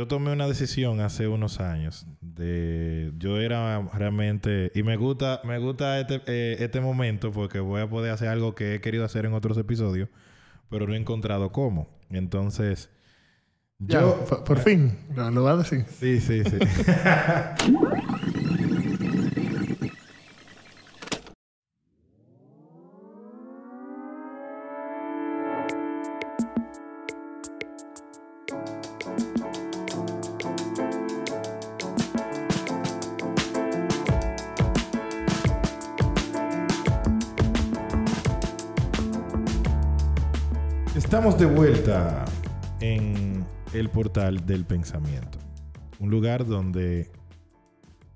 yo 0.00 0.08
tomé 0.08 0.32
una 0.32 0.48
decisión 0.48 1.00
hace 1.00 1.28
unos 1.28 1.60
años 1.60 2.06
de 2.22 3.12
yo 3.18 3.38
era 3.38 3.82
realmente 3.92 4.72
y 4.74 4.82
me 4.82 4.96
gusta 4.96 5.42
me 5.44 5.58
gusta 5.58 6.00
este, 6.00 6.22
eh, 6.26 6.56
este 6.60 6.80
momento 6.80 7.32
porque 7.32 7.60
voy 7.60 7.82
a 7.82 7.90
poder 7.90 8.10
hacer 8.12 8.28
algo 8.28 8.54
que 8.54 8.76
he 8.76 8.80
querido 8.80 9.04
hacer 9.04 9.26
en 9.26 9.34
otros 9.34 9.58
episodios 9.58 10.08
pero 10.70 10.86
no 10.86 10.94
he 10.94 10.96
encontrado 10.96 11.52
cómo. 11.52 11.90
Entonces 12.08 12.88
yo 13.78 14.24
por, 14.46 14.58
fin 14.60 14.96
lo, 15.14 15.30
lo 15.30 15.42
va 15.42 15.52
a 15.52 15.56
decir. 15.58 15.84
Sí 15.86 16.18
sí 16.18 16.44
sí 16.44 16.56
en 42.80 43.44
el 43.74 43.88
portal 43.88 44.46
del 44.46 44.64
pensamiento. 44.64 45.38
Un 45.98 46.10
lugar 46.10 46.46
donde 46.46 47.10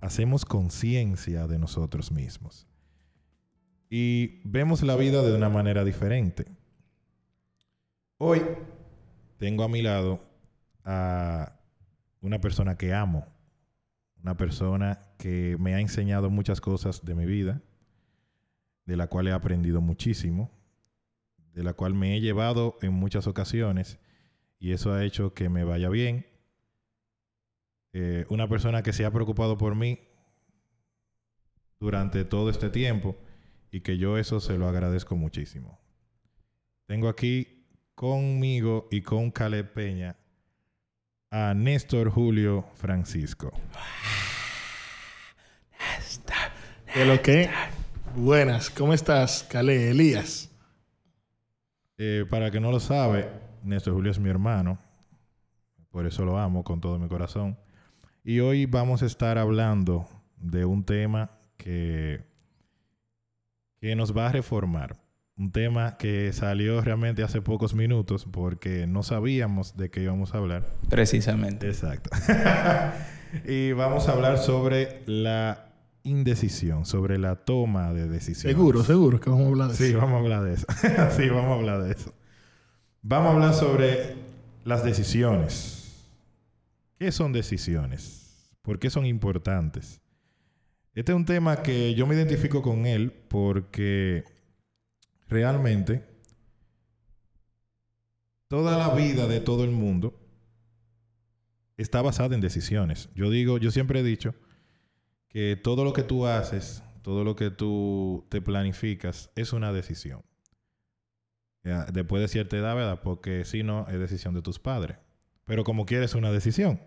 hacemos 0.01 0.45
conciencia 0.45 1.47
de 1.47 1.59
nosotros 1.59 2.13
mismos. 2.13 2.69
Y 3.91 4.41
vemos 4.45 4.83
la 4.83 4.97
vida 4.97 5.23
de 5.23 5.35
una 5.35 5.49
manera 5.49 5.85
diferente. 5.85 6.47
Hoy 8.19 8.43
tengo 9.39 9.65
a 9.65 9.69
mi 9.69 9.83
lado 9.83 10.21
a 10.85 11.59
una 12.21 12.41
persona 12.41 12.77
que 12.77 12.95
amo. 12.95 13.27
Una 14.23 14.37
persona 14.37 15.01
que 15.19 15.57
me 15.59 15.75
ha 15.75 15.81
enseñado 15.81 16.31
muchas 16.31 16.61
cosas 16.61 17.05
de 17.05 17.15
mi 17.15 17.27
vida, 17.27 17.61
de 18.87 18.97
la 18.97 19.09
cual 19.09 19.29
he 19.29 19.33
aprendido 19.33 19.81
muchísimo 19.81 20.51
de 21.55 21.63
la 21.63 21.73
cual 21.73 21.95
me 21.95 22.17
he 22.17 22.21
llevado 22.21 22.77
en 22.83 22.93
muchas 22.93 23.27
ocasiones 23.27 23.99
y 24.59 24.73
eso 24.73 24.93
ha 24.93 25.05
hecho 25.05 25.35
que 25.35 25.49
me 25.49 25.65
vaya 25.65 25.89
bien. 25.89 26.27
Eh, 27.93 28.27
una 28.29 28.49
persona 28.49 28.83
que 28.83 28.93
se 28.93 29.05
ha 29.05 29.11
preocupado 29.13 29.57
por 29.57 29.75
mí 29.75 30.01
durante 31.79 32.25
todo 32.25 32.51
este 32.51 32.71
tiempo 32.71 33.17
y 33.71 33.81
que 33.81 33.99
yo 33.99 34.19
eso 34.19 34.41
se 34.41 34.59
lo 34.59 34.69
agradezco 34.69 35.17
muchísimo. 35.17 35.81
Tengo 36.87 37.09
aquí 37.09 37.67
conmigo 37.95 38.89
y 38.91 39.03
con 39.03 39.31
Caleb 39.31 39.73
Peña 39.73 40.17
a 41.31 41.55
Néstor 41.55 42.11
Julio 42.11 42.67
Francisco. 42.75 43.53
¿De 46.95 47.05
lo 47.05 47.21
que? 47.23 47.51
Buenas, 48.17 48.71
¿cómo 48.71 48.95
estás, 48.95 49.43
Caleb 49.45 49.91
Elías? 49.91 50.54
Eh, 51.97 52.25
para 52.29 52.51
que 52.51 52.61
no 52.61 52.73
lo 52.73 52.81
sabe, 52.81 53.31
Néstor 53.63 53.95
Julio 53.95 54.11
es 54.11 54.19
mi 54.19 54.29
hermano. 54.29 54.79
Por 55.91 56.07
eso 56.07 56.25
lo 56.25 56.39
amo 56.39 56.65
con 56.65 56.81
todo 56.81 56.99
mi 56.99 57.09
corazón. 57.09 57.57
Y 58.25 58.41
hoy 58.41 58.67
vamos 58.67 59.03
a 59.03 59.07
estar 59.07 59.39
hablando 59.39 60.09
de 60.37 60.65
un 60.65 60.85
tema 60.85 61.31
que, 61.57 62.25
que 63.81 63.95
nos 63.95 64.17
va 64.17 64.29
a 64.29 64.33
reformar. 64.33 64.97
Un 65.37 65.53
tema 65.53 65.97
que 65.97 66.33
salió 66.33 66.81
realmente 66.81 67.23
hace 67.23 67.43
pocos 67.43 67.75
minutos 67.75 68.25
porque 68.25 68.87
no 68.87 69.03
sabíamos 69.03 69.77
de 69.77 69.91
qué 69.91 70.03
íbamos 70.03 70.35
a 70.35 70.39
hablar. 70.39 70.65
Precisamente. 70.89 71.69
Exacto. 71.69 72.11
y 73.45 73.73
vamos 73.73 74.09
a 74.09 74.13
hablar 74.13 74.39
sobre 74.39 75.03
la 75.07 75.74
indecisión, 76.05 76.85
sobre 76.85 77.19
la 77.19 77.35
toma 77.35 77.93
de 77.93 78.07
decisiones. 78.07 78.57
Seguro, 78.57 78.85
seguro 78.85 79.21
que 79.21 79.31
vamos 79.31 79.47
a 79.47 79.49
hablar 79.49 79.69
de 79.69 79.75
eso. 79.75 79.85
Sí, 79.85 79.93
vamos 79.95 80.13
a 80.13 80.19
hablar 80.19 80.43
de 80.45 80.55
eso. 80.55 80.67
sí, 81.17 81.29
vamos 81.29 81.51
a 81.51 81.55
hablar 81.55 81.83
de 81.83 81.93
eso. 81.93 82.15
Vamos 83.03 83.29
a 83.29 83.35
hablar 83.35 83.55
sobre 83.55 84.15
las 84.65 84.85
decisiones. 84.85 86.07
¿Qué 86.99 87.11
son 87.11 87.33
decisiones? 87.33 88.55
¿Por 88.63 88.79
qué 88.79 88.91
son 88.91 89.07
importantes? 89.07 90.01
Este 90.95 91.13
es 91.13 91.17
un 91.17 91.25
tema 91.25 91.63
que 91.63 91.95
yo 91.95 92.07
me 92.07 92.15
identifico 92.15 92.63
con 92.63 92.87
él 92.87 93.13
porque 93.29 94.25
realmente 95.27 96.05
toda 98.49 98.79
la 98.79 98.95
vida 98.95 99.27
de 99.27 99.41
todo 99.41 99.65
el 99.65 99.71
mundo 99.71 100.15
está 101.77 102.03
basada 102.03 102.35
en 102.35 102.41
decisiones. 102.41 103.09
Yo 103.15 103.31
digo, 103.31 103.59
yo 103.59 103.71
siempre 103.71 104.01
he 104.01 104.03
dicho 104.05 104.35
que 105.35 105.57
todo 105.57 105.83
lo 105.83 105.93
que 105.93 106.05
tú 106.05 106.29
haces, 106.29 106.85
todo 107.03 107.25
lo 107.25 107.35
que 107.35 107.51
tú 107.51 108.25
te 108.29 108.41
planificas, 108.41 109.33
es 109.35 109.53
una 109.53 109.73
decisión. 109.73 110.23
después 111.93 112.23
de 112.23 112.29
cierta 112.29 112.57
edad, 112.57 112.77
¿verdad? 112.77 113.01
Porque 113.03 113.45
si 113.45 113.65
no, 113.65 113.89
es 113.89 113.99
decisión 113.99 114.35
de 114.35 114.43
tus 114.43 114.61
padres. 114.61 114.99
Pero 115.45 115.65
como 115.65 115.87
quieres, 115.87 116.15
una 116.15 116.31
decisión. 116.31 116.81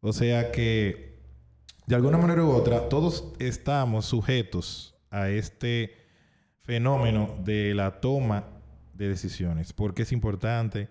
O 0.00 0.12
sea 0.12 0.52
que, 0.52 1.22
de 1.86 1.94
alguna 1.94 2.18
manera 2.18 2.44
u 2.44 2.50
otra, 2.50 2.90
todos 2.90 3.32
estamos 3.38 4.04
sujetos 4.04 4.94
a 5.10 5.30
este 5.30 5.96
fenómeno 6.60 7.34
de 7.44 7.72
la 7.72 8.02
toma 8.02 8.44
de 8.92 9.08
decisiones. 9.08 9.72
Porque 9.72 10.02
es 10.02 10.12
importante 10.12 10.90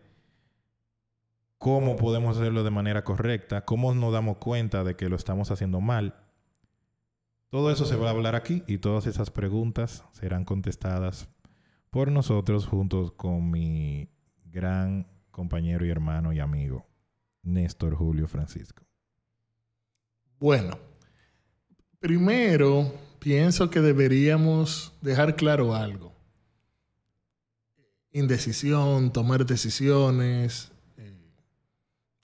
cómo 1.59 1.97
podemos 1.97 2.35
hacerlo 2.37 2.63
de 2.63 2.71
manera 2.71 3.03
correcta, 3.03 3.63
cómo 3.63 3.93
nos 3.93 4.11
damos 4.11 4.37
cuenta 4.37 4.83
de 4.83 4.95
que 4.95 5.07
lo 5.07 5.17
estamos 5.17 5.51
haciendo 5.51 5.79
mal 5.79 6.22
todo 7.53 7.69
eso 7.69 7.85
se 7.85 7.95
va 7.95 8.07
a 8.07 8.09
hablar 8.09 8.33
aquí 8.33 8.63
y 8.65 8.79
todas 8.79 9.05
esas 9.05 9.29
preguntas 9.29 10.03
serán 10.11 10.43
contestadas 10.43 11.29
por 11.91 12.11
nosotros 12.11 12.65
juntos 12.65 13.11
con 13.11 13.51
mi 13.51 14.09
gran 14.45 15.05
compañero 15.29 15.85
y 15.85 15.91
hermano 15.91 16.33
y 16.33 16.39
amigo, 16.39 16.87
Néstor 17.43 17.93
Julio 17.93 18.27
Francisco. 18.27 18.81
Bueno, 20.39 20.79
primero 21.99 22.91
pienso 23.19 23.69
que 23.69 23.81
deberíamos 23.81 24.91
dejar 25.01 25.35
claro 25.35 25.75
algo. 25.75 26.11
Indecisión, 28.09 29.13
tomar 29.13 29.45
decisiones, 29.45 30.71
eh, 30.97 31.29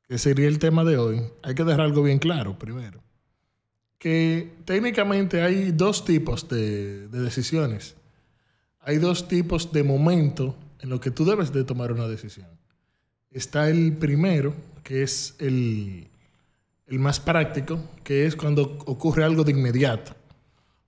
que 0.07 0.17
sería 0.17 0.47
el 0.47 0.57
tema 0.57 0.84
de 0.84 0.97
hoy. 0.97 1.22
Hay 1.44 1.53
que 1.53 1.63
dejar 1.63 1.81
algo 1.81 2.01
bien 2.01 2.17
claro 2.17 2.57
primero 2.57 3.03
que 3.99 4.53
técnicamente 4.63 5.41
hay 5.41 5.71
dos 5.71 6.05
tipos 6.05 6.47
de, 6.47 7.09
decisiones. 7.09 7.95
Hay 8.79 8.97
dos 8.97 9.27
tipos 9.27 9.71
de 9.73 9.83
momento 9.83 10.55
en 10.79 10.89
los 10.89 11.01
que 11.01 11.11
tú 11.11 11.25
debes 11.25 11.51
de 11.51 11.65
tomar 11.65 11.91
una 11.91 12.07
decisión. 12.07 12.47
Está 13.29 13.69
el 13.69 13.93
primero, 13.97 14.55
que 14.83 15.03
es 15.03 15.35
el, 15.37 16.07
el 16.87 16.99
más 16.99 17.19
práctico, 17.19 17.79
que 18.03 18.25
es 18.25 18.37
cuando 18.37 18.79
ocurre 18.85 19.25
algo 19.25 19.43
de 19.43 19.51
inmediato. 19.51 20.16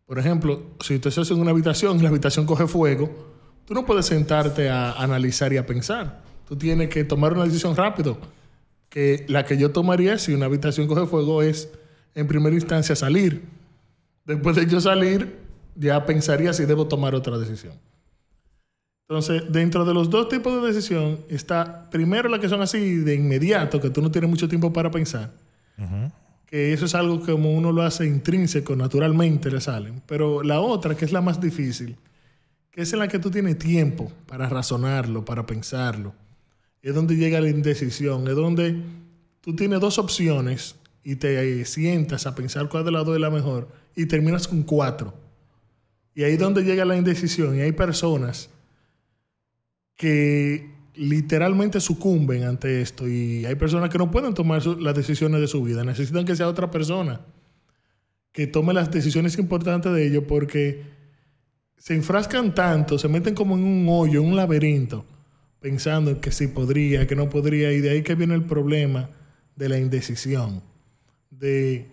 Por 0.05 0.17
ejemplo, 0.17 0.63
si 0.79 0.97
tú 0.97 1.09
estás 1.09 1.29
en 1.31 1.39
una 1.39 1.51
habitación 1.51 1.99
y 1.99 2.03
la 2.03 2.09
habitación 2.09 2.45
coge 2.45 2.65
fuego, 2.65 3.09
tú 3.65 3.73
no 3.73 3.85
puedes 3.85 4.05
sentarte 4.05 4.69
a 4.69 4.93
analizar 4.93 5.51
y 5.51 5.57
a 5.57 5.65
pensar. 5.65 6.23
Tú 6.47 6.55
tienes 6.55 6.89
que 6.89 7.03
tomar 7.03 7.33
una 7.33 7.43
decisión 7.43 7.75
rápido. 7.75 8.17
Que 8.89 9.25
la 9.29 9.45
que 9.45 9.57
yo 9.57 9.71
tomaría 9.71 10.17
si 10.17 10.33
una 10.33 10.47
habitación 10.47 10.87
coge 10.87 11.05
fuego 11.05 11.41
es 11.41 11.69
en 12.15 12.27
primera 12.27 12.55
instancia 12.55 12.95
salir. 12.95 13.43
Después 14.25 14.55
de 14.55 14.67
yo 14.67 14.79
salir, 14.79 15.37
ya 15.75 16.05
pensaría 16.05 16.53
si 16.53 16.65
debo 16.65 16.87
tomar 16.87 17.15
otra 17.15 17.37
decisión. 17.37 17.73
Entonces, 19.07 19.43
dentro 19.51 19.83
de 19.83 19.93
los 19.93 20.09
dos 20.09 20.29
tipos 20.29 20.61
de 20.61 20.67
decisión 20.67 21.19
está 21.27 21.89
primero 21.89 22.29
la 22.29 22.39
que 22.39 22.47
son 22.47 22.61
así 22.61 22.95
de 22.97 23.15
inmediato, 23.15 23.81
que 23.81 23.89
tú 23.89 24.01
no 24.01 24.09
tienes 24.09 24.29
mucho 24.29 24.47
tiempo 24.47 24.71
para 24.71 24.89
pensar. 24.89 25.31
Que 26.45 26.73
eso 26.73 26.85
es 26.85 26.95
algo 26.95 27.19
que 27.19 27.31
como 27.31 27.51
uno 27.51 27.71
lo 27.71 27.81
hace 27.81 28.05
intrínseco, 28.05 28.75
naturalmente 28.75 29.51
le 29.51 29.59
salen. 29.59 30.01
Pero 30.05 30.43
la 30.43 30.61
otra, 30.61 30.95
que 30.95 31.05
es 31.05 31.11
la 31.11 31.21
más 31.21 31.41
difícil, 31.41 31.97
que 32.71 32.83
es 32.83 32.93
en 32.93 32.99
la 32.99 33.07
que 33.07 33.19
tú 33.19 33.29
tienes 33.29 33.57
tiempo 33.57 34.11
para 34.27 34.47
razonarlo, 34.47 35.25
para 35.25 35.45
pensarlo. 35.45 36.13
Es 36.81 36.95
donde 36.95 37.15
llega 37.15 37.41
la 37.41 37.49
indecisión, 37.49 38.27
es 38.27 38.35
donde 38.35 38.81
tú 39.41 39.55
tienes 39.55 39.79
dos 39.81 39.99
opciones 39.99 40.75
y 41.03 41.15
te 41.15 41.65
sientas 41.65 42.27
a 42.27 42.35
pensar 42.35 42.69
cuál 42.69 42.85
de 42.85 42.91
las 42.91 43.05
dos 43.05 43.15
es 43.15 43.21
la 43.21 43.29
mejor 43.29 43.69
y 43.95 44.05
terminas 44.05 44.47
con 44.47 44.63
cuatro. 44.63 45.13
Y 46.13 46.23
ahí 46.23 46.33
es 46.33 46.39
donde 46.39 46.63
llega 46.63 46.85
la 46.85 46.97
indecisión. 46.97 47.57
Y 47.57 47.61
hay 47.61 47.71
personas 47.71 48.49
que 49.95 50.69
literalmente 50.95 51.79
sucumben 51.79 52.43
ante 52.43 52.81
esto. 52.81 53.07
Y 53.07 53.45
hay 53.45 53.55
personas 53.55 53.89
que 53.89 53.97
no 53.97 54.11
pueden 54.11 54.33
tomar 54.33 54.65
las 54.65 54.95
decisiones 54.95 55.41
de 55.41 55.47
su 55.47 55.63
vida. 55.63 55.83
Necesitan 55.83 56.25
que 56.25 56.35
sea 56.35 56.47
otra 56.47 56.69
persona 56.69 57.21
que 58.31 58.47
tome 58.47 58.73
las 58.73 58.91
decisiones 58.91 59.37
importantes 59.37 59.91
de 59.91 60.07
ellos 60.07 60.23
porque 60.27 60.83
se 61.77 61.95
enfrascan 61.95 62.53
tanto, 62.55 62.97
se 62.97 63.07
meten 63.07 63.35
como 63.35 63.57
en 63.57 63.63
un 63.63 63.87
hoyo, 63.89 64.21
en 64.21 64.27
un 64.27 64.35
laberinto, 64.35 65.05
pensando 65.59 66.11
en 66.11 66.21
que 66.21 66.31
sí 66.31 66.47
podría, 66.47 67.07
que 67.07 67.15
no 67.15 67.29
podría. 67.29 67.71
Y 67.73 67.81
de 67.81 67.89
ahí 67.89 68.03
que 68.03 68.15
viene 68.15 68.35
el 68.35 68.43
problema 68.43 69.09
de 69.55 69.69
la 69.69 69.77
indecisión, 69.77 70.61
de 71.31 71.87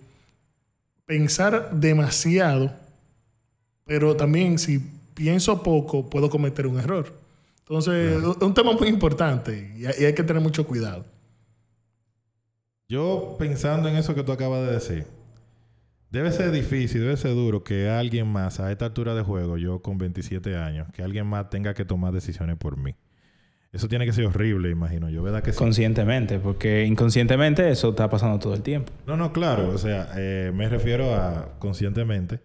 pensar 1.06 1.70
demasiado, 1.72 2.70
pero 3.86 4.14
también 4.14 4.58
si 4.58 4.78
pienso 5.14 5.62
poco 5.62 6.10
puedo 6.10 6.28
cometer 6.28 6.66
un 6.66 6.78
error. 6.78 7.12
Entonces, 7.60 8.18
es 8.18 8.42
un 8.42 8.54
tema 8.54 8.72
muy 8.72 8.88
importante 8.88 9.72
y 9.76 9.86
hay 9.86 10.14
que 10.14 10.22
tener 10.22 10.42
mucho 10.42 10.66
cuidado. 10.66 11.04
Yo 12.88 13.36
pensando 13.38 13.88
en 13.88 13.96
eso 13.96 14.14
que 14.14 14.22
tú 14.22 14.32
acabas 14.32 14.66
de 14.66 14.72
decir, 14.72 15.06
debe 16.10 16.32
ser 16.32 16.50
difícil, 16.50 17.02
debe 17.02 17.16
ser 17.16 17.32
duro 17.32 17.62
que 17.62 17.90
alguien 17.90 18.26
más 18.26 18.60
a 18.60 18.72
esta 18.72 18.86
altura 18.86 19.14
de 19.14 19.22
juego, 19.22 19.58
yo 19.58 19.82
con 19.82 19.98
27 19.98 20.56
años, 20.56 20.88
que 20.94 21.02
alguien 21.02 21.26
más 21.26 21.50
tenga 21.50 21.74
que 21.74 21.84
tomar 21.84 22.12
decisiones 22.12 22.56
por 22.56 22.78
mí. 22.78 22.94
Eso 23.70 23.86
tiene 23.86 24.06
que 24.06 24.12
ser 24.12 24.24
horrible, 24.26 24.70
imagino 24.70 25.10
yo, 25.10 25.22
¿verdad 25.22 25.42
que 25.42 25.52
sí? 25.52 25.58
Conscientemente, 25.58 26.38
porque 26.38 26.86
inconscientemente 26.86 27.70
eso 27.70 27.90
está 27.90 28.08
pasando 28.08 28.38
todo 28.38 28.54
el 28.54 28.62
tiempo. 28.62 28.92
No, 29.06 29.16
no, 29.16 29.32
claro. 29.32 29.68
O 29.68 29.78
sea, 29.78 30.08
eh, 30.16 30.50
me 30.54 30.68
refiero 30.68 31.14
a 31.14 31.58
conscientemente 31.58 32.40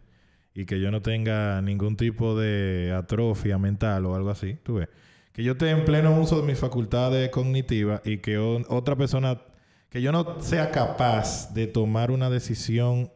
y 0.53 0.65
que 0.65 0.81
yo 0.81 0.91
no 0.91 1.01
tenga 1.01 1.61
ningún 1.61 1.95
tipo 1.95 2.37
de 2.37 2.93
atrofia 2.95 3.57
mental 3.57 4.05
o 4.05 4.15
algo 4.15 4.29
así, 4.29 4.57
tú 4.63 4.75
ves. 4.75 4.89
Que 5.31 5.43
yo 5.43 5.53
esté 5.53 5.71
en 5.71 5.85
pleno 5.85 6.19
uso 6.19 6.41
de 6.41 6.45
mis 6.45 6.59
facultades 6.59 7.29
cognitivas 7.29 8.01
y 8.05 8.17
que 8.17 8.37
otra 8.37 8.95
persona, 8.95 9.41
que 9.89 10.01
yo 10.01 10.11
no 10.11 10.41
sea 10.41 10.71
capaz 10.71 11.53
de 11.53 11.67
tomar 11.67 12.11
una 12.11 12.29
decisión, 12.29 13.11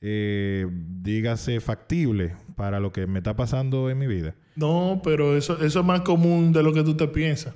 eh, 0.00 0.66
dígase, 0.70 1.60
factible 1.60 2.34
para 2.56 2.80
lo 2.80 2.92
que 2.92 3.06
me 3.06 3.18
está 3.18 3.36
pasando 3.36 3.90
en 3.90 3.98
mi 3.98 4.06
vida. 4.06 4.34
No, 4.56 5.00
pero 5.04 5.36
eso, 5.36 5.62
eso 5.62 5.80
es 5.80 5.86
más 5.86 6.00
común 6.00 6.52
de 6.52 6.62
lo 6.62 6.72
que 6.72 6.82
tú 6.82 6.96
te 6.96 7.06
piensas. 7.06 7.54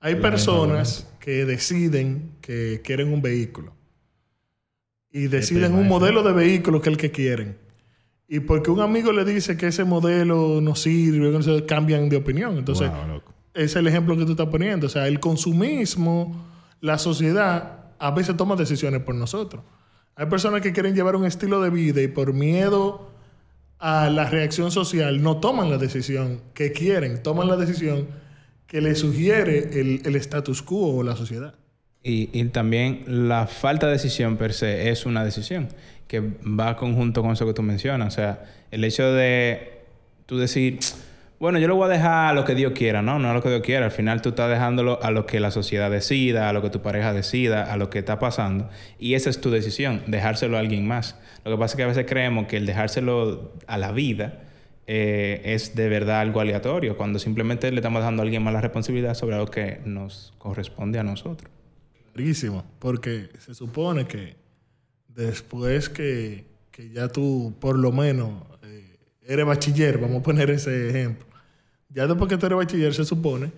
Hay 0.00 0.14
personas 0.16 1.08
que 1.18 1.44
deciden 1.44 2.30
que 2.40 2.80
quieren 2.84 3.12
un 3.12 3.20
vehículo 3.20 3.74
y 5.10 5.26
deciden 5.26 5.74
un 5.74 5.88
modelo 5.88 6.22
de 6.22 6.32
vehículo 6.32 6.80
que 6.80 6.90
es 6.90 6.94
el 6.94 7.00
que 7.00 7.10
quieren. 7.10 7.58
Y 8.28 8.40
porque 8.40 8.70
un 8.70 8.80
amigo 8.80 9.10
le 9.10 9.24
dice 9.24 9.56
que 9.56 9.68
ese 9.68 9.84
modelo 9.84 10.60
no 10.60 10.74
sirve, 10.76 11.66
cambian 11.66 12.08
de 12.08 12.18
opinión. 12.18 12.58
Entonces, 12.58 12.90
es 13.54 13.74
el 13.74 13.86
ejemplo 13.86 14.16
que 14.16 14.24
tú 14.24 14.32
estás 14.32 14.48
poniendo. 14.48 14.86
O 14.86 14.90
sea, 14.90 15.08
el 15.08 15.18
consumismo, 15.18 16.46
la 16.80 16.98
sociedad, 16.98 17.86
a 17.98 18.10
veces 18.12 18.36
toma 18.36 18.54
decisiones 18.54 19.02
por 19.02 19.14
nosotros. 19.14 19.64
Hay 20.14 20.26
personas 20.26 20.60
que 20.60 20.72
quieren 20.72 20.94
llevar 20.94 21.16
un 21.16 21.24
estilo 21.24 21.60
de 21.60 21.70
vida 21.70 22.02
y 22.02 22.08
por 22.08 22.32
miedo 22.34 23.10
a 23.78 24.10
la 24.10 24.28
reacción 24.28 24.70
social 24.70 25.22
no 25.22 25.38
toman 25.38 25.70
la 25.70 25.78
decisión 25.78 26.40
que 26.54 26.72
quieren, 26.72 27.22
toman 27.22 27.48
la 27.48 27.56
decisión 27.56 28.08
que 28.66 28.80
le 28.80 28.94
sugiere 28.94 29.80
el, 29.80 30.16
status 30.16 30.62
quo 30.62 30.96
o 30.96 31.02
la 31.02 31.16
sociedad. 31.16 31.54
Y, 32.02 32.44
también 32.46 33.04
la 33.06 33.46
falta 33.46 33.86
de 33.86 33.92
decisión 33.92 34.36
per 34.36 34.52
se 34.52 34.90
es 34.90 35.04
una 35.04 35.24
decisión 35.24 35.68
que 36.06 36.20
va 36.20 36.76
conjunto 36.76 37.22
con 37.22 37.32
eso 37.32 37.46
que 37.46 37.52
tú 37.52 37.62
mencionas. 37.62 38.14
O 38.14 38.16
sea, 38.16 38.44
el 38.70 38.84
hecho 38.84 39.12
de 39.12 39.82
tú 40.26 40.38
decir, 40.38 40.78
bueno, 41.40 41.58
yo 41.58 41.68
lo 41.68 41.76
voy 41.76 41.86
a 41.86 41.92
dejar 41.92 42.30
a 42.30 42.32
lo 42.32 42.44
que 42.44 42.54
Dios 42.54 42.72
quiera, 42.74 43.00
¿no? 43.02 43.18
No 43.18 43.30
a 43.30 43.34
lo 43.34 43.42
que 43.42 43.48
Dios 43.48 43.62
quiera. 43.62 43.86
Al 43.86 43.92
final 43.92 44.22
tú 44.22 44.30
estás 44.30 44.50
dejándolo 44.50 45.02
a 45.02 45.10
lo 45.10 45.26
que 45.26 45.38
la 45.40 45.50
sociedad 45.50 45.90
decida, 45.90 46.48
a 46.48 46.52
lo 46.52 46.62
que 46.62 46.70
tu 46.70 46.82
pareja 46.82 47.12
decida, 47.12 47.72
a 47.72 47.76
lo 47.76 47.90
que 47.90 48.00
está 48.00 48.18
pasando. 48.18 48.68
Y 48.98 49.14
esa 49.14 49.30
es 49.30 49.40
tu 49.40 49.50
decisión, 49.50 50.02
dejárselo 50.06 50.56
a 50.56 50.60
alguien 50.60 50.86
más. 50.86 51.16
Lo 51.44 51.52
que 51.52 51.58
pasa 51.58 51.72
es 51.72 51.76
que 51.76 51.82
a 51.84 51.86
veces 51.86 52.06
creemos 52.08 52.46
que 52.46 52.56
el 52.56 52.66
dejárselo 52.66 53.52
a 53.66 53.78
la 53.78 53.92
vida 53.92 54.40
eh, 54.90 55.42
es 55.44 55.74
de 55.76 55.86
verdad 55.90 56.20
algo 56.20 56.40
aleatorio, 56.40 56.96
cuando 56.96 57.18
simplemente 57.18 57.70
le 57.70 57.76
estamos 57.76 58.00
dejando 58.00 58.22
a 58.22 58.24
alguien 58.24 58.42
más 58.42 58.54
la 58.54 58.62
responsabilidad 58.62 59.12
sobre 59.12 59.36
algo 59.36 59.50
que 59.50 59.82
nos 59.84 60.32
corresponde 60.38 60.98
a 60.98 61.02
nosotros. 61.02 61.52
Clarísimo, 62.14 62.64
porque 62.78 63.28
se 63.38 63.54
supone 63.54 64.06
que 64.06 64.34
después 65.08 65.90
que, 65.90 66.46
ya 66.94 67.08
tú 67.08 67.54
por 67.60 67.78
lo 67.78 67.92
menos 67.92 68.42
eh, 68.62 68.96
eres 69.26 69.44
bachiller, 69.44 69.98
vamos 69.98 70.20
a 70.20 70.22
poner 70.22 70.48
ese 70.48 70.88
ejemplo, 70.88 71.27
ya 71.88 72.06
después 72.06 72.28
que 72.28 72.36
tú 72.36 72.46
eres 72.46 72.58
bachiller 72.58 72.94
se 72.94 73.04
supone 73.04 73.52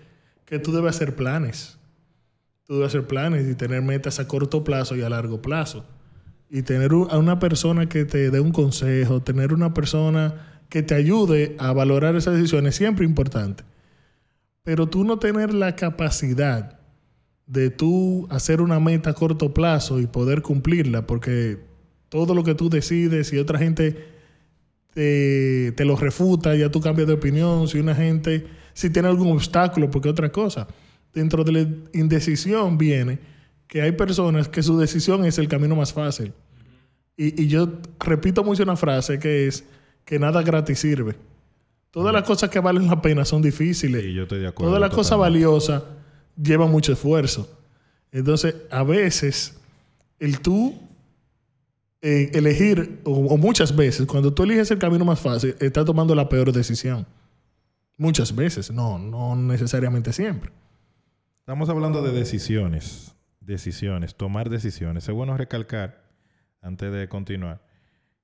que 0.45 0.59
tú 0.59 0.73
debes 0.73 0.97
hacer 0.97 1.17
planes. 1.17 1.79
Tú 2.65 2.75
debes 2.75 2.89
hacer 2.89 3.07
planes 3.07 3.49
y 3.49 3.55
tener 3.55 3.83
metas 3.83 4.21
a 4.21 4.29
corto 4.29 4.65
plazo 4.65 4.97
y 4.97 5.03
a 5.03 5.09
largo 5.09 5.43
plazo 5.43 5.85
y 6.51 6.63
tener 6.63 6.91
a 6.93 7.17
una 7.17 7.39
persona 7.39 7.89
que 7.89 8.05
te 8.05 8.31
dé 8.31 8.41
un 8.41 8.51
consejo, 8.51 9.23
tener 9.23 9.55
una 9.55 9.73
persona 9.73 10.63
que 10.69 10.83
te 10.83 10.95
ayude 10.95 11.55
a 11.59 11.73
valorar 11.73 12.17
esas 12.17 12.35
decisiones, 12.35 12.75
siempre 12.75 13.07
importante. 13.07 13.63
Pero 14.65 14.89
tú 14.89 15.05
no 15.05 15.19
tener 15.19 15.55
la 15.55 15.77
capacidad 15.77 16.81
de 17.47 17.71
tú 17.71 18.27
hacer 18.31 18.61
una 18.61 18.81
meta 18.81 19.11
a 19.11 19.15
corto 19.15 19.55
plazo 19.55 20.01
y 20.01 20.07
poder 20.07 20.43
cumplirla, 20.43 21.07
porque 21.07 21.61
todo 22.09 22.35
lo 22.35 22.43
que 22.43 22.57
tú 22.57 22.69
decides, 22.69 23.33
y 23.33 23.39
otra 23.39 23.59
gente 23.59 24.20
te, 24.95 25.73
te 25.73 25.85
lo 25.85 25.97
refuta, 25.97 26.55
ya 26.55 26.71
tú 26.71 26.81
cambias 26.81 27.09
de 27.09 27.15
opinión, 27.15 27.69
si 27.69 27.79
una 27.79 27.95
gente, 27.95 28.47
si 28.73 28.91
tiene 28.91 29.09
algún 29.09 29.33
obstáculo, 29.33 29.91
porque 29.91 30.09
otra 30.09 30.31
cosa, 30.31 30.67
dentro 31.13 31.45
de 31.45 31.53
la 31.53 31.67
indecisión 31.93 32.79
viene 32.79 33.19
que 33.71 33.81
hay 33.81 33.93
personas 33.93 34.49
que 34.49 34.63
su 34.63 34.77
decisión 34.79 35.25
es 35.25 35.39
el 35.39 35.49
camino 35.49 35.77
más 35.77 35.93
fácil. 35.93 36.33
Y, 37.17 37.47
yo 37.47 37.69
repito 38.01 38.43
mucho 38.43 38.63
una 38.63 38.77
frase 38.77 39.19
que 39.19 39.47
es 39.47 39.65
que 40.05 40.19
nada 40.19 40.43
gratis 40.43 40.81
sirve. 40.81 41.15
Todas 41.91 42.13
las 42.13 42.25
cosas 42.25 42.51
que 42.51 42.61
valen 42.61 42.87
la 42.87 43.01
pena 43.01 43.25
son 43.25 43.43
difíciles. 43.43 44.03
yo 44.15 44.23
estoy 44.23 44.41
de 44.41 44.49
acuerdo. 44.49 44.71
Todas 44.71 44.81
las 44.81 44.95
cosas 44.95 45.19
valiosas 45.19 45.83
llevan 46.43 46.71
mucho 46.71 46.93
esfuerzo. 46.93 47.49
Entonces, 48.11 48.57
a 48.71 48.83
veces, 48.83 49.61
el 50.19 50.41
tú 50.41 50.75
eh, 52.03 52.31
elegir, 52.35 53.01
o, 53.05 53.37
muchas 53.37 53.75
veces, 53.75 54.07
cuando 54.07 54.33
tú 54.33 54.45
eliges 54.45 54.71
el 54.71 54.79
camino 54.79 55.05
más 55.05 55.21
fácil, 55.21 55.55
estás 55.61 55.85
tomando 55.85 56.15
la 56.15 56.29
peor 56.29 56.53
decisión. 56.53 57.07
Muchas 57.97 58.35
veces, 58.35 58.71
no, 58.71 58.99
no 58.99 59.37
necesariamente 59.37 60.13
siempre. 60.13 60.51
Estamos 61.41 61.69
hablando 61.69 62.03
de 62.03 62.13
decisiones 62.13 63.15
decisiones, 63.51 64.15
tomar 64.15 64.49
decisiones. 64.49 65.09
Es 65.09 65.15
bueno 65.15 65.37
recalcar, 65.37 66.05
antes 66.63 66.93
de 66.93 67.09
continuar, 67.09 67.63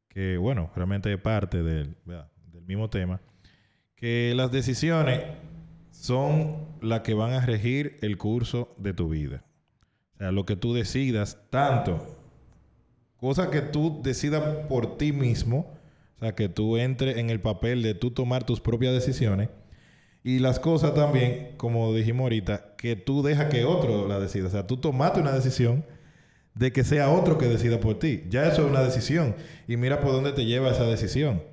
que, 0.09 0.37
bueno, 0.37 0.71
realmente 0.75 1.13
es 1.13 1.21
parte 1.21 1.63
del, 1.63 1.97
del 2.05 2.65
mismo 2.65 2.89
tema, 2.89 3.21
que 3.97 4.33
las 4.37 4.53
decisiones 4.53 5.23
son 5.91 6.79
las 6.81 7.01
que 7.01 7.15
van 7.15 7.33
a 7.33 7.45
regir 7.45 7.99
el 8.03 8.19
curso 8.19 8.75
de 8.79 8.93
tu 8.93 9.09
vida. 9.09 9.45
O 10.15 10.19
sea, 10.19 10.33
lo 10.33 10.47
que 10.47 10.57
tú 10.57 10.75
decidas, 10.75 11.39
tanto, 11.51 12.16
cosa 13.19 13.51
que 13.51 13.61
tú 13.61 14.01
decidas 14.03 14.43
por 14.69 14.99
ti 14.99 15.13
mismo, 15.13 15.75
o 16.17 16.21
sea, 16.21 16.35
que 16.35 16.49
tú 16.49 16.77
entres 16.77 17.19
en 17.19 17.31
el 17.31 17.41
papel 17.41 17.83
de 17.83 17.95
tú 17.95 18.11
tomar 18.11 18.45
tus 18.45 18.61
propias 18.61 18.93
decisiones, 18.95 19.49
y 20.27 20.41
las 20.41 20.59
cosas 20.59 20.93
también, 20.93 21.53
como 21.57 21.95
dijimos 21.95 22.23
ahorita, 22.25 22.75
que 22.77 22.97
tú 22.97 23.23
dejas 23.23 23.47
que 23.47 23.65
otro 23.65 24.09
la 24.09 24.19
decida. 24.19 24.49
O 24.49 24.51
sea, 24.51 24.67
tú 24.67 24.77
tomaste 24.77 25.21
una 25.21 25.31
decisión 25.31 25.85
de 26.53 26.73
que 26.73 26.83
sea 26.83 27.11
otro 27.11 27.39
que 27.39 27.47
decida 27.47 27.79
por 27.79 28.01
ti. 28.01 28.25
Ya 28.29 28.45
eso 28.49 28.65
es 28.65 28.69
una 28.69 28.83
decisión. 28.83 29.37
Y 29.69 29.77
mira 29.77 30.01
por 30.01 30.11
dónde 30.11 30.33
te 30.33 30.45
lleva 30.45 30.73
esa 30.73 30.83
decisión. 30.83 31.45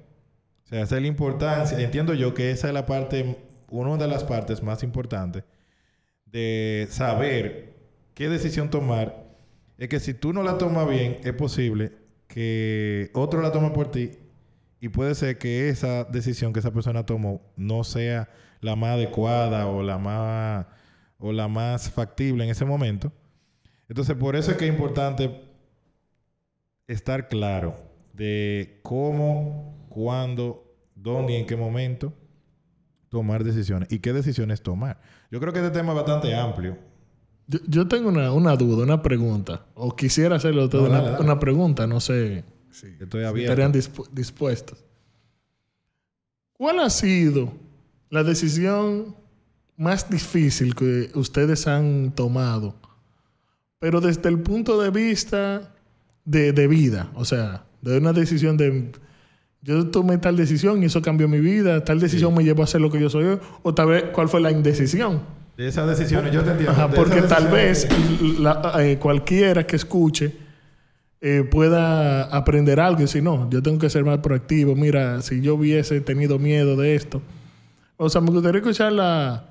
O 0.66 0.68
sea, 0.68 0.82
esa 0.82 0.96
es 0.96 1.04
la 1.04 1.08
importancia. 1.08 1.80
Entiendo 1.80 2.16
yo 2.16 2.34
que 2.34 2.50
esa 2.50 2.68
es 2.68 2.74
la 2.74 2.88
parte, 2.88 3.38
una 3.70 3.96
de 3.98 4.08
las 4.08 4.24
partes 4.24 4.64
más 4.64 4.82
importantes 4.82 5.44
de 6.26 6.88
saber 6.90 7.76
qué 8.16 8.28
decisión 8.28 8.72
tomar. 8.72 9.23
Es 9.78 9.90
que 9.90 10.00
si 10.00 10.14
tú 10.14 10.34
no 10.34 10.44
la 10.44 10.58
tomas 10.58 10.88
bien, 10.88 11.20
es 11.24 11.34
posible 11.34 11.92
que 12.28 13.12
otro 13.14 13.42
la 13.42 13.52
tome 13.52 13.72
por 13.72 13.92
ti 13.92 14.12
y 14.80 14.90
puede 14.90 15.16
ser 15.16 15.38
que 15.38 15.70
esa 15.70 16.04
decisión 16.04 16.52
que 16.52 16.60
esa 16.60 16.72
persona 16.72 17.06
tomó 17.06 17.42
no 17.56 17.84
sea 17.84 18.30
la 18.60 18.76
más 18.76 18.92
adecuada 18.92 19.68
o 19.68 19.84
la 19.84 19.98
más, 19.98 20.66
o 21.20 21.32
la 21.32 21.48
más 21.48 21.90
factible 21.90 22.44
en 22.44 22.50
ese 22.50 22.66
momento. 22.66 23.12
Entonces, 23.88 24.16
por 24.16 24.36
eso 24.36 24.52
es 24.52 24.58
que 24.58 24.66
es 24.68 24.74
importante 24.74 25.42
estar 26.88 27.28
claro 27.28 27.76
de 28.14 28.80
cómo, 28.84 29.88
cuándo, 29.90 30.76
dónde 30.96 31.34
y 31.34 31.36
en 31.38 31.48
qué 31.48 31.56
momento 31.56 32.14
tomar 33.10 33.44
decisiones 33.44 33.92
y 33.92 34.00
qué 34.00 34.12
decisiones 34.12 34.62
tomar. 34.62 35.00
Yo 35.30 35.40
creo 35.40 35.54
que 35.54 35.60
este 35.60 35.72
tema 35.72 35.92
es 35.92 35.98
bastante 35.98 36.36
amplio. 36.36 36.78
Yo, 37.68 37.88
tengo 37.88 38.10
una, 38.10 38.56
duda, 38.56 38.84
una 38.84 39.02
pregunta. 39.02 39.66
O 39.76 39.96
quisiera 39.96 40.38
hacerle 40.38 40.66
una, 40.66 41.40
pregunta, 41.40 41.88
no 41.88 42.00
sé 42.00 42.44
si, 42.72 42.88
Estoy 43.00 43.24
abierto. 43.24 43.52
estarían 43.52 43.72
dispuestos. 44.12 44.84
¿Cuál 46.54 46.80
ha 46.80 46.90
sido 46.90 47.52
la 48.10 48.24
decisión 48.24 49.16
más 49.78 50.10
difícil 50.10 50.76
que 50.76 51.10
ustedes 51.16 51.68
han 51.68 52.12
tomado, 52.16 52.76
pero 53.80 54.00
desde 54.02 54.30
el 54.30 54.40
punto 54.40 54.82
de 54.82 54.92
vista 54.92 55.74
de, 56.26 56.68
vida, 56.68 57.12
o 57.16 57.26
sea, 57.26 57.66
de 57.82 57.98
una 57.98 58.14
decisión 58.14 58.56
de 58.56 58.92
yo 59.62 59.88
tomé 59.88 60.18
tal 60.18 60.36
decisión 60.36 60.84
y 60.84 60.88
eso 60.88 61.02
cambió 61.02 61.28
mi 61.28 61.40
vida, 61.40 61.84
tal 61.84 62.00
decisión 62.00 62.34
me 62.34 62.44
llevó 62.44 62.62
a 62.62 62.66
hacer 62.66 62.82
lo 62.82 62.92
que 62.92 63.00
yo 63.00 63.10
soy 63.10 63.40
o 63.62 63.74
tal 63.74 63.88
vez 63.88 64.04
cuál 64.14 64.28
fue 64.28 64.42
la 64.42 64.52
indecisión. 64.52 65.22
De 65.58 65.68
esas 65.68 65.88
decisiones, 65.88 66.32
yo 66.34 66.44
te 66.44 66.52
entiendo. 66.52 66.72
Ajá, 66.72 66.90
porque 66.90 67.22
tal 67.22 67.48
vez 67.48 67.88
la- 68.40 68.74
eh, 68.80 68.98
cualquiera 68.98 69.66
que 69.68 69.76
escuche 69.76 70.32
eh, 71.22 71.44
pueda 71.50 72.24
aprender 72.24 72.80
algo 72.80 73.00
y 73.00 73.04
decir, 73.04 73.24
no, 73.24 73.50
yo 73.50 73.62
tengo 73.64 73.80
que 73.80 73.90
ser 73.90 74.04
más 74.04 74.18
proactivo. 74.20 74.76
Mira, 74.76 75.22
si 75.22 75.42
yo 75.42 75.56
hubiese 75.56 76.02
tenido 76.02 76.38
miedo 76.40 76.76
de 76.76 76.96
esto. 76.96 77.22
O 77.98 78.10
sea, 78.10 78.20
me 78.20 78.32
gustaría 78.32 78.60
escuchar 78.60 78.92
la... 78.92 79.46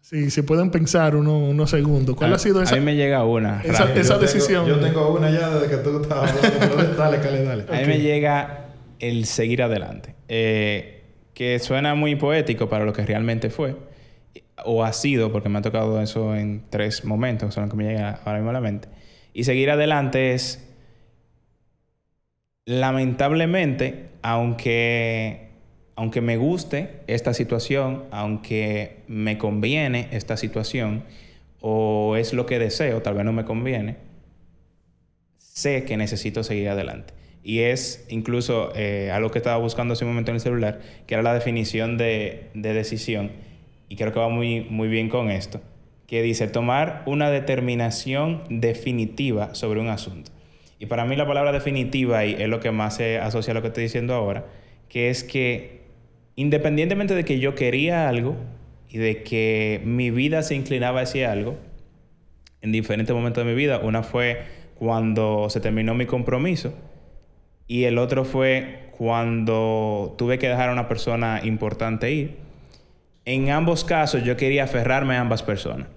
Si, 0.00 0.30
si 0.30 0.42
pueden 0.42 0.70
pensar 0.70 1.16
uno- 1.16 1.38
unos 1.38 1.70
segundos. 1.70 2.14
¿Cuál 2.16 2.32
a, 2.32 2.36
ha 2.36 2.38
sido 2.38 2.62
esa? 2.62 2.74
A 2.74 2.78
mí 2.78 2.84
me 2.84 2.94
llega 2.94 3.24
una. 3.24 3.60
esa- 3.62 3.92
esa 3.92 3.94
yo 3.94 4.02
tengo- 4.02 4.18
decisión. 4.20 4.66
yo 4.66 4.78
tengo 4.78 5.12
una 5.14 5.30
ya 5.30 5.50
desde 5.50 5.68
que 5.68 5.82
tú 5.82 6.00
estabas 6.00 6.30
hablando. 6.30 6.94
dale, 6.96 7.18
Cale, 7.22 7.42
dale. 7.44 7.64
A 7.70 7.80
mí 7.80 7.86
me 7.86 7.98
llega 8.00 8.66
el 9.00 9.24
seguir 9.26 9.62
adelante. 9.62 10.14
Eh, 10.28 11.04
que 11.34 11.58
suena 11.58 11.94
muy 11.94 12.16
poético 12.16 12.68
para 12.68 12.84
lo 12.84 12.92
que 12.92 13.04
realmente 13.04 13.50
fue. 13.50 13.76
O 14.64 14.84
ha 14.84 14.92
sido, 14.92 15.32
porque 15.32 15.48
me 15.48 15.58
ha 15.58 15.62
tocado 15.62 16.00
eso 16.00 16.36
en 16.36 16.62
tres 16.70 17.04
momentos, 17.04 17.54
son 17.54 17.64
los 17.64 17.70
que 17.70 17.76
me 17.76 17.84
llega 17.84 18.20
ahora 18.24 18.38
mismo 18.38 18.50
a 18.50 18.54
la 18.54 18.60
mente. 18.60 18.88
Y 19.32 19.44
seguir 19.44 19.70
adelante 19.70 20.34
es, 20.34 20.64
lamentablemente, 22.66 24.10
aunque, 24.22 25.48
aunque 25.96 26.20
me 26.20 26.36
guste 26.36 27.00
esta 27.08 27.34
situación, 27.34 28.04
aunque 28.10 29.02
me 29.08 29.38
conviene 29.38 30.08
esta 30.12 30.36
situación, 30.36 31.04
o 31.60 32.16
es 32.16 32.32
lo 32.32 32.46
que 32.46 32.58
deseo, 32.58 33.02
tal 33.02 33.14
vez 33.14 33.24
no 33.24 33.32
me 33.32 33.44
conviene, 33.44 33.96
sé 35.38 35.84
que 35.84 35.96
necesito 35.96 36.44
seguir 36.44 36.68
adelante. 36.68 37.14
Y 37.42 37.60
es 37.60 38.06
incluso 38.08 38.72
eh, 38.74 39.10
algo 39.12 39.30
que 39.30 39.38
estaba 39.38 39.58
buscando 39.58 39.92
hace 39.92 40.04
un 40.04 40.10
momento 40.10 40.30
en 40.30 40.36
el 40.36 40.40
celular, 40.40 40.80
que 41.06 41.14
era 41.14 41.22
la 41.22 41.34
definición 41.34 41.98
de, 41.98 42.50
de 42.54 42.72
decisión. 42.72 43.32
Y 43.88 43.96
creo 43.96 44.12
que 44.12 44.18
va 44.18 44.28
muy, 44.28 44.60
muy 44.62 44.88
bien 44.88 45.08
con 45.08 45.30
esto. 45.30 45.60
Que 46.06 46.22
dice 46.22 46.48
tomar 46.48 47.02
una 47.06 47.30
determinación 47.30 48.42
definitiva 48.48 49.54
sobre 49.54 49.80
un 49.80 49.88
asunto. 49.88 50.30
Y 50.78 50.86
para 50.86 51.04
mí 51.04 51.16
la 51.16 51.26
palabra 51.26 51.52
definitiva 51.52 52.18
ahí 52.18 52.36
es 52.38 52.48
lo 52.48 52.60
que 52.60 52.70
más 52.70 52.96
se 52.96 53.18
asocia 53.18 53.52
a 53.52 53.54
lo 53.54 53.62
que 53.62 53.68
estoy 53.68 53.84
diciendo 53.84 54.14
ahora, 54.14 54.46
que 54.88 55.08
es 55.08 55.24
que 55.24 55.82
independientemente 56.36 57.14
de 57.14 57.24
que 57.24 57.38
yo 57.38 57.54
quería 57.54 58.08
algo 58.08 58.36
y 58.88 58.98
de 58.98 59.22
que 59.22 59.80
mi 59.84 60.10
vida 60.10 60.42
se 60.42 60.54
inclinaba 60.54 61.00
hacia 61.00 61.32
algo, 61.32 61.56
en 62.64 62.72
diferentes 62.72 63.14
momentos 63.14 63.44
de 63.44 63.50
mi 63.50 63.56
vida. 63.56 63.78
Una 63.78 64.02
fue 64.02 64.42
cuando 64.74 65.48
se 65.50 65.60
terminó 65.60 65.94
mi 65.94 66.06
compromiso 66.06 66.72
y 67.68 67.84
el 67.84 67.98
otro 67.98 68.24
fue 68.24 68.90
cuando 68.96 70.14
tuve 70.16 70.38
que 70.38 70.48
dejar 70.48 70.70
a 70.70 70.72
una 70.72 70.88
persona 70.88 71.40
importante 71.44 72.10
ir. 72.10 72.43
En 73.26 73.50
ambos 73.50 73.84
casos 73.84 74.22
yo 74.22 74.36
quería 74.36 74.64
aferrarme 74.64 75.16
a 75.16 75.20
ambas 75.20 75.42
personas. 75.42 75.88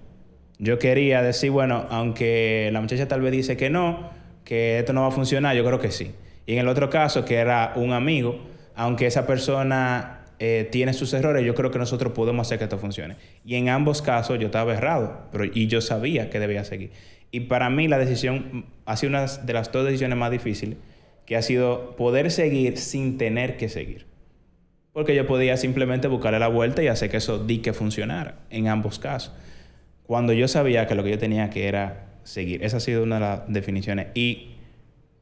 Yo 0.58 0.78
quería 0.78 1.22
decir, 1.22 1.50
bueno, 1.50 1.86
aunque 1.90 2.70
la 2.72 2.80
muchacha 2.80 3.06
tal 3.06 3.20
vez 3.20 3.32
dice 3.32 3.56
que 3.56 3.70
no, 3.70 4.10
que 4.44 4.78
esto 4.78 4.92
no 4.92 5.02
va 5.02 5.08
a 5.08 5.12
funcionar, 5.12 5.54
yo 5.54 5.64
creo 5.64 5.78
que 5.78 5.90
sí. 5.90 6.12
Y 6.46 6.54
en 6.54 6.60
el 6.60 6.68
otro 6.68 6.88
caso, 6.88 7.24
que 7.24 7.36
era 7.36 7.74
un 7.76 7.92
amigo, 7.92 8.40
aunque 8.74 9.06
esa 9.06 9.26
persona 9.26 10.24
eh, 10.38 10.66
tiene 10.72 10.94
sus 10.94 11.12
errores, 11.12 11.44
yo 11.44 11.54
creo 11.54 11.70
que 11.70 11.78
nosotros 11.78 12.12
podemos 12.14 12.46
hacer 12.46 12.58
que 12.58 12.64
esto 12.64 12.78
funcione. 12.78 13.16
Y 13.44 13.56
en 13.56 13.68
ambos 13.68 14.00
casos 14.00 14.38
yo 14.38 14.46
estaba 14.46 14.72
errado, 14.72 15.28
pero, 15.30 15.44
y 15.44 15.66
yo 15.66 15.82
sabía 15.82 16.30
que 16.30 16.40
debía 16.40 16.64
seguir. 16.64 16.92
Y 17.30 17.40
para 17.40 17.68
mí 17.68 17.88
la 17.88 17.98
decisión 17.98 18.64
ha 18.86 18.96
sido 18.96 19.10
una 19.10 19.26
de 19.26 19.52
las 19.52 19.70
dos 19.70 19.84
decisiones 19.84 20.16
más 20.16 20.30
difíciles, 20.30 20.78
que 21.26 21.36
ha 21.36 21.42
sido 21.42 21.94
poder 21.96 22.30
seguir 22.30 22.78
sin 22.78 23.18
tener 23.18 23.58
que 23.58 23.68
seguir. 23.68 24.07
Porque 24.98 25.14
yo 25.14 25.28
podía 25.28 25.56
simplemente 25.56 26.08
buscarle 26.08 26.40
la 26.40 26.48
vuelta 26.48 26.82
y 26.82 26.88
hacer 26.88 27.08
que 27.08 27.18
eso 27.18 27.38
di 27.38 27.58
que 27.58 27.72
funcionara 27.72 28.40
en 28.50 28.66
ambos 28.66 28.98
casos. 28.98 29.32
Cuando 30.02 30.32
yo 30.32 30.48
sabía 30.48 30.88
que 30.88 30.96
lo 30.96 31.04
que 31.04 31.10
yo 31.10 31.18
tenía 31.18 31.50
que 31.50 31.68
era 31.68 32.08
seguir. 32.24 32.64
Esa 32.64 32.78
ha 32.78 32.80
sido 32.80 33.04
una 33.04 33.14
de 33.14 33.20
las 33.20 33.42
definiciones. 33.46 34.08
Y 34.16 34.56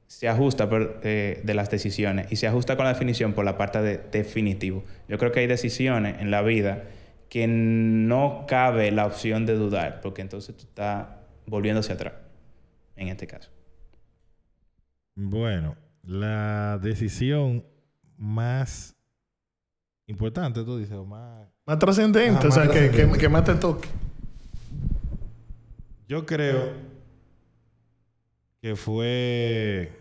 se 0.06 0.28
ajusta 0.28 0.66
eh, 1.02 1.42
de 1.44 1.52
las 1.54 1.70
decisiones 1.70 2.32
y 2.32 2.36
se 2.36 2.46
ajusta 2.46 2.76
con 2.76 2.86
la 2.86 2.94
definición 2.94 3.34
por 3.34 3.44
la 3.44 3.58
parte 3.58 3.82
de 3.82 3.98
definitivo. 3.98 4.82
Yo 5.10 5.18
creo 5.18 5.30
que 5.30 5.40
hay 5.40 5.46
decisiones 5.46 6.22
en 6.22 6.30
la 6.30 6.40
vida 6.40 6.84
que 7.28 7.46
no 7.46 8.46
cabe 8.48 8.90
la 8.92 9.04
opción 9.04 9.44
de 9.44 9.56
dudar, 9.56 10.00
porque 10.00 10.22
entonces 10.22 10.56
tú 10.56 10.64
estás 10.64 11.08
volviéndose 11.44 11.92
atrás, 11.92 12.14
en 12.96 13.08
este 13.08 13.26
caso. 13.26 13.50
Bueno, 15.16 15.76
la 16.02 16.78
decisión 16.82 17.66
más 18.16 18.95
importante, 20.06 20.62
tú 20.64 20.78
dices, 20.78 20.96
o 20.96 21.04
más... 21.04 21.48
Más 21.66 21.78
trascendente, 21.78 22.46
o 22.46 22.50
sea, 22.50 22.64
más 22.64 22.72
que, 22.72 22.90
que, 22.90 23.10
que 23.12 23.28
más 23.28 23.44
te 23.44 23.54
toque. 23.54 23.88
Yo 26.08 26.24
creo 26.24 26.72
que 28.62 28.76
fue... 28.76 29.92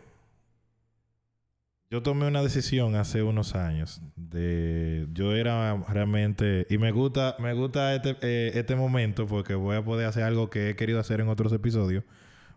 Yo 1.90 2.04
tomé 2.04 2.28
una 2.28 2.42
decisión 2.42 2.96
hace 2.96 3.24
unos 3.24 3.56
años 3.56 4.02
de... 4.16 5.08
Yo 5.14 5.34
era 5.36 5.76
realmente... 5.90 6.68
Y 6.70 6.78
me 6.78 6.92
gusta, 6.92 7.36
me 7.40 7.54
gusta 7.54 7.96
este, 7.96 8.18
eh, 8.22 8.52
este 8.56 8.76
momento 8.76 9.26
porque 9.26 9.56
voy 9.56 9.78
a 9.78 9.84
poder 9.84 10.08
hacer 10.08 10.24
algo 10.24 10.50
que 10.50 10.70
he 10.70 10.76
querido 10.76 11.00
hacer 11.00 11.22
en 11.22 11.30
otros 11.30 11.52
episodios, 11.54 12.04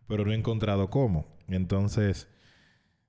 pero 0.06 0.24
no 0.24 0.32
he 0.32 0.34
encontrado 0.34 0.90
cómo. 0.90 1.26
Entonces... 1.46 2.28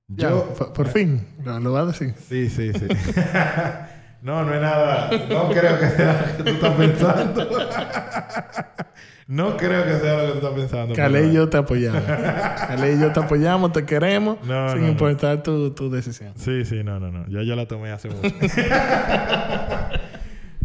Ya, 0.07 0.29
Yo... 0.29 0.53
por, 0.57 0.73
por 0.73 0.87
fin, 0.87 1.27
lo, 1.43 1.59
lo 1.59 1.71
va 1.73 1.81
a 1.81 1.85
decir. 1.87 2.13
Sí, 2.17 2.49
sí, 2.49 2.71
sí. 2.73 2.87
no, 4.21 4.43
no 4.43 4.53
es 4.53 4.61
nada. 4.61 5.09
No 5.29 5.49
creo 5.49 5.79
que 5.79 5.89
sea 5.89 6.33
lo 6.37 6.37
que 6.37 6.43
tú 6.43 6.55
estás 6.55 6.75
pensando. 6.75 7.49
no 9.27 9.57
creo 9.57 9.83
que 9.85 9.99
sea 9.99 10.13
lo 10.17 10.25
que 10.25 10.31
tú 10.31 10.37
estás 10.47 10.53
pensando. 10.53 10.95
Calé 10.95 11.27
y 11.27 11.33
yo 11.33 11.47
te 11.49 11.57
apoyamos. 11.57 12.03
Calé 12.03 12.93
y 12.95 12.99
yo 12.99 13.11
te 13.11 13.19
apoyamos, 13.19 13.71
te 13.71 13.85
queremos, 13.85 14.37
No, 14.45 14.69
sin 14.69 14.79
no, 14.79 14.85
no. 14.85 14.91
importar 14.91 15.43
tu, 15.43 15.71
tu 15.71 15.89
decisión. 15.89 16.33
Sí, 16.35 16.65
sí, 16.65 16.83
no, 16.83 16.99
no, 16.99 17.11
no. 17.11 17.27
Ya 17.27 17.43
yo 17.43 17.55
la 17.55 17.65
tomé 17.67 17.91
hace 17.91 18.09
mucho. 18.09 18.29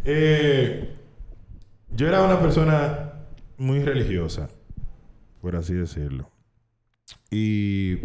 Eh, 0.06 0.94
yo 1.96 2.06
era 2.06 2.22
una 2.22 2.38
persona 2.38 3.12
muy 3.56 3.82
religiosa, 3.82 4.50
por 5.40 5.56
así 5.56 5.72
decirlo. 5.72 6.30
Y... 7.30 8.00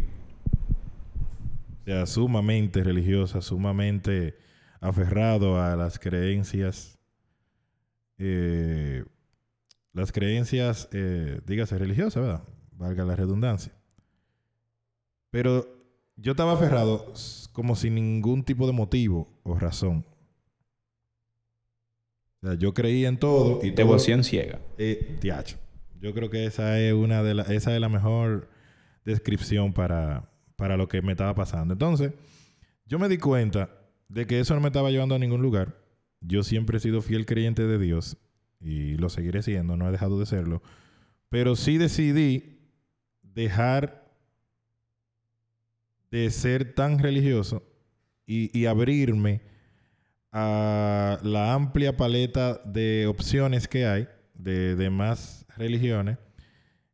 Sea, 1.84 2.06
sumamente 2.06 2.84
religiosa, 2.84 3.42
sumamente 3.42 4.38
aferrado 4.82 5.62
a 5.62 5.76
las 5.76 6.00
creencias, 6.00 7.00
eh, 8.18 9.04
las 9.94 10.12
creencias, 10.12 10.88
eh, 10.92 11.42
dígase, 11.46 11.78
religiosas, 11.78 12.24
¿verdad? 12.24 12.44
Valga 12.72 13.06
la 13.06 13.16
redundancia. 13.16 13.74
Pero 15.32 15.68
yo 16.16 16.32
estaba 16.32 16.54
aferrado 16.54 17.14
como 17.52 17.76
sin 17.76 17.96
ningún 17.96 18.44
tipo 18.44 18.68
de 18.68 18.74
motivo 18.74 19.28
o 19.44 19.58
razón. 19.58 20.06
O 22.42 22.48
sea, 22.48 22.56
yo 22.56 22.74
creía 22.74 23.10
en 23.10 23.18
todo 23.18 23.60
y 23.64 23.72
Devoción 23.72 24.24
ciega. 24.24 24.60
eh, 24.78 25.18
tiacho. 25.20 25.58
Yo 26.00 26.14
creo 26.14 26.30
que 26.30 26.46
esa 26.46 26.80
es 26.80 26.94
una 26.94 27.22
de 27.22 27.34
la, 27.34 27.44
esa 27.44 27.76
es 27.76 27.82
la 27.82 27.90
mejor 27.90 28.50
descripción 29.04 29.74
para, 29.74 30.32
para 30.56 30.78
lo 30.78 30.88
que 30.88 31.02
me 31.02 31.12
estaba 31.12 31.36
pasando. 31.36 31.74
Entonces, 31.74 32.14
yo 32.86 32.98
me 32.98 33.10
di 33.10 33.18
cuenta 33.18 33.70
de 34.10 34.28
que 34.28 34.40
eso 34.40 34.54
no 34.56 34.60
me 34.62 34.68
estaba 34.68 34.92
llevando 34.92 35.16
a 35.16 35.20
ningún 35.20 35.42
lugar. 35.42 35.78
Yo 36.20 36.44
siempre 36.44 36.78
he 36.78 36.82
sido 36.82 37.02
fiel 37.02 37.26
creyente 37.26 37.66
de 37.66 37.78
Dios 37.78 38.18
y 38.60 38.98
lo 38.98 39.10
seguiré 39.10 39.42
siendo, 39.42 39.78
no 39.78 39.88
he 39.88 39.92
dejado 39.92 40.20
de 40.20 40.26
serlo. 40.26 40.62
Pero 41.30 41.56
sí 41.56 41.78
decidí 41.78 42.60
dejar 43.22 44.12
de 46.12 46.30
ser 46.32 46.74
tan 46.74 47.00
religioso 47.00 47.64
y, 48.26 48.66
abrirme 48.66 49.42
a 50.32 51.18
la 51.24 51.54
amplia 51.54 51.98
paleta 51.98 52.62
de 52.64 53.08
opciones 53.08 53.68
que 53.68 53.88
hay 53.88 54.08
de, 54.36 54.76
de 54.76 54.90
más 54.92 55.46
religiones. 55.58 56.20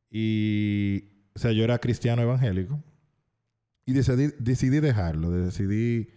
Y, 0.09 1.03
o 1.33 1.39
sea, 1.39 1.51
yo 1.51 1.65
era 1.65 1.79
cristiano 1.79 2.21
evangélico 2.21 2.81
y 3.85 3.91
decidí, 3.93 4.33
decidí 4.39 4.79
dejarlo, 4.79 5.29
decidí 5.31 6.07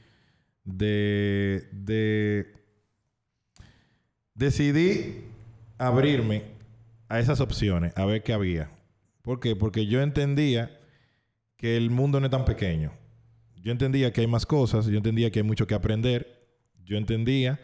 de, 0.69 1.69
de... 1.73 2.47
Decidí 4.35 5.25
abrirme 5.79 6.45
a 7.09 7.19
esas 7.19 7.41
opciones, 7.41 7.93
a 7.97 8.05
ver 8.05 8.23
qué 8.23 8.33
había. 8.33 8.71
¿Por 9.23 9.41
qué? 9.41 9.57
Porque 9.57 9.87
yo 9.87 10.03
entendía 10.03 10.79
que 11.57 11.77
el 11.77 11.91
mundo 11.91 12.21
no 12.21 12.27
es 12.27 12.31
tan 12.31 12.45
pequeño. 12.45 12.93
Yo 13.57 13.73
entendía 13.73 14.13
que 14.13 14.21
hay 14.21 14.27
más 14.27 14.47
cosas, 14.47 14.87
yo 14.87 14.97
entendía 14.97 15.31
que 15.31 15.41
hay 15.41 15.45
mucho 15.45 15.67
que 15.67 15.75
aprender, 15.75 16.47
yo 16.85 16.97
entendía 16.97 17.59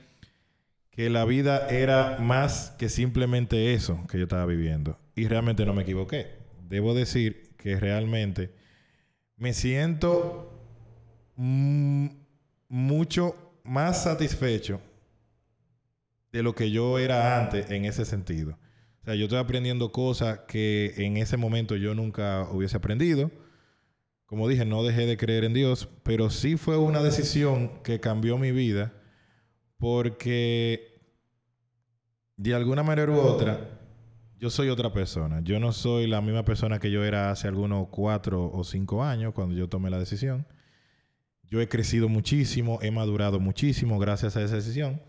que 0.90 1.10
la 1.10 1.24
vida 1.24 1.68
era 1.68 2.18
más 2.20 2.74
que 2.78 2.88
simplemente 2.88 3.74
eso 3.74 4.04
que 4.08 4.18
yo 4.18 4.24
estaba 4.24 4.46
viviendo. 4.46 4.98
Y 5.14 5.28
realmente 5.28 5.64
no 5.64 5.74
me 5.74 5.82
equivoqué. 5.82 6.28
Debo 6.68 6.94
decir 6.94 7.54
que 7.56 7.78
realmente 7.78 8.50
me 9.36 9.52
siento 9.52 10.52
mm, 11.36 12.23
mucho 12.68 13.36
más 13.64 14.04
satisfecho 14.04 14.80
de 16.32 16.42
lo 16.42 16.54
que 16.54 16.70
yo 16.70 16.98
era 16.98 17.40
antes 17.40 17.70
en 17.70 17.84
ese 17.84 18.04
sentido. 18.04 18.58
O 19.02 19.04
sea, 19.04 19.14
yo 19.14 19.24
estoy 19.24 19.38
aprendiendo 19.38 19.92
cosas 19.92 20.40
que 20.48 20.94
en 20.96 21.16
ese 21.16 21.36
momento 21.36 21.76
yo 21.76 21.94
nunca 21.94 22.48
hubiese 22.50 22.76
aprendido. 22.76 23.30
Como 24.26 24.48
dije, 24.48 24.64
no 24.64 24.82
dejé 24.82 25.06
de 25.06 25.16
creer 25.16 25.44
en 25.44 25.54
Dios, 25.54 25.88
pero 26.02 26.30
sí 26.30 26.56
fue 26.56 26.76
una 26.76 27.02
decisión 27.02 27.82
que 27.82 28.00
cambió 28.00 28.38
mi 28.38 28.50
vida 28.50 28.92
porque 29.76 31.02
de 32.36 32.54
alguna 32.54 32.82
manera 32.82 33.12
u 33.12 33.18
otra 33.18 33.80
yo 34.38 34.50
soy 34.50 34.68
otra 34.68 34.92
persona. 34.92 35.40
Yo 35.42 35.60
no 35.60 35.72
soy 35.72 36.06
la 36.06 36.20
misma 36.20 36.44
persona 36.44 36.78
que 36.78 36.90
yo 36.90 37.04
era 37.04 37.30
hace 37.30 37.48
algunos 37.48 37.88
cuatro 37.88 38.50
o 38.52 38.64
cinco 38.64 39.04
años 39.04 39.32
cuando 39.34 39.54
yo 39.54 39.68
tomé 39.68 39.90
la 39.90 39.98
decisión. 39.98 40.46
Yo 41.54 41.60
he 41.60 41.68
crecido 41.68 42.08
muchísimo, 42.08 42.80
he 42.82 42.90
madurado 42.90 43.38
muchísimo 43.38 44.00
gracias 44.00 44.36
a 44.36 44.42
esa 44.42 44.56
decisión. 44.56 45.00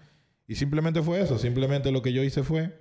Y 0.48 0.54
simplemente 0.54 1.02
fue 1.02 1.20
eso. 1.20 1.40
Simplemente 1.40 1.92
lo 1.92 2.04
que 2.04 2.14
yo 2.14 2.24
hice 2.24 2.44
fue 2.44 2.72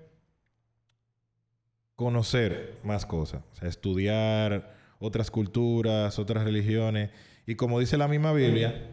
conocer 1.96 2.78
más 2.84 3.06
cosas. 3.06 3.42
O 3.52 3.56
sea, 3.56 3.66
estudiar 3.66 4.74
otras 4.98 5.30
culturas, 5.30 6.18
otras 6.18 6.44
religiones. 6.44 7.08
Y 7.46 7.54
como 7.54 7.80
dice 7.80 7.96
la 7.96 8.06
misma 8.06 8.34
Biblia, 8.34 8.90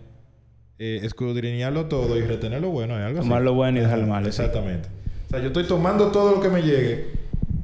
eh, 0.79 1.01
escudriñarlo 1.03 1.87
todo 1.87 2.17
y 2.17 2.21
retener 2.21 2.61
lo 2.61 2.69
bueno. 2.69 2.97
¿es 2.97 3.03
algo 3.03 3.19
así? 3.19 3.27
Tomar 3.27 3.41
lo 3.41 3.53
bueno 3.53 3.79
y 3.79 3.81
dejar 3.81 3.99
lo 3.99 4.07
malo. 4.07 4.25
Exactamente. 4.25 4.87
O 5.27 5.31
sea, 5.31 5.39
yo 5.39 5.47
estoy 5.47 5.65
tomando 5.67 6.11
todo 6.11 6.33
lo 6.35 6.39
que 6.39 6.47
me 6.47 6.61
llegue 6.61 7.07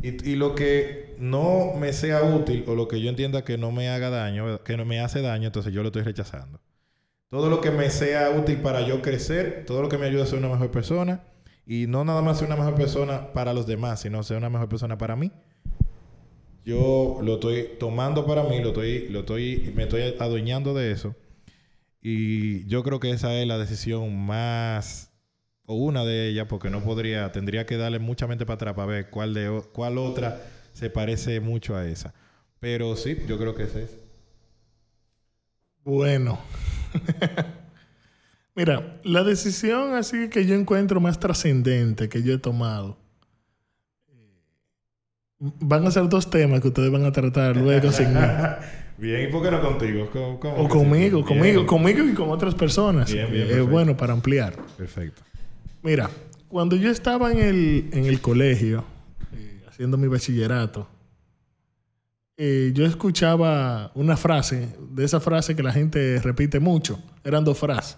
y, 0.04 0.32
y 0.32 0.36
lo 0.36 0.56
que 0.56 1.16
no 1.20 1.72
me 1.80 1.94
sea 1.94 2.24
útil 2.24 2.66
o 2.68 2.76
lo 2.76 2.90
que 2.90 3.00
yo 3.00 3.08
entienda 3.08 3.46
que 3.46 3.58
no 3.58 3.72
me 3.72 3.88
haga 3.88 4.10
daño, 4.10 4.62
que 4.62 4.76
no 4.76 4.84
me 4.84 5.00
hace 5.00 5.22
daño, 5.22 5.46
entonces 5.46 5.72
yo 5.72 5.84
lo 5.84 5.88
estoy 5.88 6.04
rechazando. 6.04 6.60
Todo 7.30 7.50
lo 7.50 7.60
que 7.60 7.72
me 7.72 7.90
sea 7.90 8.30
útil 8.32 8.58
para 8.62 8.88
yo 8.88 9.02
crecer, 9.02 9.66
todo 9.68 9.82
lo 9.82 9.90
que 9.90 9.98
me 9.98 10.06
ayude 10.06 10.22
a 10.22 10.26
ser 10.26 10.40
una 10.40 10.48
mejor 10.48 10.72
persona 10.72 11.24
y 11.66 11.86
no 11.88 12.06
nada 12.06 12.22
más 12.22 12.38
ser 12.38 12.48
una 12.48 12.56
mejor 12.56 12.76
persona 12.76 13.34
para 13.34 13.54
los 13.54 13.68
demás, 13.68 14.00
sino 14.00 14.24
ser 14.24 14.38
una 14.38 14.50
mejor 14.50 14.70
persona 14.70 14.98
para 14.98 15.18
mí. 15.18 15.32
Yo 16.64 17.20
lo 17.22 17.36
estoy 17.36 17.72
tomando 17.80 18.26
para 18.26 18.44
mí, 18.44 18.62
lo 18.62 18.70
estoy, 18.70 19.10
lo 19.10 19.20
estoy, 19.20 19.74
me 19.76 19.84
estoy 19.84 20.16
adueñando 20.20 20.74
de 20.74 20.92
eso. 20.92 21.16
Y 22.02 22.66
yo 22.68 22.84
creo 22.84 23.02
que 23.02 23.12
esa 23.12 23.34
es 23.34 23.46
la 23.46 23.58
decisión 23.58 24.18
más, 24.18 25.12
o 25.66 25.76
una 25.76 26.06
de 26.06 26.30
ellas, 26.30 26.48
porque 26.48 26.70
no 26.70 26.82
podría, 26.82 27.34
tendría 27.34 27.66
que 27.66 27.76
darle 27.76 28.00
mucha 28.00 28.28
mente 28.28 28.46
para 28.46 28.56
atrás 28.56 28.74
para 28.74 28.88
ver 28.88 29.10
cuál, 29.10 29.34
de, 29.34 29.64
cuál 29.74 29.98
otra 29.98 30.42
se 30.72 30.90
parece 30.90 31.42
mucho 31.42 31.76
a 31.76 31.86
esa. 31.86 32.14
Pero 32.60 32.96
sí, 32.96 33.18
yo 33.28 33.38
creo 33.38 33.56
que 33.56 33.64
esa 33.64 33.80
es. 33.80 33.98
Bueno. 35.84 36.40
Mira, 38.56 39.00
la 39.04 39.24
decisión 39.24 39.94
así 39.94 40.30
que 40.30 40.46
yo 40.46 40.56
encuentro 40.56 41.00
más 41.00 41.20
trascendente 41.20 42.10
que 42.10 42.24
yo 42.24 42.34
he 42.34 42.38
tomado. 42.40 42.98
eh, 44.10 44.42
Van 45.40 45.86
a 45.86 45.92
ser 45.92 46.10
dos 46.10 46.30
temas 46.30 46.62
que 46.62 46.70
ustedes 46.70 46.92
van 46.92 47.06
a 47.06 47.12
tratar 47.12 47.56
luego 47.56 47.92
sin 47.92 48.14
mí. 48.14 48.20
Bien, 48.98 49.30
¿y 49.30 49.32
por 49.32 49.44
qué 49.44 49.52
no 49.52 49.62
contigo? 49.62 50.10
¿Cómo- 50.12 50.40
cómo 50.40 50.56
O 50.56 50.68
conmigo, 50.68 51.24
conmigo, 51.24 51.68
conmigo 51.68 52.04
y 52.04 52.14
con 52.16 52.30
otras 52.32 52.56
personas. 52.56 53.14
Bien, 53.14 53.32
bien, 53.32 53.48
es 53.48 53.70
bueno 53.70 53.96
para 53.96 54.14
ampliar. 54.14 54.56
Perfecto. 54.76 55.22
Mira, 55.84 56.10
cuando 56.48 56.76
yo 56.76 56.90
estaba 56.90 57.32
en 57.32 57.38
el, 57.38 57.90
en 57.94 58.06
el 58.06 58.20
colegio, 58.22 58.84
eh, 59.36 59.62
haciendo 59.70 59.98
mi 59.98 60.08
bachillerato, 60.08 60.88
eh, 62.40 62.72
yo 62.76 62.86
escuchaba 62.86 63.92
una 63.96 64.16
frase, 64.16 64.70
de 64.92 65.04
esa 65.04 65.20
frase 65.20 65.56
que 65.56 65.64
la 65.64 65.74
gente 65.74 66.22
repite 66.22 66.60
mucho. 66.60 67.02
Eran 67.24 67.44
dos 67.44 67.58
frases. 67.58 67.98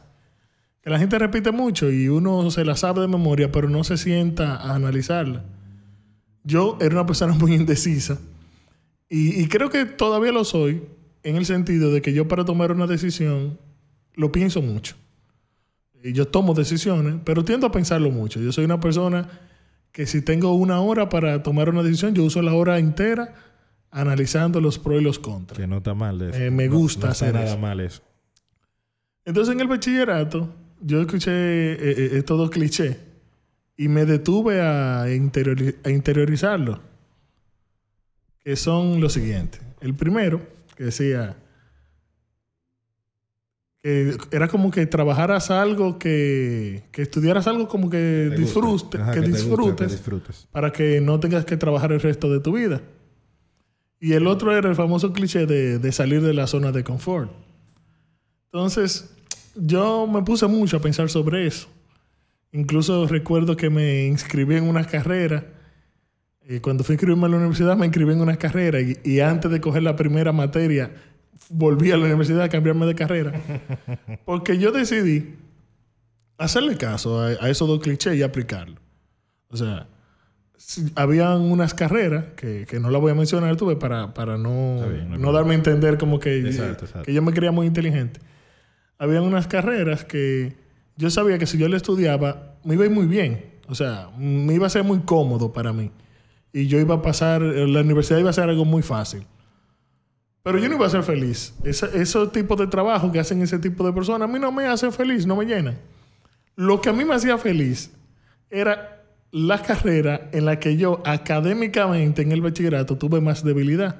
Que 0.82 0.90
la 0.90 0.98
gente 0.98 1.20
repite 1.20 1.52
mucho 1.52 1.92
y 1.92 2.08
uno 2.08 2.50
se 2.50 2.64
la 2.64 2.78
sabe 2.78 3.02
de 3.02 3.10
memoria, 3.10 3.52
pero 3.52 3.70
no 3.70 3.84
se 3.84 3.98
sienta 3.98 4.56
a 4.56 4.76
analizarla. 4.76 5.44
Yo 6.46 6.78
era 6.80 6.96
una 6.96 7.06
persona 7.06 7.34
muy 7.40 7.54
indecisa 7.54 8.18
y, 9.10 9.42
y 9.42 9.48
creo 9.50 9.70
que 9.70 9.84
todavía 9.86 10.32
lo 10.32 10.46
soy 10.46 10.84
en 11.24 11.36
el 11.36 11.46
sentido 11.46 11.92
de 11.92 12.02
que 12.02 12.14
yo 12.14 12.30
para 12.30 12.46
tomar 12.46 12.72
una 12.72 12.88
decisión 12.88 13.60
lo 14.14 14.32
pienso 14.32 14.62
mucho. 14.62 14.96
Y 16.02 16.14
yo 16.14 16.30
tomo 16.30 16.54
decisiones, 16.54 17.16
pero 17.26 17.44
tiendo 17.44 17.68
a 17.68 17.74
pensarlo 17.74 18.10
mucho. 18.10 18.40
Yo 18.40 18.54
soy 18.54 18.64
una 18.64 18.80
persona 18.80 19.28
que 19.92 20.06
si 20.06 20.22
tengo 20.22 20.54
una 20.54 20.80
hora 20.80 21.10
para 21.10 21.44
tomar 21.44 21.68
una 21.68 21.84
decisión, 21.84 22.16
yo 22.16 22.24
uso 22.24 22.42
la 22.42 22.54
hora 22.54 22.80
entera 22.80 23.34
analizando 23.92 24.62
los 24.62 24.78
pros 24.80 25.02
y 25.02 25.04
los 25.04 25.20
contras. 25.20 25.58
Que 25.60 25.68
no 25.68 25.78
está 25.78 25.94
mal 25.94 26.22
eso. 26.22 26.38
Eh, 26.38 26.52
me 26.52 26.68
No- 26.68 26.78
gusta 26.78 27.08
no 27.08 27.12
está 27.14 27.26
hacer 27.26 27.34
nada 27.36 27.48
eso. 27.48 27.58
mal 27.60 27.80
eso. 27.80 28.02
Entonces 29.26 29.54
en 29.54 29.60
el 29.62 29.68
bachillerato 29.68 30.54
yo 30.82 31.02
escuché 31.02 31.32
eh, 31.32 31.78
eh, 31.82 32.10
estos 32.14 32.38
dos 32.38 32.50
clichés 32.50 32.98
y 33.78 33.88
me 33.88 34.06
detuve 34.06 34.62
a, 34.62 35.06
interiori- 35.10 35.76
a 35.84 35.90
interiorizarlo. 35.90 36.80
Que 38.44 38.56
son 38.56 39.00
los 39.02 39.14
siguientes. 39.14 39.62
El 39.82 39.94
primero, 39.96 40.42
que 40.76 40.86
decía 40.86 41.36
que 43.82 44.18
era 44.32 44.48
como 44.50 44.72
que 44.72 44.86
trabajaras 44.86 45.52
algo 45.52 45.98
que, 46.00 46.84
que 46.92 47.02
estudiaras 47.02 47.48
algo 47.48 47.68
como 47.70 47.90
que 47.90 48.28
Ajá, 48.30 48.36
disfrutes 48.36 49.88
que 49.88 49.94
disfrutes. 49.94 50.48
para 50.52 50.72
que 50.72 51.00
no 51.00 51.20
tengas 51.20 51.46
que 51.46 51.56
trabajar 51.56 51.92
el 51.94 52.02
resto 52.02 52.30
de 52.32 52.40
tu 52.42 52.54
vida. 52.54 52.82
Y 54.00 54.14
el 54.14 54.28
otro 54.28 54.56
era 54.56 54.70
el 54.70 54.76
famoso 54.76 55.12
cliché 55.12 55.46
de, 55.46 55.80
de 55.80 55.92
salir 55.92 56.22
de 56.22 56.34
la 56.34 56.48
zona 56.48 56.72
de 56.72 56.84
confort. 56.84 57.32
Entonces, 58.46 59.14
yo 59.56 60.08
me 60.08 60.22
puse 60.22 60.48
mucho 60.48 60.78
a 60.78 60.80
pensar 60.80 61.10
sobre 61.10 61.46
eso. 61.46 61.68
Incluso 62.52 63.08
recuerdo 63.08 63.56
que 63.56 63.70
me 63.70 64.06
inscribí 64.06 64.56
en 64.56 64.64
una 64.68 64.86
carrera. 64.86 65.46
Y 66.48 66.60
cuando 66.60 66.84
fui 66.84 66.94
a 66.94 66.96
inscribirme 66.96 67.26
a 67.26 67.30
la 67.30 67.38
universidad, 67.38 67.78
me 67.78 67.86
inscribí 67.86 68.14
en 68.14 68.22
una 68.22 68.38
carrera. 68.38 68.82
Y, 68.82 68.98
y 69.04 69.20
antes 69.20 69.52
de 69.52 69.62
coger 69.62 69.84
la 69.84 69.96
primera 69.96 70.32
materia, 70.32 70.92
volví 71.50 71.92
a 71.92 71.98
la 71.98 72.06
universidad 72.06 72.42
a 72.44 72.50
cambiarme 72.50 72.86
de 72.86 72.96
carrera. 72.96 73.34
Porque 74.26 74.58
yo 74.58 74.72
decidí 74.72 75.36
hacerle 76.38 76.78
caso 76.78 77.20
a, 77.20 77.28
a 77.28 77.50
esos 77.50 77.68
dos 77.68 77.80
clichés 77.82 78.16
y 78.16 78.24
aplicarlo. 78.24 78.78
O 79.50 79.58
sea, 79.58 79.88
habían 80.96 81.42
unas 81.42 81.74
carreras 81.74 82.26
que, 82.36 82.66
que 82.70 82.80
no 82.80 82.90
las 82.90 83.02
voy 83.02 83.12
a 83.12 83.16
mencionar, 83.16 83.56
tuve 83.56 83.76
para, 83.76 84.14
para 84.14 84.38
no, 84.38 84.88
bien, 84.90 85.10
no 85.12 85.18
no 85.18 85.32
darme 85.32 85.54
a 85.54 85.58
entender 85.58 85.98
como 85.98 86.20
que, 86.20 86.40
Exacto, 86.40 86.86
exacto. 86.86 87.06
que 87.06 87.14
yo 87.14 87.22
me 87.22 87.34
creía 87.34 87.52
muy 87.52 87.66
inteligente. 87.68 88.20
Habían 88.98 89.24
unas 89.24 89.48
carreras 89.48 90.04
que 90.04 90.56
yo 90.98 91.10
sabía 91.10 91.38
que 91.38 91.46
si 91.46 91.58
yo 91.58 91.68
le 91.70 91.78
estudiaba, 91.78 92.56
me 92.64 92.74
iba 92.76 92.84
a 92.84 92.88
ir 92.88 92.94
muy 92.94 93.06
bien. 93.08 93.46
O 93.68 93.76
sea, 93.76 94.10
me 94.18 94.54
iba 94.56 94.68
a 94.68 94.70
ser 94.70 94.84
muy 94.84 95.00
cómodo 95.00 95.54
para 95.54 95.72
mí. 95.72 95.92
Y 96.52 96.68
yo 96.68 96.80
iba 96.80 96.96
a 96.96 97.02
pasar, 97.02 97.42
la 97.42 97.82
universidad 97.82 98.20
iba 98.20 98.32
a 98.32 98.34
ser 98.34 98.50
algo 98.50 98.66
muy 98.66 98.82
fácil. 98.82 99.24
Pero 100.44 100.58
yo 100.58 100.68
no 100.68 100.76
iba 100.76 100.88
a 100.88 100.90
ser 100.90 101.04
feliz. 101.04 101.54
Ese- 101.64 102.02
esos 102.02 102.32
tipos 102.32 102.58
de 102.58 102.68
trabajo 102.68 103.12
que 103.12 103.20
hacen 103.20 103.42
ese 103.42 103.60
tipo 103.60 103.86
de 103.86 103.94
personas, 103.94 104.28
a 104.28 104.32
mí 104.32 104.40
no 104.40 104.52
me 104.52 104.66
hacen 104.68 104.92
feliz, 104.92 105.26
no 105.26 105.36
me 105.36 105.46
llenan. 105.46 105.78
Lo 106.56 106.82
que 106.82 106.90
a 106.90 106.94
mí 106.94 107.06
me 107.06 107.14
hacía 107.14 107.38
feliz 107.38 107.92
era 108.50 108.99
la 109.32 109.62
carrera 109.62 110.30
en 110.34 110.46
la 110.46 110.60
que 110.60 110.76
yo 110.78 111.02
académicamente 111.06 112.22
en 112.22 112.32
el 112.32 112.42
bachillerato 112.42 112.98
tuve 112.98 113.22
más 113.22 113.44
debilidad. 113.44 113.96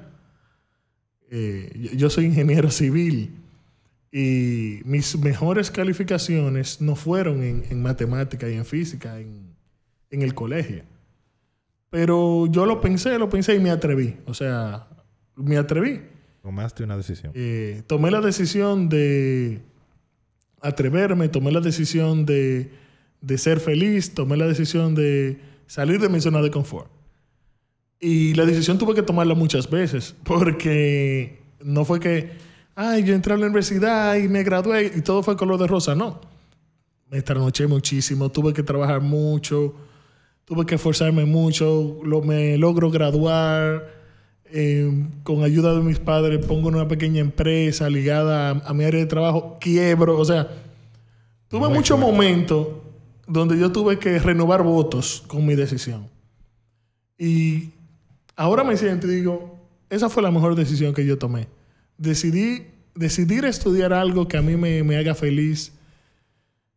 Eh, 1.30 1.70
yo- 1.78 1.92
yo 1.92 2.10
soy 2.10 2.24
ingeniero 2.26 2.70
civil 2.70 3.30
y 4.12 4.80
mis 4.84 5.16
mejores 5.18 5.70
calificaciones 5.70 6.80
no 6.80 6.96
fueron 6.96 7.42
en, 7.44 7.64
en 7.70 7.80
matemática 7.82 8.48
y 8.48 8.54
en 8.54 8.64
física 8.64 9.20
en, 9.20 9.54
en 10.10 10.22
el 10.22 10.34
colegio. 10.34 10.82
Pero 11.90 12.46
yo 12.46 12.66
lo 12.66 12.80
pensé, 12.80 13.18
lo 13.18 13.28
pensé 13.28 13.54
y 13.54 13.60
me 13.60 13.70
atreví. 13.70 14.16
O 14.26 14.34
sea, 14.34 14.88
me 15.36 15.56
atreví. 15.56 16.00
Tomaste 16.42 16.82
una 16.84 16.96
decisión. 16.96 17.32
Eh, 17.36 17.82
tomé 17.86 18.10
la 18.10 18.20
decisión 18.20 18.88
de 18.88 19.60
atreverme, 20.60 21.28
tomé 21.28 21.52
la 21.52 21.60
decisión 21.60 22.26
de, 22.26 22.70
de 23.20 23.38
ser 23.38 23.60
feliz, 23.60 24.14
tomé 24.14 24.36
la 24.36 24.46
decisión 24.46 24.94
de 24.94 25.40
salir 25.66 26.00
de 26.00 26.08
mi 26.08 26.20
zona 26.20 26.40
de 26.42 26.50
confort. 26.50 26.90
Y 28.00 28.34
la 28.34 28.46
decisión 28.46 28.78
tuve 28.78 28.94
que 28.94 29.02
tomarla 29.02 29.34
muchas 29.34 29.68
veces, 29.68 30.14
porque 30.24 31.38
no 31.62 31.84
fue 31.84 32.00
que, 32.00 32.30
ay, 32.74 33.04
yo 33.04 33.14
entré 33.14 33.34
a 33.34 33.36
la 33.36 33.46
universidad 33.46 34.16
y 34.16 34.28
me 34.28 34.42
gradué 34.42 34.92
y 34.96 35.02
todo 35.02 35.22
fue 35.22 35.36
color 35.36 35.58
de 35.60 35.66
rosa, 35.66 35.94
no. 35.94 36.20
Me 37.10 37.20
trasnoché 37.22 37.66
muchísimo, 37.66 38.30
tuve 38.30 38.52
que 38.52 38.62
trabajar 38.62 39.00
mucho, 39.00 39.74
tuve 40.44 40.64
que 40.64 40.76
esforzarme 40.76 41.24
mucho, 41.24 41.98
lo, 42.04 42.22
me 42.22 42.56
logro 42.56 42.90
graduar. 42.90 43.98
eh, 44.52 44.90
con 45.22 45.44
ayuda 45.44 45.74
de 45.74 45.80
mis 45.80 46.00
padres 46.00 46.44
pongo 46.44 46.68
una 46.68 46.88
pequeña 46.88 47.20
empresa 47.20 47.88
ligada 47.88 48.50
a, 48.50 48.70
a 48.70 48.74
mi 48.74 48.84
área 48.84 48.98
de 49.00 49.06
trabajo, 49.06 49.58
quiebro, 49.60 50.18
o 50.18 50.24
sea, 50.24 50.48
tuve 51.48 51.68
muchos 51.68 51.98
momentos 51.98 52.66
donde 53.30 53.56
yo 53.56 53.70
tuve 53.70 53.98
que 53.98 54.18
renovar 54.18 54.64
votos 54.64 55.22
con 55.28 55.46
mi 55.46 55.54
decisión. 55.54 56.08
Y 57.16 57.70
ahora 58.34 58.64
me 58.64 58.76
siento 58.76 59.06
y 59.06 59.14
digo, 59.14 59.56
esa 59.88 60.08
fue 60.08 60.22
la 60.22 60.32
mejor 60.32 60.56
decisión 60.56 60.92
que 60.92 61.06
yo 61.06 61.16
tomé. 61.16 61.46
Decidí, 61.96 62.66
decidir 62.96 63.44
estudiar 63.44 63.92
algo 63.92 64.26
que 64.26 64.36
a 64.36 64.42
mí 64.42 64.56
me, 64.56 64.82
me 64.82 64.96
haga 64.96 65.14
feliz, 65.14 65.72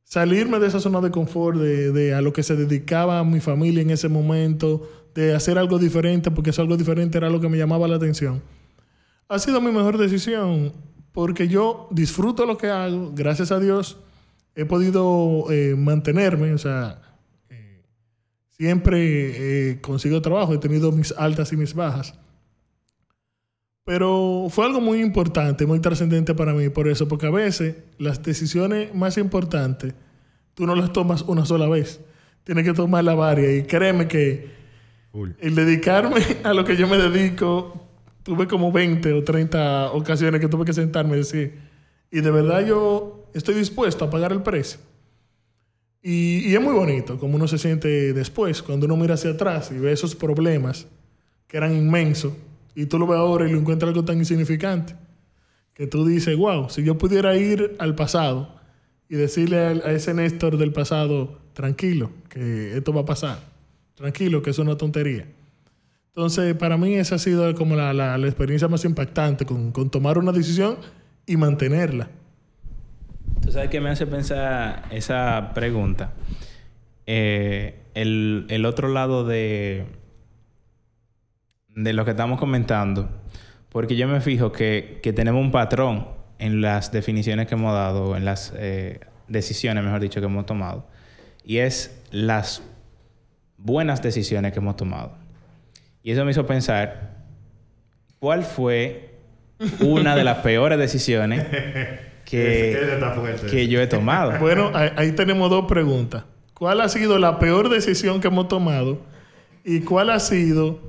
salirme 0.04 0.60
de 0.60 0.68
esa 0.68 0.80
zona 0.80 1.02
de 1.02 1.10
confort, 1.10 1.58
de, 1.58 1.92
de 1.92 2.14
a 2.14 2.22
lo 2.22 2.34
que 2.34 2.44
se 2.44 2.56
dedicaba 2.56 3.24
mi 3.24 3.40
familia 3.40 3.82
en 3.82 3.90
ese 3.90 4.08
momento, 4.08 4.88
de 5.16 5.34
hacer 5.34 5.58
algo 5.58 5.80
diferente, 5.80 6.30
porque 6.30 6.52
eso 6.52 6.62
algo 6.62 6.78
diferente 6.78 7.18
era 7.18 7.32
lo 7.32 7.42
que 7.42 7.50
me 7.50 7.58
llamaba 7.58 7.88
la 7.88 7.96
atención. 7.96 8.44
Ha 9.28 9.40
sido 9.40 9.60
mi 9.60 9.72
mejor 9.72 9.98
decisión, 9.98 10.72
porque 11.14 11.48
yo 11.48 11.88
disfruto 11.90 12.46
lo 12.46 12.58
que 12.60 12.68
hago, 12.68 13.12
gracias 13.16 13.52
a 13.52 13.60
Dios 13.60 13.98
he 14.56 14.66
podido 14.66 15.46
eh, 15.52 15.76
mantenerme, 15.78 16.54
o 16.54 16.58
sea, 16.58 17.02
eh, 17.50 17.82
siempre 18.50 19.72
eh, 19.72 19.82
consigo 19.82 20.22
trabajo, 20.22 20.54
he 20.54 20.58
tenido 20.58 20.92
mis 20.92 21.12
altas 21.18 21.52
y 21.54 21.58
mis 21.58 21.74
bajas. 21.74 22.14
Pero 23.86 24.48
fue 24.50 24.66
algo 24.66 24.80
muy 24.80 25.02
importante, 25.02 25.66
muy 25.66 25.80
trascendente 25.80 26.34
para 26.34 26.54
mí 26.54 26.70
por 26.70 26.88
eso, 26.88 27.08
porque 27.08 27.28
a 27.28 27.32
veces 27.32 27.76
las 27.98 28.24
decisiones 28.24 28.94
más 28.96 29.18
importantes 29.18 29.94
tú 30.54 30.66
no 30.66 30.76
las 30.76 30.94
tomas 30.94 31.24
una 31.24 31.46
sola 31.46 31.68
vez, 31.68 32.00
tienes 32.44 32.64
que 32.64 32.74
tomarlas 32.74 33.18
varias 33.18 33.54
y 33.56 33.64
créeme 33.64 34.08
que 34.08 34.52
el 35.40 35.56
dedicarme 35.56 36.22
a 36.44 36.54
lo 36.54 36.64
que 36.64 36.78
yo 36.78 36.88
me 36.88 36.98
dedico, 36.98 37.88
tuve 38.24 38.48
como 38.48 38.72
20 38.72 39.12
o 39.14 39.24
30 39.24 39.92
ocasiones 39.92 40.40
que 40.40 40.48
tuve 40.48 40.64
que 40.64 40.74
sentarme 40.74 41.16
y 41.16 41.20
decir, 41.20 41.60
y 42.10 42.22
de 42.22 42.32
verdad 42.32 42.66
yo 42.66 43.23
estoy 43.34 43.56
dispuesto 43.56 44.06
a 44.06 44.10
pagar 44.10 44.32
el 44.32 44.42
precio. 44.42 44.80
Y, 46.02 46.54
es 46.54 46.62
muy 46.62 46.74
bonito 46.74 47.18
como 47.18 47.36
uno 47.36 47.48
se 47.48 47.58
siente 47.58 48.14
después, 48.14 48.62
cuando 48.62 48.86
uno 48.86 48.98
mira 48.98 49.14
hacia 49.14 49.32
atrás 49.32 49.72
y 49.72 49.78
ve 49.80 49.92
esos 49.92 50.16
problemas 50.16 50.86
que 51.48 51.58
eran 51.58 51.76
inmensos, 51.76 52.34
y 52.76 52.88
tú 52.88 52.98
lo 53.00 53.08
ves 53.08 53.18
ahora 53.18 53.48
y 53.48 53.52
lo 53.52 53.60
encuentras 53.60 53.90
algo 53.90 54.04
tan 54.04 54.18
insignificante, 54.18 54.96
que 55.74 55.88
tú 55.88 56.06
dices, 56.06 56.36
wow, 56.38 56.70
si 56.70 56.84
yo 56.84 56.98
pudiera 56.98 57.36
ir 57.38 57.76
al 57.80 57.96
pasado 57.96 58.56
y 59.08 59.16
decirle 59.16 59.58
a, 59.60 59.72
ese 59.92 60.14
Néstor 60.14 60.58
del 60.58 60.74
pasado, 60.74 61.40
tranquilo, 61.54 62.10
que 62.30 62.76
esto 62.76 62.92
va 62.94 63.02
a 63.02 63.06
pasar, 63.06 63.40
tranquilo, 63.96 64.42
que 64.42 64.50
es 64.50 64.58
una 64.60 64.76
tontería. 64.76 65.28
Entonces, 66.08 66.54
para 66.56 66.78
mí 66.78 66.96
esa 66.96 67.16
ha 67.16 67.20
sido 67.20 67.54
como 67.56 67.76
la, 67.76 67.94
la- 67.94 68.18
la 68.18 68.28
experiencia 68.28 68.68
más 68.68 68.84
impactante 68.86 69.46
con, 69.46 69.72
con 69.72 69.90
tomar 69.90 70.18
una 70.18 70.32
decisión 70.32 70.78
y 71.26 71.38
mantenerla. 71.38 72.10
¿Tú 73.54 73.58
sabes 73.58 73.70
qué 73.70 73.82
me 73.82 73.92
hace 73.92 74.08
pensar 74.08 74.86
esa 74.90 75.52
pregunta? 75.54 76.10
Eh, 77.06 77.84
el, 77.94 78.48
el 78.50 78.66
otro 78.66 78.88
lado 78.88 79.26
de, 79.26 79.86
de 81.76 81.94
lo 81.94 82.04
que 82.04 82.10
estamos 82.10 82.40
comentando, 82.40 83.12
porque 83.70 83.96
yo 83.96 84.08
me 84.08 84.22
fijo 84.22 84.52
que, 84.52 85.00
que 85.04 85.14
tenemos 85.14 85.40
un 85.40 85.52
patrón 85.52 86.08
en 86.40 86.62
las 86.62 86.92
definiciones 86.92 87.46
que 87.46 87.54
hemos 87.54 87.76
dado, 87.76 88.18
en 88.18 88.26
las 88.26 88.54
eh, 88.58 89.02
decisiones, 89.28 89.84
mejor 89.84 90.00
dicho, 90.00 90.20
que 90.20 90.26
hemos 90.26 90.48
tomado, 90.48 90.88
y 91.46 91.60
es 91.60 92.02
las 92.10 92.64
buenas 93.58 94.02
decisiones 94.02 94.52
que 94.52 94.58
hemos 94.58 94.78
tomado. 94.78 95.12
Y 96.02 96.10
eso 96.10 96.26
me 96.26 96.32
hizo 96.32 96.48
pensar, 96.48 97.18
¿cuál 98.18 98.46
fue 98.46 99.14
una 99.80 100.16
de 100.16 100.24
las 100.24 100.40
peores 100.40 100.80
decisiones 100.80 101.46
que, 102.38 103.48
que 103.50 103.68
yo 103.68 103.82
he 103.82 103.88
tomado? 103.88 104.34
Bueno, 104.40 104.72
ahí, 104.74 104.90
ahí 104.96 105.12
tenemos 105.12 105.50
dos 105.50 105.66
preguntas. 105.66 106.24
¿Cuál 106.54 106.82
ha 106.82 106.90
sido 106.90 107.20
la 107.20 107.40
peor 107.40 107.70
decisión 107.70 108.22
que 108.22 108.28
hemos 108.28 108.48
tomado? 108.48 109.00
¿Y 109.64 109.82
cuál 109.82 110.10
ha 110.10 110.20
sido 110.20 110.80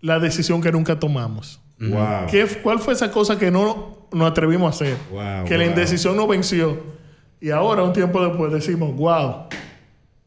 la 0.00 0.18
decisión 0.18 0.60
que 0.62 0.72
nunca 0.72 0.98
tomamos? 0.98 1.60
Wow. 1.78 2.26
¿Qué, 2.30 2.46
¿Cuál 2.62 2.78
fue 2.78 2.94
esa 2.94 3.10
cosa 3.10 3.38
que 3.38 3.50
no 3.50 4.06
nos 4.12 4.30
atrevimos 4.30 4.66
a 4.66 4.74
hacer? 4.84 4.96
Wow, 5.10 5.44
que 5.46 5.58
la 5.58 5.64
indecisión 5.66 6.16
nos 6.16 6.28
venció. 6.28 6.78
Y 7.40 7.50
ahora, 7.50 7.82
un 7.82 7.92
tiempo 7.92 8.24
después, 8.24 8.52
decimos, 8.52 8.94
wow. 8.94 9.46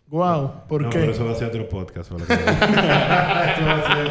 Wow. 0.07 0.51
¿Por 0.67 0.81
no, 0.83 0.89
qué? 0.89 0.99
pero 0.99 1.11
eso 1.13 1.25
va 1.25 1.31
a 1.31 1.35
ser 1.35 1.47
otro 1.47 1.67
podcast. 1.69 2.09
solo 2.09 2.25
que- 2.25 2.33
eso 2.33 2.41
va 2.45 3.75
a 3.77 3.95
ser 3.95 4.07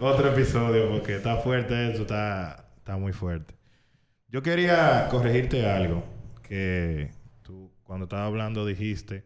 otro 0.00 0.28
episodio 0.28 0.88
porque 0.90 1.16
está 1.16 1.36
fuerte 1.36 1.92
eso, 1.92 2.02
está, 2.02 2.64
está 2.78 2.96
muy 2.96 3.12
fuerte. 3.12 3.54
Yo 4.32 4.42
quería 4.42 5.08
corregirte 5.10 5.68
algo 5.68 6.02
que 6.42 7.10
tú 7.42 7.70
cuando 7.82 8.04
estaba 8.04 8.24
hablando 8.24 8.64
dijiste 8.64 9.24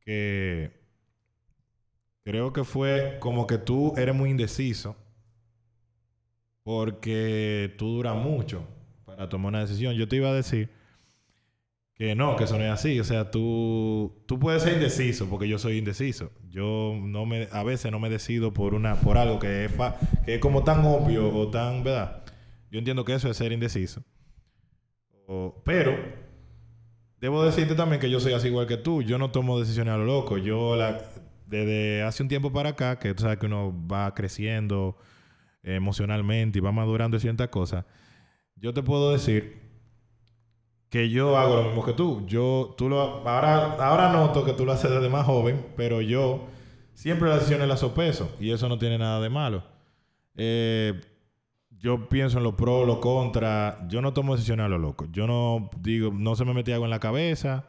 que 0.00 0.72
creo 2.24 2.52
que 2.52 2.64
fue 2.64 3.18
como 3.20 3.46
que 3.46 3.58
tú 3.58 3.94
eres 3.96 4.16
muy 4.16 4.30
indeciso 4.30 4.96
porque 6.64 7.72
tú 7.78 7.90
duras 7.90 8.16
mucho 8.16 8.66
para 9.04 9.28
tomar 9.28 9.50
una 9.50 9.60
decisión. 9.60 9.94
Yo 9.94 10.08
te 10.08 10.16
iba 10.16 10.30
a 10.30 10.34
decir 10.34 10.68
que 11.94 12.16
no, 12.16 12.34
que 12.34 12.42
eso 12.42 12.58
no 12.58 12.64
es 12.64 12.72
así. 12.72 12.98
O 12.98 13.04
sea, 13.04 13.30
tú, 13.30 14.24
tú 14.26 14.40
puedes 14.40 14.64
ser 14.64 14.72
indeciso, 14.72 15.28
porque 15.30 15.46
yo 15.46 15.60
soy 15.60 15.78
indeciso. 15.78 16.32
Yo 16.50 16.92
no 17.00 17.24
me, 17.24 17.46
a 17.52 17.62
veces 17.62 17.92
no 17.92 18.00
me 18.00 18.10
decido 18.10 18.52
por 18.52 18.74
una, 18.74 18.96
por 18.96 19.16
algo 19.16 19.38
que 19.38 19.66
es, 19.66 19.72
que 20.24 20.34
es 20.34 20.40
como 20.40 20.64
tan 20.64 20.84
obvio 20.84 21.32
o 21.32 21.48
tan, 21.52 21.84
¿verdad? 21.84 22.24
Yo 22.70 22.78
entiendo 22.78 23.04
que 23.04 23.14
eso 23.14 23.30
es 23.30 23.36
ser 23.36 23.52
indeciso. 23.52 24.02
Pero 25.64 25.96
debo 27.20 27.44
decirte 27.44 27.74
también 27.74 28.00
que 28.00 28.10
yo 28.10 28.20
soy 28.20 28.32
así 28.32 28.48
igual 28.48 28.66
que 28.66 28.76
tú. 28.76 29.02
Yo 29.02 29.18
no 29.18 29.30
tomo 29.30 29.58
decisiones 29.58 29.94
a 29.94 29.98
lo 29.98 30.04
loco. 30.04 30.38
Yo 30.38 30.76
la, 30.76 31.02
desde 31.46 32.02
hace 32.02 32.22
un 32.22 32.28
tiempo 32.28 32.52
para 32.52 32.70
acá, 32.70 32.98
que 32.98 33.14
tú 33.14 33.22
sabes 33.22 33.38
que 33.38 33.46
uno 33.46 33.74
va 33.90 34.14
creciendo 34.14 34.96
eh, 35.62 35.74
emocionalmente 35.76 36.58
y 36.58 36.62
va 36.62 36.72
madurando 36.72 37.18
ciertas 37.18 37.48
cosas, 37.48 37.84
yo 38.56 38.74
te 38.74 38.82
puedo 38.82 39.12
decir 39.12 39.68
que 40.90 41.10
yo 41.10 41.36
hago 41.36 41.56
lo 41.56 41.64
mismo 41.64 41.84
que 41.84 41.92
tú. 41.92 42.24
Yo, 42.26 42.74
tú 42.76 42.88
lo, 42.88 43.26
ahora, 43.28 43.74
ahora 43.74 44.12
noto 44.12 44.44
que 44.44 44.52
tú 44.52 44.64
lo 44.64 44.72
haces 44.72 44.90
desde 44.90 45.08
más 45.08 45.26
joven, 45.26 45.66
pero 45.76 46.00
yo 46.00 46.48
siempre 46.94 47.28
las 47.28 47.40
decisiones 47.40 47.68
las 47.68 47.80
sopeso 47.80 48.34
y 48.40 48.50
eso 48.50 48.68
no 48.68 48.78
tiene 48.78 48.98
nada 48.98 49.20
de 49.20 49.28
malo. 49.28 49.62
Eh, 50.36 51.00
yo 51.80 52.08
pienso 52.08 52.38
en 52.38 52.44
lo 52.44 52.56
pro, 52.56 52.84
lo 52.84 53.00
contra. 53.00 53.86
Yo 53.88 54.02
no 54.02 54.12
tomo 54.12 54.34
decisiones 54.34 54.66
a 54.66 54.68
lo 54.68 54.78
loco. 54.78 55.06
Yo 55.12 55.26
no 55.26 55.70
digo, 55.80 56.12
no 56.12 56.34
se 56.34 56.44
me 56.44 56.54
mete 56.54 56.72
algo 56.72 56.84
en 56.84 56.90
la 56.90 57.00
cabeza. 57.00 57.66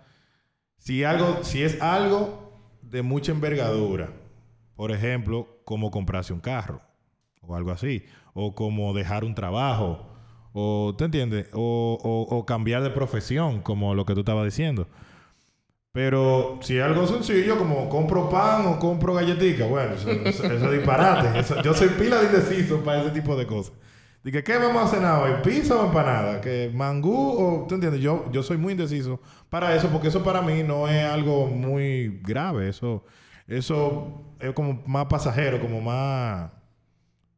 Si 0.77 1.03
algo, 1.03 1.43
si 1.43 1.61
es 1.61 1.81
algo 1.81 2.51
de 2.81 3.03
mucha 3.03 3.31
envergadura, 3.31 4.11
por 4.75 4.91
ejemplo, 4.91 5.61
como 5.65 5.91
comprarse 5.91 6.33
un 6.33 6.39
carro 6.39 6.81
o 7.41 7.55
algo 7.55 7.71
así, 7.71 8.03
o 8.33 8.55
como 8.55 8.93
dejar 8.93 9.23
un 9.23 9.35
trabajo, 9.35 10.05
o 10.53 10.95
¿te 10.97 11.05
entiendes? 11.05 11.47
O, 11.53 12.43
cambiar 12.47 12.81
de 12.83 12.89
profesión, 12.89 13.61
como 13.61 13.93
lo 13.93 14.05
que 14.05 14.13
tú 14.13 14.21
estabas 14.21 14.45
diciendo. 14.45 14.87
Pero 15.91 16.59
si 16.61 16.77
es 16.77 16.83
algo 16.83 17.07
sencillo, 17.07 17.57
como 17.57 17.89
compro 17.89 18.29
pan 18.29 18.65
o 18.67 18.79
compro 18.79 19.13
galletica, 19.13 19.65
bueno, 19.65 19.95
eso, 19.95 20.09
es 20.09 20.71
disparate. 20.71 21.43
Yo 21.63 21.73
soy 21.73 21.89
pila 21.89 22.21
de 22.21 22.27
indeciso 22.27 22.83
para 22.83 23.01
ese 23.01 23.11
tipo 23.11 23.35
de 23.35 23.47
cosas. 23.47 23.73
Dije, 24.23 24.43
¿qué 24.43 24.57
vamos 24.57 24.83
a 24.83 24.87
cenar 24.95 25.23
hoy? 25.23 25.31
¿Pizza 25.43 25.75
o 25.75 25.85
empanada? 25.85 26.41
¿Que 26.41 26.69
mangú 26.73 27.13
o...? 27.37 27.65
¿Tú 27.67 27.75
entiendes? 27.75 28.01
Yo, 28.01 28.25
yo 28.33 28.43
soy 28.43 28.57
muy 28.57 28.73
indeciso 28.73 29.19
para 29.49 29.73
eso, 29.75 29.87
porque 29.89 30.09
eso 30.09 30.23
para 30.23 30.41
mí 30.41 30.61
no 30.61 30.87
es 30.89 31.05
algo 31.05 31.47
muy 31.47 32.19
grave. 32.23 32.67
Eso, 32.67 33.05
eso 33.47 34.21
es 34.39 34.51
como 34.51 34.83
más 34.85 35.05
pasajero, 35.05 35.61
como 35.61 35.79
más... 35.79 36.51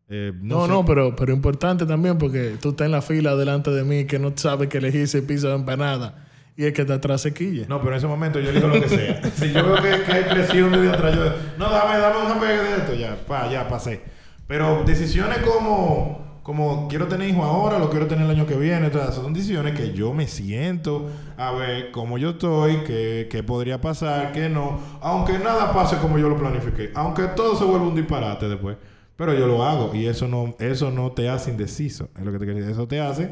eh, 0.10 0.32
No, 0.42 0.64
sé. 0.66 0.72
no, 0.72 0.84
pero, 0.84 1.16
pero 1.16 1.32
importante 1.34 1.86
también 1.86 2.18
porque 2.18 2.58
tú 2.60 2.70
estás 2.72 2.86
en 2.86 2.92
la 2.94 3.04
fila 3.04 3.36
delante 3.36 3.70
de 3.70 3.84
mí 3.84 4.06
que 4.06 4.18
no 4.18 4.34
sabes 4.36 4.68
que 4.68 4.80
elegir 4.80 5.08
si 5.08 5.22
pizza 5.22 5.50
o 5.50 5.56
empanada 5.56 6.26
y 6.58 6.66
el 6.66 6.74
que 6.74 6.82
está 6.82 6.96
atrás 6.96 7.22
se 7.22 7.32
quilla. 7.32 7.66
No, 7.70 7.78
pero 7.80 7.92
en 7.92 7.98
ese 7.98 8.08
momento 8.08 8.40
yo 8.40 8.50
elijo 8.50 8.68
lo 8.68 8.82
que 8.82 8.90
sea. 8.90 9.22
si 9.36 9.54
yo 9.54 9.64
veo 9.64 9.76
que, 9.76 10.04
que 10.04 10.12
hay 10.12 10.24
presión 10.24 10.72
de 10.72 10.90
atrás, 10.90 11.16
yo... 11.16 11.26
No, 11.60 11.70
dame, 11.70 11.98
dame 12.00 12.26
un 12.26 12.32
hamburger 12.32 12.62
de 12.64 12.76
esto. 12.78 12.94
Ya, 12.96 13.16
pa, 13.28 13.50
ya 13.52 13.68
pasé. 13.70 14.02
Pero 14.48 14.84
decisiones 14.84 15.38
como... 15.40 16.31
Como 16.44 16.88
quiero 16.88 17.08
tener 17.08 17.30
hijo 17.30 17.44
ahora, 17.44 17.78
lo 17.78 17.90
quiero 17.92 18.08
tener 18.08 18.26
el 18.26 18.32
año 18.32 18.48
que 18.48 18.56
viene. 18.56 18.90
Todas 18.90 19.10
esas 19.12 19.24
son 19.24 19.32
decisiones 19.34 19.78
que 19.78 19.94
yo 19.94 20.12
me 20.12 20.28
siento 20.28 21.08
a 21.38 21.52
ver 21.52 21.92
cómo 21.92 22.18
yo 22.18 22.32
estoy, 22.32 22.78
qué, 22.86 23.28
qué 23.30 23.44
podría 23.44 23.80
pasar, 23.80 24.32
qué 24.32 24.50
no. 24.50 24.80
Aunque 25.02 25.38
nada 25.38 25.72
pase 25.72 25.98
como 25.98 26.18
yo 26.18 26.30
lo 26.30 26.38
planifiqué. 26.38 26.92
Aunque 26.96 27.24
todo 27.36 27.56
se 27.56 27.64
vuelva 27.64 27.88
un 27.88 27.96
disparate 27.96 28.50
después. 28.50 28.76
Pero 29.16 29.36
yo 29.36 29.46
lo 29.46 29.64
hago. 29.64 29.94
Y 29.94 30.08
eso 30.08 30.28
no, 30.28 30.56
eso 30.58 30.90
no 30.90 31.12
te 31.12 31.30
hace 31.30 31.52
indeciso. 31.52 32.10
Es 32.18 32.26
lo 32.26 32.32
que 32.32 32.40
te 32.40 32.46
quiero 32.46 32.60
decir. 32.60 32.72
Eso 32.74 32.88
te 32.88 33.00
hace 33.00 33.30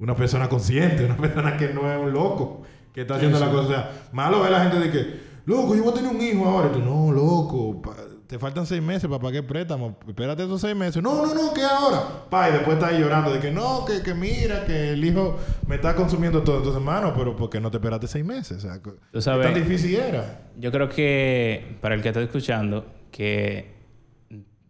una 0.00 0.16
persona 0.16 0.48
consciente, 0.48 1.04
una 1.04 1.16
persona 1.18 1.56
que 1.56 1.68
no 1.72 1.88
es 1.88 2.02
un 2.02 2.12
loco, 2.12 2.62
que 2.92 3.02
está 3.02 3.14
haciendo 3.14 3.38
la 3.38 3.48
cosa. 3.48 3.62
O 3.64 3.68
sea, 3.68 3.90
malo 4.12 4.42
ve 4.42 4.50
la 4.50 4.60
gente 4.60 4.80
de 4.80 4.90
que, 4.90 5.20
loco, 5.46 5.76
yo 5.76 5.84
voy 5.84 5.92
a 5.92 5.94
tener 5.94 6.10
un 6.10 6.20
hijo 6.20 6.44
ahora. 6.46 6.68
Y 6.68 6.72
tú, 6.72 6.80
no, 6.80 7.12
loco, 7.12 7.80
pa- 7.80 7.94
te 8.34 8.38
faltan 8.40 8.66
seis 8.66 8.82
meses 8.82 9.08
para 9.08 9.20
pagar 9.20 9.36
el 9.36 9.44
préstamo. 9.44 9.96
Espérate 10.08 10.42
esos 10.42 10.60
seis 10.60 10.74
meses. 10.74 11.00
No, 11.00 11.24
no, 11.24 11.32
no, 11.32 11.54
¿qué 11.54 11.62
ahora? 11.62 12.24
Pa, 12.28 12.48
y 12.48 12.52
después 12.54 12.74
está 12.78 12.88
ahí 12.88 12.98
llorando 12.98 13.32
de 13.32 13.38
que 13.38 13.52
no, 13.52 13.84
que, 13.84 14.02
que 14.02 14.12
mira, 14.12 14.64
que 14.66 14.90
el 14.90 15.04
hijo 15.04 15.38
me 15.68 15.76
está 15.76 15.94
consumiendo 15.94 16.42
todo. 16.42 16.56
Entonces, 16.56 16.80
hermano, 16.80 17.14
pero 17.16 17.36
¿por 17.36 17.48
qué 17.48 17.60
no 17.60 17.70
te 17.70 17.76
esperaste 17.76 18.08
seis 18.08 18.24
meses? 18.24 18.56
O 18.56 18.60
sea, 18.60 18.82
¿qué 18.82 18.90
Tú 19.12 19.22
sabes- 19.22 19.46
tan 19.46 19.54
difícil 19.54 19.94
era? 19.94 20.48
Yo 20.58 20.72
creo 20.72 20.88
que 20.88 21.76
para 21.80 21.94
el 21.94 22.02
que 22.02 22.08
está 22.08 22.20
escuchando, 22.22 22.84
que 23.12 23.72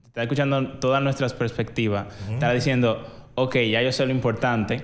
está 0.09 0.25
escuchando 0.25 0.73
todas 0.79 1.03
nuestras 1.03 1.33
perspectivas, 1.33 2.09
estará 2.31 2.53
diciendo, 2.53 3.03
ok, 3.35 3.57
ya 3.71 3.81
yo 3.81 3.93
sé 3.93 4.05
lo 4.05 4.13
importante, 4.13 4.83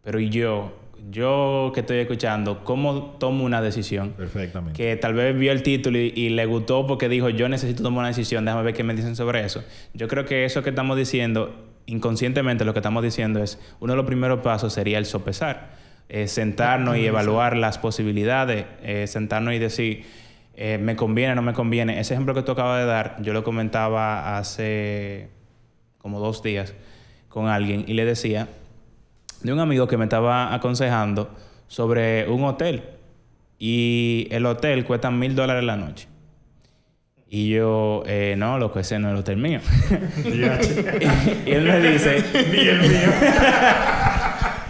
pero 0.00 0.18
¿y 0.18 0.30
yo? 0.30 0.72
Yo 1.10 1.72
que 1.74 1.80
estoy 1.80 1.98
escuchando, 1.98 2.64
cómo 2.64 3.16
tomo 3.18 3.44
una 3.44 3.60
decisión. 3.60 4.10
Perfectamente. 4.10 4.76
Que 4.76 4.96
tal 4.96 5.14
vez 5.14 5.36
vio 5.36 5.52
el 5.52 5.62
título 5.62 5.98
y, 5.98 6.12
y 6.14 6.30
le 6.30 6.46
gustó 6.46 6.86
porque 6.86 7.08
dijo, 7.08 7.28
yo 7.28 7.48
necesito 7.48 7.82
tomar 7.82 8.00
una 8.00 8.08
decisión, 8.08 8.44
déjame 8.44 8.62
ver 8.62 8.74
qué 8.74 8.84
me 8.84 8.94
dicen 8.94 9.16
sobre 9.16 9.44
eso. 9.44 9.64
Yo 9.94 10.08
creo 10.08 10.24
que 10.24 10.44
eso 10.44 10.62
que 10.62 10.70
estamos 10.70 10.96
diciendo, 10.96 11.54
inconscientemente 11.86 12.64
lo 12.64 12.72
que 12.72 12.80
estamos 12.80 13.02
diciendo 13.02 13.42
es, 13.42 13.58
uno 13.80 13.92
de 13.92 13.96
los 13.96 14.06
primeros 14.06 14.40
pasos 14.40 14.72
sería 14.72 14.98
el 14.98 15.06
sopesar. 15.06 15.82
Eh, 16.08 16.28
sentarnos 16.28 16.98
y 16.98 17.06
evaluar 17.06 17.56
las 17.56 17.78
posibilidades, 17.78 18.66
eh, 18.82 19.06
sentarnos 19.06 19.54
y 19.54 19.58
decir, 19.58 20.04
eh, 20.54 20.76
me 20.76 20.94
conviene, 20.94 21.34
no 21.34 21.40
me 21.40 21.54
conviene. 21.54 22.00
Ese 22.00 22.12
ejemplo 22.12 22.34
que 22.34 22.42
tú 22.42 22.52
acabas 22.52 22.80
de 22.80 22.86
dar, 22.86 23.16
yo 23.22 23.32
lo 23.32 23.42
comentaba 23.44 24.36
hace 24.36 25.30
como 25.96 26.20
dos 26.20 26.42
días 26.42 26.74
con 27.30 27.48
alguien 27.48 27.84
y 27.86 27.94
le 27.94 28.04
decía 28.04 28.48
de 29.42 29.52
un 29.52 29.60
amigo 29.60 29.86
que 29.88 29.96
me 29.96 30.04
estaba 30.04 30.54
aconsejando 30.54 31.30
sobre 31.68 32.28
un 32.28 32.44
hotel 32.44 32.82
y 33.58 34.28
el 34.30 34.46
hotel 34.46 34.84
cuesta 34.84 35.10
mil 35.10 35.34
dólares 35.34 35.64
la 35.64 35.76
noche. 35.76 36.08
Y 37.28 37.48
yo, 37.48 38.02
eh, 38.06 38.34
no, 38.36 38.58
lo 38.58 38.72
que 38.72 38.80
ese 38.80 38.98
no 38.98 39.08
es 39.08 39.14
el 39.14 39.20
hotel 39.20 39.36
mío. 39.38 39.60
y, 40.24 40.28
y 41.48 41.52
él 41.52 41.64
me 41.64 41.80
dice, 41.80 42.22
Ni 42.52 42.58
el 42.58 42.80
mío. 42.80 43.08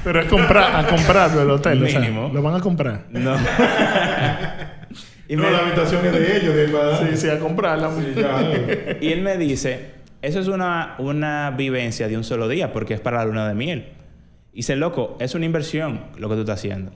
Pero 0.05 0.21
es 0.21 0.27
comprar, 0.27 0.77
a 0.77 0.87
comprarlo 0.89 1.43
el 1.43 1.51
hotel. 1.51 1.83
o 1.83 1.89
sea, 1.89 2.01
Mínimo. 2.01 2.31
lo 2.33 2.41
van 2.43 2.55
a 2.57 2.61
comprar. 2.61 3.07
no. 3.11 3.37
y, 5.29 5.37
no, 5.37 5.43
me- 5.43 5.51
la 5.51 5.59
habitación 5.59 6.07
es 6.07 6.13
de 6.13 6.37
ellos, 6.37 6.55
de. 6.55 6.69
Sí, 7.11 7.17
sí, 7.17 7.29
a 7.29 7.39
comprarla. 7.39 7.91
y 9.01 9.09
él 9.13 9.23
me 9.23 9.37
dice, 9.39 9.91
eso 10.21 10.39
es 10.41 10.49
una, 10.49 10.95
una 10.99 11.51
vivencia 11.51 12.07
de 12.09 12.17
un 12.17 12.25
solo 12.25 12.47
día 12.49 12.73
porque 12.73 12.95
es 12.95 13.01
para 13.01 13.19
la 13.19 13.25
luna 13.25 13.49
de 13.49 13.55
miel. 13.55 13.89
Y 14.53 14.57
dice, 14.57 14.77
loco, 14.77 15.17
es 15.19 15.35
una 15.35 15.47
inversión 15.47 16.01
lo 16.19 16.29
que 16.29 16.35
tú 16.35 16.41
estás 16.43 16.59
haciendo. 16.59 16.93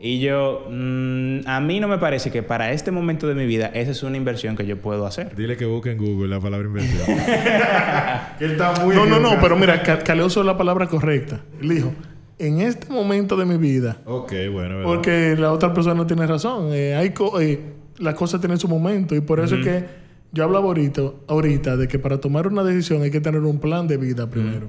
Y 0.00 0.18
yo, 0.18 0.66
mm, 0.68 1.40
a 1.46 1.60
mí 1.60 1.78
no 1.78 1.86
me 1.86 1.98
parece 1.98 2.32
que 2.32 2.42
para 2.42 2.72
este 2.72 2.90
momento 2.90 3.28
de 3.28 3.34
mi 3.36 3.46
vida 3.46 3.66
esa 3.72 3.92
es 3.92 4.02
una 4.02 4.16
inversión 4.16 4.56
que 4.56 4.66
yo 4.66 4.78
puedo 4.80 5.06
hacer. 5.06 5.36
Dile 5.36 5.56
que 5.56 5.64
busque 5.64 5.92
en 5.92 5.98
Google 5.98 6.26
la 6.28 6.40
palabra 6.40 6.66
inversión. 6.66 7.06
que 8.38 8.44
él 8.44 8.50
está 8.52 8.72
muy 8.84 8.94
No, 8.96 9.06
no, 9.06 9.20
no, 9.20 9.36
pero 9.40 9.56
mira, 9.56 9.80
Ca- 9.82 10.00
Caleo 10.00 10.26
usó 10.26 10.42
la 10.42 10.56
palabra 10.56 10.88
correcta. 10.88 11.40
Él 11.62 11.68
dijo, 11.68 11.92
en 12.40 12.60
este 12.60 12.92
momento 12.92 13.36
de 13.36 13.44
mi 13.44 13.56
vida, 13.58 13.98
Ok, 14.04 14.32
bueno, 14.52 14.78
¿verdad? 14.78 14.82
porque 14.84 15.36
la 15.38 15.52
otra 15.52 15.72
persona 15.72 15.94
no 15.94 16.06
tiene 16.06 16.26
razón, 16.26 16.70
eh, 16.72 16.94
hay 16.96 17.10
co- 17.10 17.40
eh, 17.40 17.60
las 17.98 18.14
cosas 18.14 18.40
tienen 18.40 18.58
su 18.58 18.66
momento 18.68 19.14
y 19.14 19.20
por 19.20 19.38
eso 19.40 19.54
es 19.56 19.64
que 19.64 19.84
yo 20.32 20.44
hablaba 20.44 20.66
ahorita, 20.66 21.02
ahorita 21.28 21.76
de 21.76 21.86
que 21.88 21.98
para 21.98 22.18
tomar 22.20 22.46
una 22.48 22.62
decisión 22.64 23.02
hay 23.02 23.10
que 23.10 23.20
tener 23.20 23.40
un 23.40 23.58
plan 23.60 23.86
de 23.88 23.96
vida 23.96 24.28
primero. 24.28 24.68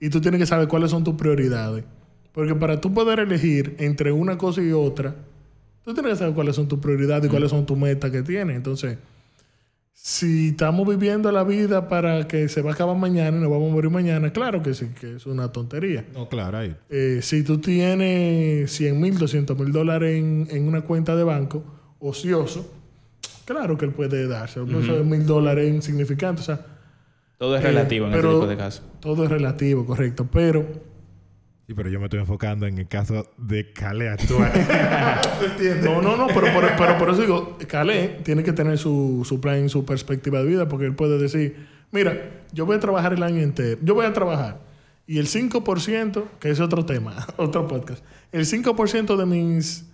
Y 0.00 0.10
tú 0.10 0.20
tienes 0.20 0.40
que 0.40 0.46
saber 0.46 0.66
cuáles 0.66 0.90
son 0.90 1.04
tus 1.04 1.14
prioridades. 1.14 1.84
Porque 2.32 2.54
para 2.54 2.80
tú 2.80 2.92
poder 2.92 3.20
elegir 3.20 3.76
entre 3.78 4.12
una 4.12 4.38
cosa 4.38 4.62
y 4.62 4.72
otra, 4.72 5.14
tú 5.84 5.92
tienes 5.92 6.12
que 6.12 6.18
saber 6.18 6.34
cuáles 6.34 6.56
son 6.56 6.68
tus 6.68 6.78
prioridades 6.78 7.26
y 7.26 7.28
cuáles 7.28 7.50
son 7.50 7.66
tus 7.66 7.76
metas 7.76 8.10
que 8.10 8.22
tienes. 8.22 8.56
Entonces, 8.56 8.96
si 9.92 10.48
estamos 10.48 10.88
viviendo 10.88 11.30
la 11.30 11.44
vida 11.44 11.88
para 11.88 12.26
que 12.26 12.48
se 12.48 12.62
va 12.62 12.70
a 12.70 12.74
acabar 12.74 12.96
mañana 12.96 13.36
y 13.36 13.40
nos 13.40 13.50
vamos 13.50 13.70
a 13.70 13.74
morir 13.74 13.90
mañana, 13.90 14.32
claro 14.32 14.62
que 14.62 14.72
sí, 14.72 14.86
que 14.98 15.16
es 15.16 15.26
una 15.26 15.52
tontería. 15.52 16.06
No, 16.14 16.28
claro, 16.28 16.58
ahí. 16.58 16.74
Eh, 16.88 17.20
si 17.22 17.42
tú 17.42 17.58
tienes 17.58 18.70
100 18.70 18.98
mil, 18.98 19.18
200 19.18 19.58
mil 19.58 19.72
dólares 19.72 20.16
en, 20.16 20.48
en 20.50 20.66
una 20.66 20.80
cuenta 20.80 21.14
de 21.16 21.24
banco 21.24 21.62
ocioso, 21.98 22.72
claro 23.44 23.76
que 23.76 23.84
él 23.84 23.92
puede 23.92 24.26
darse. 24.26 24.60
Mil 24.60 25.26
dólares 25.26 25.68
insignificantes. 25.68 26.44
O 26.44 26.46
sea, 26.46 26.64
Todo 27.40 27.56
es 27.56 27.64
eh, 27.64 27.68
relativo 27.68 28.04
en 28.04 28.12
pero 28.12 28.28
este 28.28 28.34
tipo 28.34 28.46
de 28.48 28.56
casos. 28.58 28.82
Todo 29.00 29.24
es 29.24 29.30
relativo, 29.30 29.86
correcto. 29.86 30.28
Pero 30.30 30.66
Sí, 31.66 31.74
pero 31.74 31.88
yo 31.88 31.98
me 31.98 32.06
estoy 32.06 32.20
enfocando 32.20 32.66
en 32.66 32.76
el 32.76 32.86
caso 32.86 33.30
de 33.38 33.72
Cale 33.72 34.10
actual. 34.10 34.52
No, 35.82 36.02
no, 36.02 36.18
no, 36.18 36.26
pero 36.26 36.52
por, 36.52 36.68
pero 36.76 36.98
por 36.98 37.08
eso 37.08 37.22
digo, 37.22 37.56
Calé 37.66 38.18
tiene 38.24 38.42
que 38.42 38.52
tener 38.52 38.76
su, 38.76 39.24
su 39.26 39.40
plan, 39.40 39.70
su 39.70 39.86
perspectiva 39.86 40.40
de 40.40 40.46
vida, 40.46 40.68
porque 40.68 40.84
él 40.84 40.94
puede 40.94 41.16
decir, 41.16 41.66
mira, 41.92 42.42
yo 42.52 42.66
voy 42.66 42.76
a 42.76 42.80
trabajar 42.80 43.14
el 43.14 43.22
año 43.22 43.40
entero, 43.40 43.80
yo 43.82 43.94
voy 43.94 44.04
a 44.04 44.12
trabajar, 44.12 44.58
y 45.06 45.18
el 45.18 45.28
5%, 45.28 46.24
que 46.40 46.50
es 46.50 46.60
otro 46.60 46.84
tema, 46.84 47.26
otro 47.38 47.66
podcast, 47.66 48.04
el 48.32 48.44
5% 48.44 49.16
de 49.16 49.26
mis 49.26 49.89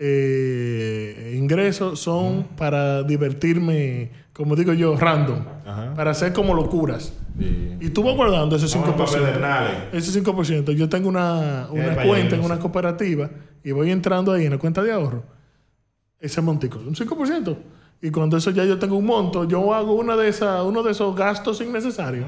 eh, 0.00 1.34
ingresos 1.36 1.98
son 2.00 2.44
para 2.56 3.02
divertirme, 3.02 4.10
como 4.32 4.54
digo 4.56 4.72
yo, 4.72 4.96
random, 4.96 5.40
Ajá. 5.66 5.94
para 5.94 6.10
hacer 6.12 6.32
como 6.32 6.54
locuras. 6.54 7.12
Sí. 7.38 7.76
Y 7.80 7.90
tú 7.90 8.02
vas 8.02 8.14
guardando 8.16 8.56
ese 8.56 8.66
5%. 8.66 8.80
Vamos 8.82 9.10
pa' 9.12 9.18
Pedernales. 9.18 9.74
Ese 9.92 10.22
5%. 10.22 10.72
Yo 10.72 10.88
tengo 10.88 11.08
una, 11.08 11.68
una 11.70 11.94
cuenta 12.02 12.34
en 12.36 12.44
una 12.44 12.58
cooperativa 12.58 13.30
y 13.62 13.70
voy 13.72 13.90
entrando 13.90 14.32
ahí 14.32 14.44
en 14.46 14.52
la 14.52 14.58
cuenta 14.58 14.82
de 14.82 14.92
ahorro. 14.92 15.22
Ese 16.20 16.40
montico, 16.40 16.78
un 16.78 16.94
5%. 16.94 17.56
Y 18.02 18.10
cuando 18.10 18.36
eso 18.36 18.50
ya 18.50 18.64
yo 18.64 18.78
tengo 18.78 18.96
un 18.96 19.06
monto, 19.06 19.46
yo 19.46 19.72
hago 19.74 19.94
una 19.94 20.16
de 20.16 20.28
esas, 20.28 20.62
uno 20.64 20.82
de 20.82 20.92
esos 20.92 21.14
gastos 21.16 21.60
innecesarios. 21.60 22.26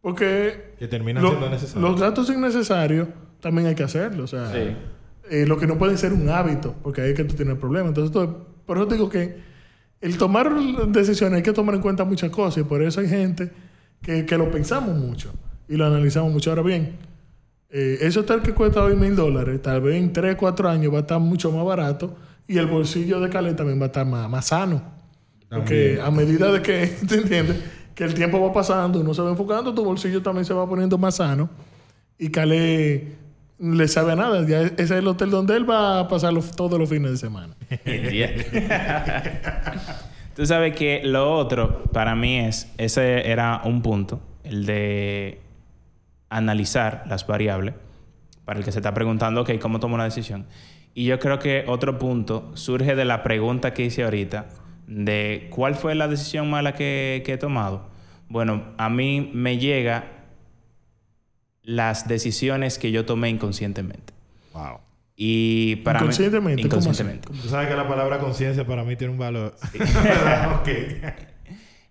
Porque 0.00 0.74
Que 0.78 0.88
terminan 0.88 1.22
lo- 1.22 1.30
siendo 1.30 1.50
necesarios. 1.50 1.90
los 1.90 2.00
gastos 2.00 2.30
innecesarios 2.30 3.08
también 3.40 3.68
hay 3.68 3.74
que 3.74 3.82
hacerlo. 3.82 4.24
O 4.24 4.26
sea, 4.26 4.50
Sí. 4.52 4.76
Eh, 5.30 5.46
lo 5.46 5.56
que 5.58 5.66
no 5.66 5.78
puede 5.78 5.96
ser 5.96 6.12
un 6.12 6.28
hábito, 6.28 6.74
porque 6.82 7.02
ahí 7.02 7.10
es 7.10 7.16
que 7.16 7.24
tú 7.24 7.34
tienes 7.34 7.54
el 7.54 7.60
problema. 7.60 7.88
Entonces, 7.88 8.14
por 8.66 8.76
eso 8.76 8.88
te 8.88 8.96
digo 8.96 9.08
que 9.08 9.36
el 10.00 10.18
tomar 10.18 10.52
decisiones 10.88 11.36
hay 11.36 11.42
que 11.42 11.52
tomar 11.52 11.76
en 11.76 11.80
cuenta 11.80 12.04
muchas 12.04 12.30
cosas 12.30 12.62
y 12.62 12.64
por 12.64 12.82
eso 12.82 13.00
hay 13.00 13.08
gente 13.08 13.52
que, 14.02 14.26
que 14.26 14.36
lo 14.36 14.50
pensamos 14.50 14.98
mucho 14.98 15.32
y 15.68 15.76
lo 15.76 15.86
analizamos 15.86 16.32
mucho. 16.32 16.50
Ahora 16.50 16.62
bien, 16.62 16.96
eh, 17.68 17.98
ese 18.00 18.18
hotel 18.18 18.42
que 18.42 18.52
cuesta 18.52 18.82
hoy 18.82 18.96
mil 18.96 19.14
dólares, 19.14 19.62
tal 19.62 19.82
vez 19.82 19.94
en 19.94 20.12
3, 20.12 20.34
4 20.34 20.68
años 20.68 20.92
va 20.92 20.98
a 20.98 21.00
estar 21.02 21.20
mucho 21.20 21.52
más 21.52 21.64
barato 21.64 22.16
y 22.48 22.58
el 22.58 22.66
bolsillo 22.66 23.20
de 23.20 23.30
Calé 23.30 23.54
también 23.54 23.78
va 23.78 23.84
a 23.84 23.86
estar 23.86 24.04
más, 24.04 24.28
más 24.28 24.46
sano. 24.46 24.82
Porque 25.48 26.00
a 26.02 26.10
medida 26.10 26.50
de 26.50 26.60
que, 26.60 26.86
¿te 27.08 27.16
entiendes? 27.16 27.56
Que 27.94 28.02
el 28.02 28.14
tiempo 28.14 28.40
va 28.40 28.52
pasando, 28.52 28.98
uno 28.98 29.14
se 29.14 29.22
va 29.22 29.30
enfocando, 29.30 29.72
tu 29.72 29.84
bolsillo 29.84 30.20
también 30.20 30.44
se 30.44 30.54
va 30.54 30.68
poniendo 30.68 30.98
más 30.98 31.16
sano. 31.16 31.48
Y 32.18 32.30
Calé 32.30 33.12
le 33.60 33.88
sabe 33.88 34.12
a 34.12 34.16
nada. 34.16 34.46
Ya 34.46 34.62
ese 34.62 34.82
es 34.82 34.90
el 34.90 35.06
hotel 35.06 35.30
donde 35.30 35.56
él 35.56 35.68
va 35.68 36.00
a 36.00 36.08
pasar 36.08 36.32
todos 36.56 36.78
los 36.78 36.88
fines 36.88 37.10
de 37.12 37.16
semana. 37.18 37.54
Tú 40.34 40.46
sabes 40.46 40.74
que 40.74 41.02
lo 41.04 41.36
otro 41.36 41.84
para 41.92 42.14
mí 42.14 42.38
es, 42.38 42.72
ese 42.78 43.30
era 43.30 43.60
un 43.64 43.82
punto, 43.82 44.20
el 44.42 44.64
de 44.64 45.40
analizar 46.30 47.04
las 47.08 47.26
variables, 47.26 47.74
para 48.44 48.58
el 48.58 48.64
que 48.64 48.72
se 48.72 48.78
está 48.78 48.94
preguntando, 48.94 49.42
ok, 49.42 49.58
¿cómo 49.60 49.80
tomo 49.80 49.96
una 49.96 50.04
decisión? 50.04 50.46
Y 50.94 51.04
yo 51.04 51.18
creo 51.18 51.38
que 51.38 51.64
otro 51.66 51.98
punto 51.98 52.50
surge 52.54 52.94
de 52.94 53.04
la 53.04 53.22
pregunta 53.22 53.74
que 53.74 53.84
hice 53.84 54.04
ahorita, 54.04 54.46
de 54.86 55.48
cuál 55.50 55.74
fue 55.74 55.94
la 55.94 56.08
decisión 56.08 56.48
mala 56.48 56.72
que, 56.74 57.22
que 57.26 57.34
he 57.34 57.38
tomado. 57.38 57.90
Bueno, 58.28 58.62
a 58.78 58.88
mí 58.88 59.30
me 59.34 59.58
llega 59.58 60.19
las 61.62 62.08
decisiones 62.08 62.78
que 62.78 62.90
yo 62.92 63.04
tomé 63.04 63.28
inconscientemente. 63.30 64.12
Wow. 64.52 64.78
Y 65.16 65.76
para 65.76 66.00
mí- 66.00 66.04
Inconscientemente, 66.06 66.62
inconscientemente. 66.62 67.28
Tú 67.28 67.48
sabes 67.48 67.68
que 67.68 67.74
la 67.76 67.86
palabra 67.86 68.18
conciencia 68.18 68.66
para 68.66 68.84
mí 68.84 68.96
tiene 68.96 69.12
un 69.12 69.18
valor. 69.18 69.54
ok. 70.60 70.68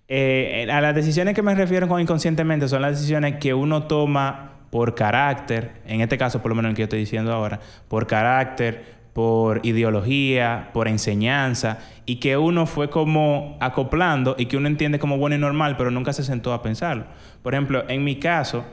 Eh, 0.07 0.67
a 0.71 0.81
las 0.81 0.95
decisiones 0.95 1.35
que 1.35 1.43
me 1.43 1.53
refiero 1.53 1.87
con 1.87 2.01
inconscientemente 2.01 2.67
son 2.67 2.81
las 2.81 2.93
decisiones 2.97 3.35
que 3.35 3.53
uno 3.53 3.83
toma 3.83 4.53
por 4.71 4.95
carácter, 4.95 5.81
en 5.85 6.01
este 6.01 6.17
caso 6.17 6.41
por 6.41 6.49
lo 6.49 6.55
menos 6.55 6.69
el 6.69 6.75
que 6.75 6.81
yo 6.81 6.85
estoy 6.85 6.99
diciendo 6.99 7.31
ahora, 7.31 7.59
por 7.87 8.07
carácter, 8.07 8.97
por 9.13 9.63
ideología, 9.65 10.69
por 10.73 10.87
enseñanza, 10.87 11.79
y 12.07 12.15
que 12.15 12.37
uno 12.37 12.65
fue 12.65 12.89
como 12.89 13.57
acoplando 13.59 14.35
y 14.39 14.45
que 14.47 14.57
uno 14.57 14.67
entiende 14.67 14.97
como 14.97 15.17
bueno 15.17 15.35
y 15.35 15.39
normal, 15.39 15.75
pero 15.77 15.91
nunca 15.91 16.13
se 16.13 16.23
sentó 16.23 16.53
a 16.53 16.63
pensarlo. 16.63 17.05
Por 17.43 17.53
ejemplo, 17.53 17.83
en 17.87 18.03
mi 18.03 18.15
caso, 18.17 18.65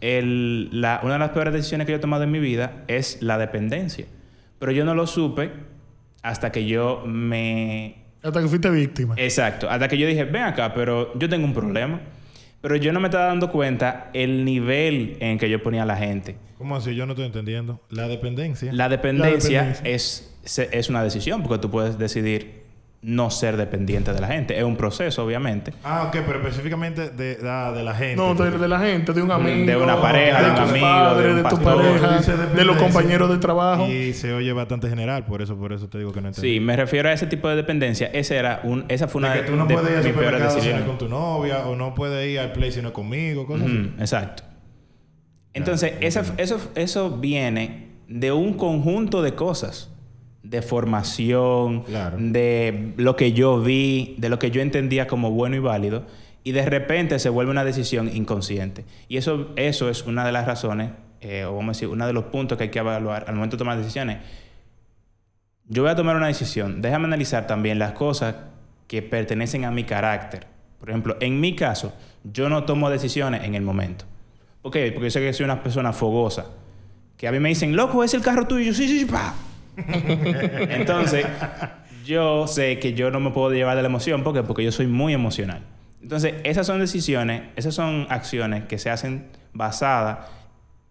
el- 0.00 0.68
la- 0.80 1.00
una 1.02 1.14
de 1.14 1.18
las 1.18 1.30
peores 1.30 1.52
decisiones 1.54 1.86
que 1.86 1.92
yo 1.92 1.96
he 1.96 2.00
tomado 2.00 2.24
en 2.24 2.30
mi 2.30 2.38
vida 2.40 2.84
es 2.88 3.22
la 3.22 3.38
dependencia. 3.38 4.06
Pero 4.58 4.72
yo 4.72 4.84
no 4.84 4.94
lo 4.94 5.06
supe 5.06 5.50
hasta 6.22 6.50
que 6.52 6.66
yo 6.66 7.02
me 7.06 7.96
Hasta 8.22 8.40
que 8.40 8.48
fuiste 8.48 8.70
víctima. 8.70 9.14
Exacto. 9.18 9.68
Hasta 9.68 9.88
que 9.88 9.98
yo 9.98 10.06
dije, 10.06 10.24
ven 10.24 10.42
acá, 10.44 10.72
pero 10.74 11.16
yo 11.18 11.28
tengo 11.28 11.44
un 11.44 11.52
problema. 11.54 12.00
Pero 12.62 12.76
yo 12.76 12.92
no 12.94 13.00
me 13.00 13.08
estaba 13.08 13.26
dando 13.26 13.50
cuenta 13.52 14.08
el 14.14 14.44
nivel 14.46 15.18
en 15.20 15.36
que 15.38 15.50
yo 15.50 15.62
ponía 15.62 15.82
a 15.82 15.86
la 15.86 15.96
gente. 15.96 16.36
¿Cómo 16.56 16.74
así? 16.76 16.94
Yo 16.94 17.04
no 17.04 17.12
estoy 17.12 17.26
entendiendo. 17.26 17.82
La 17.90 18.08
dependencia. 18.08 18.72
La 18.72 18.88
dependencia, 18.88 19.60
La 19.62 19.66
dependencia. 19.68 19.90
Es, 19.90 20.34
es 20.72 20.88
una 20.88 21.02
decisión, 21.04 21.42
porque 21.42 21.60
tú 21.60 21.70
puedes 21.70 21.98
decidir 21.98 22.63
no 23.06 23.30
ser 23.30 23.58
dependiente 23.58 24.14
de 24.14 24.20
la 24.20 24.28
gente. 24.28 24.56
Es 24.58 24.64
un 24.64 24.76
proceso, 24.76 25.22
obviamente. 25.24 25.74
Ah, 25.84 26.04
ok, 26.08 26.22
pero 26.26 26.38
específicamente 26.40 27.10
de, 27.10 27.36
ah, 27.44 27.70
de 27.76 27.82
la 27.82 27.94
gente. 27.94 28.16
No, 28.16 28.34
de, 28.34 28.50
de 28.56 28.66
la 28.66 28.78
gente, 28.80 29.12
de 29.12 29.20
un 29.20 29.30
amigo. 29.30 29.66
De 29.66 29.76
una 29.76 30.00
pareja, 30.00 30.42
de 30.42 30.50
un 30.52 30.56
amigo, 30.70 30.86
padres, 30.86 31.24
de 31.26 31.30
un 31.32 31.42
de 31.42 31.48
tu 31.50 31.58
pareja, 31.60 32.18
de 32.56 32.64
los 32.64 32.76
compañeros 32.78 33.28
de 33.30 33.36
trabajo. 33.36 33.86
Y 33.88 34.14
se 34.14 34.32
oye 34.32 34.50
bastante 34.54 34.88
general, 34.88 35.26
por 35.26 35.42
eso, 35.42 35.54
por 35.54 35.74
eso 35.74 35.86
te 35.88 35.98
digo 35.98 36.12
que 36.12 36.22
no 36.22 36.28
entiendo. 36.28 36.48
Sí, 36.48 36.60
me 36.60 36.76
refiero 36.76 37.10
a 37.10 37.12
ese 37.12 37.26
tipo 37.26 37.46
de 37.48 37.56
dependencia. 37.56 38.06
Ese 38.12 38.36
era 38.36 38.60
un, 38.64 38.86
esa 38.88 39.06
fue 39.06 39.18
una 39.18 39.34
De 39.34 39.40
que 39.42 39.46
tú 39.50 39.54
no 39.56 39.66
de 39.66 39.74
puedes 39.74 39.90
ir 39.90 39.96
al 39.98 40.04
supermercado 40.04 40.38
si 40.38 40.42
no 40.42 40.48
es 40.48 40.54
decisiones. 40.64 40.86
con 40.88 40.96
tu 40.98 41.08
novia, 41.10 41.66
o 41.66 41.76
no 41.76 41.94
puedes 41.94 42.26
ir 42.32 42.38
al 42.40 42.52
play 42.52 42.72
si 42.72 42.80
no 42.80 42.88
es 42.88 42.94
conmigo, 42.94 43.46
cosas 43.46 43.66
así. 43.66 43.92
Exacto. 43.98 44.44
Entonces, 45.52 45.92
esa- 46.00 46.24
eso, 46.38 46.58
eso 46.74 47.10
viene 47.18 47.88
de 48.08 48.32
un 48.32 48.54
conjunto 48.54 49.22
de 49.22 49.34
cosas. 49.34 49.90
De 50.44 50.62
formación, 50.62 51.82
Claro. 51.82 52.16
de 52.20 52.92
lo 52.96 53.16
que 53.16 53.32
yo 53.32 53.60
vi, 53.60 54.14
de 54.18 54.28
lo 54.28 54.38
que 54.38 54.50
yo 54.52 54.60
entendía 54.62 55.06
como 55.08 55.30
bueno 55.32 55.56
y 55.56 55.58
válido. 55.58 56.04
Y 56.44 56.52
de 56.52 56.64
repente 56.66 57.18
se 57.18 57.30
vuelve 57.30 57.50
una 57.50 57.64
decisión 57.64 58.14
inconsciente. 58.14 58.84
Y 59.08 59.16
eso, 59.16 59.48
eso 59.56 59.88
es 59.88 60.04
una 60.04 60.24
de 60.24 60.32
las 60.32 60.46
razones, 60.46 60.90
eh, 61.22 61.44
o 61.44 61.56
vamos 61.56 61.68
a 61.68 61.72
decir, 61.78 61.88
uno 61.88 62.06
de 62.06 62.12
los 62.12 62.24
puntos 62.24 62.56
que 62.58 62.64
hay 62.64 62.70
que 62.70 62.78
evaluar 62.78 63.24
al 63.26 63.34
momento 63.34 63.56
de 63.56 63.58
tomar 63.58 63.78
decisiones. 63.78 64.18
Yo 65.66 65.82
voy 65.82 65.90
a 65.90 65.96
tomar 65.96 66.16
una 66.16 66.26
decisión. 66.26 66.82
Déjame 66.82 67.06
analizar 67.06 67.46
también 67.46 67.78
las 67.78 67.92
cosas 67.92 68.36
que 68.86 69.00
pertenecen 69.00 69.64
a 69.64 69.70
mi 69.70 69.84
carácter. 69.84 70.46
Por 70.78 70.90
ejemplo, 70.90 71.16
en 71.20 71.40
mi 71.40 71.56
caso, 71.56 71.94
yo 72.22 72.50
no 72.50 72.64
tomo 72.64 72.90
decisiones 72.90 73.44
en 73.44 73.54
el 73.54 73.62
momento. 73.62 74.04
¿Por 74.60 74.70
qué? 74.72 74.92
Porque 74.92 75.06
yo 75.06 75.10
sé 75.10 75.20
que 75.20 75.32
soy 75.32 75.44
una 75.44 75.62
persona 75.62 75.94
fogosa. 75.94 76.44
Que 77.16 77.26
a 77.26 77.32
mí 77.32 77.38
me 77.40 77.48
dicen, 77.48 77.74
loco, 77.74 78.04
es 78.04 78.12
el 78.12 78.20
carro 78.20 78.46
tuyo. 78.46 78.60
Y 78.62 78.66
yo, 78.66 78.74
sí, 78.74 78.86
sí, 78.86 79.00
sí, 79.00 79.04
pa. 79.06 79.34
Entonces, 80.70 81.26
yo 82.04 82.46
sé 82.46 82.78
que 82.78 82.94
yo 82.94 83.10
no 83.10 83.20
me 83.20 83.30
puedo 83.30 83.50
llevar 83.52 83.76
de 83.76 83.82
la 83.82 83.88
emoción. 83.88 84.22
¿Por 84.22 84.34
qué? 84.34 84.42
Porque 84.42 84.64
yo 84.64 84.72
soy 84.72 84.86
muy 84.86 85.12
emocional. 85.14 85.62
Entonces, 86.02 86.34
esas 86.44 86.66
son 86.66 86.80
decisiones, 86.80 87.42
esas 87.56 87.74
son 87.74 88.06
acciones 88.10 88.64
que 88.64 88.78
se 88.78 88.90
hacen 88.90 89.26
basadas 89.52 90.28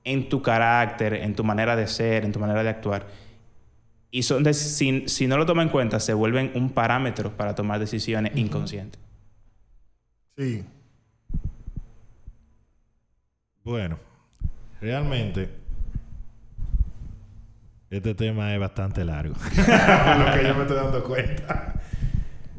en 0.03 0.27
tu 0.27 0.41
carácter, 0.41 1.13
en 1.13 1.35
tu 1.35 1.43
manera 1.43 1.75
de 1.75 1.87
ser, 1.87 2.25
en 2.25 2.31
tu 2.31 2.39
manera 2.39 2.63
de 2.63 2.69
actuar. 2.69 3.07
Y 4.11 4.23
son 4.23 4.43
de- 4.43 4.53
si, 4.53 5.07
si 5.07 5.27
no 5.27 5.37
lo 5.37 5.45
tomas 5.45 5.65
en 5.65 5.71
cuenta, 5.71 5.99
se 5.99 6.13
vuelven 6.13 6.51
un 6.55 6.69
parámetro 6.71 7.31
para 7.37 7.55
tomar 7.55 7.79
decisiones 7.79 8.35
inconscientes. 8.35 8.99
Sí. 10.37 10.65
Bueno, 13.63 13.97
realmente 14.81 15.49
este 17.97 18.15
tema 18.15 18.53
es 18.53 18.60
bastante 18.60 19.03
largo. 19.06 19.36
lo 19.58 20.34
que 20.34 20.47
yo 20.47 20.56
me 20.56 20.62
estoy 20.62 20.75
dando 20.77 21.03
cuenta. 21.03 21.75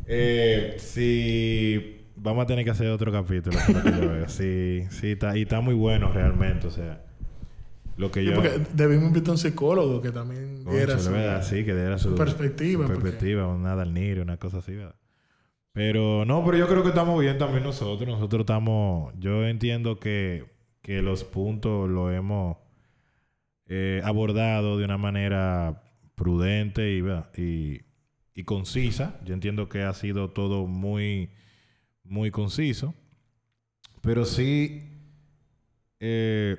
Eh, 0.07 0.77
si 0.79 1.97
vamos 2.17 2.45
a 2.45 2.47
tener 2.47 2.65
que 2.65 2.71
hacer 2.71 2.89
otro 2.89 3.11
capítulo, 3.13 3.57
lo. 4.01 4.29
Sí, 4.29 4.85
sí, 4.91 5.13
está, 5.13 5.37
y 5.37 5.43
está 5.43 5.61
muy 5.61 5.75
bueno 5.75 6.11
realmente. 6.13 6.67
O 6.67 6.71
sea, 6.71 7.03
lo 7.97 8.11
que 8.11 8.21
Sí, 8.21 8.27
yo. 8.27 8.35
porque 8.35 8.61
debimos 8.75 9.07
invitar 9.09 9.31
a 9.31 9.33
un 9.33 9.39
psicólogo 9.39 10.03
que 10.03 10.11
también 10.11 10.65
diera 10.65 10.95
Cónchale, 10.95 11.01
su- 11.03 11.11
¿verdad? 11.13 11.43
Sí, 11.43 11.65
que 11.65 11.75
diera 11.75 11.99
su, 11.99 12.11
su 12.11 12.15
perspectiva, 12.17 12.87
su 12.87 12.93
porque- 12.93 13.03
perspectiva, 13.03 13.49
una 13.49 13.75
Dalnir, 13.75 14.21
una 14.21 14.37
cosa 14.37 14.59
así, 14.59 14.73
¿verdad? 14.75 14.97
Pero 15.73 16.25
no, 16.25 16.45
pero 16.45 16.57
yo 16.57 16.69
creo 16.69 16.83
que 16.83 16.91
estamos 16.91 17.21
bien 17.21 17.37
también 17.39 17.65
nosotros. 17.65 18.09
Nosotros 18.09 18.41
estamos. 18.41 19.13
Yo 19.19 19.45
entiendo 19.47 19.99
que, 19.99 20.45
que 20.83 21.03
los 21.03 21.25
puntos 21.25 21.91
los 21.91 22.13
hemos 22.15 22.59
eh, 23.67 24.01
abordado 24.05 24.79
de 24.79 24.85
una 24.85 24.99
manera 24.99 25.83
prudente 26.15 26.93
y, 27.37 27.81
y 28.35 28.45
concisa. 28.45 29.21
Yo 29.25 29.35
entiendo 29.35 29.69
que 29.69 29.83
ha 29.83 29.93
sido 29.95 30.31
todo 30.31 30.67
muy, 30.67 31.31
muy 32.05 32.31
conciso. 32.31 32.95
Pero 34.03 34.25
sí. 34.25 34.91
eh, 35.99 36.59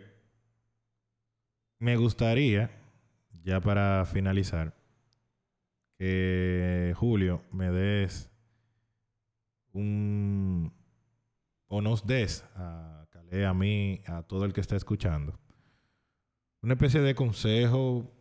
me 1.78 1.98
gustaría, 1.98 2.72
ya 3.44 3.62
para 3.62 4.06
finalizar, 4.06 4.74
que 6.00 6.94
Julio 6.96 7.44
me 7.52 7.70
des 7.70 8.32
un 9.72 10.74
o 11.68 11.82
nos 11.82 12.06
des 12.08 12.44
a 12.56 13.06
Calé, 13.12 13.46
a 13.46 13.54
mí, 13.54 14.02
a 14.08 14.24
todo 14.24 14.46
el 14.46 14.54
que 14.54 14.62
está 14.62 14.76
escuchando, 14.76 15.38
una 16.66 16.74
especie 16.74 17.00
de 17.00 17.14
consejo, 17.14 18.12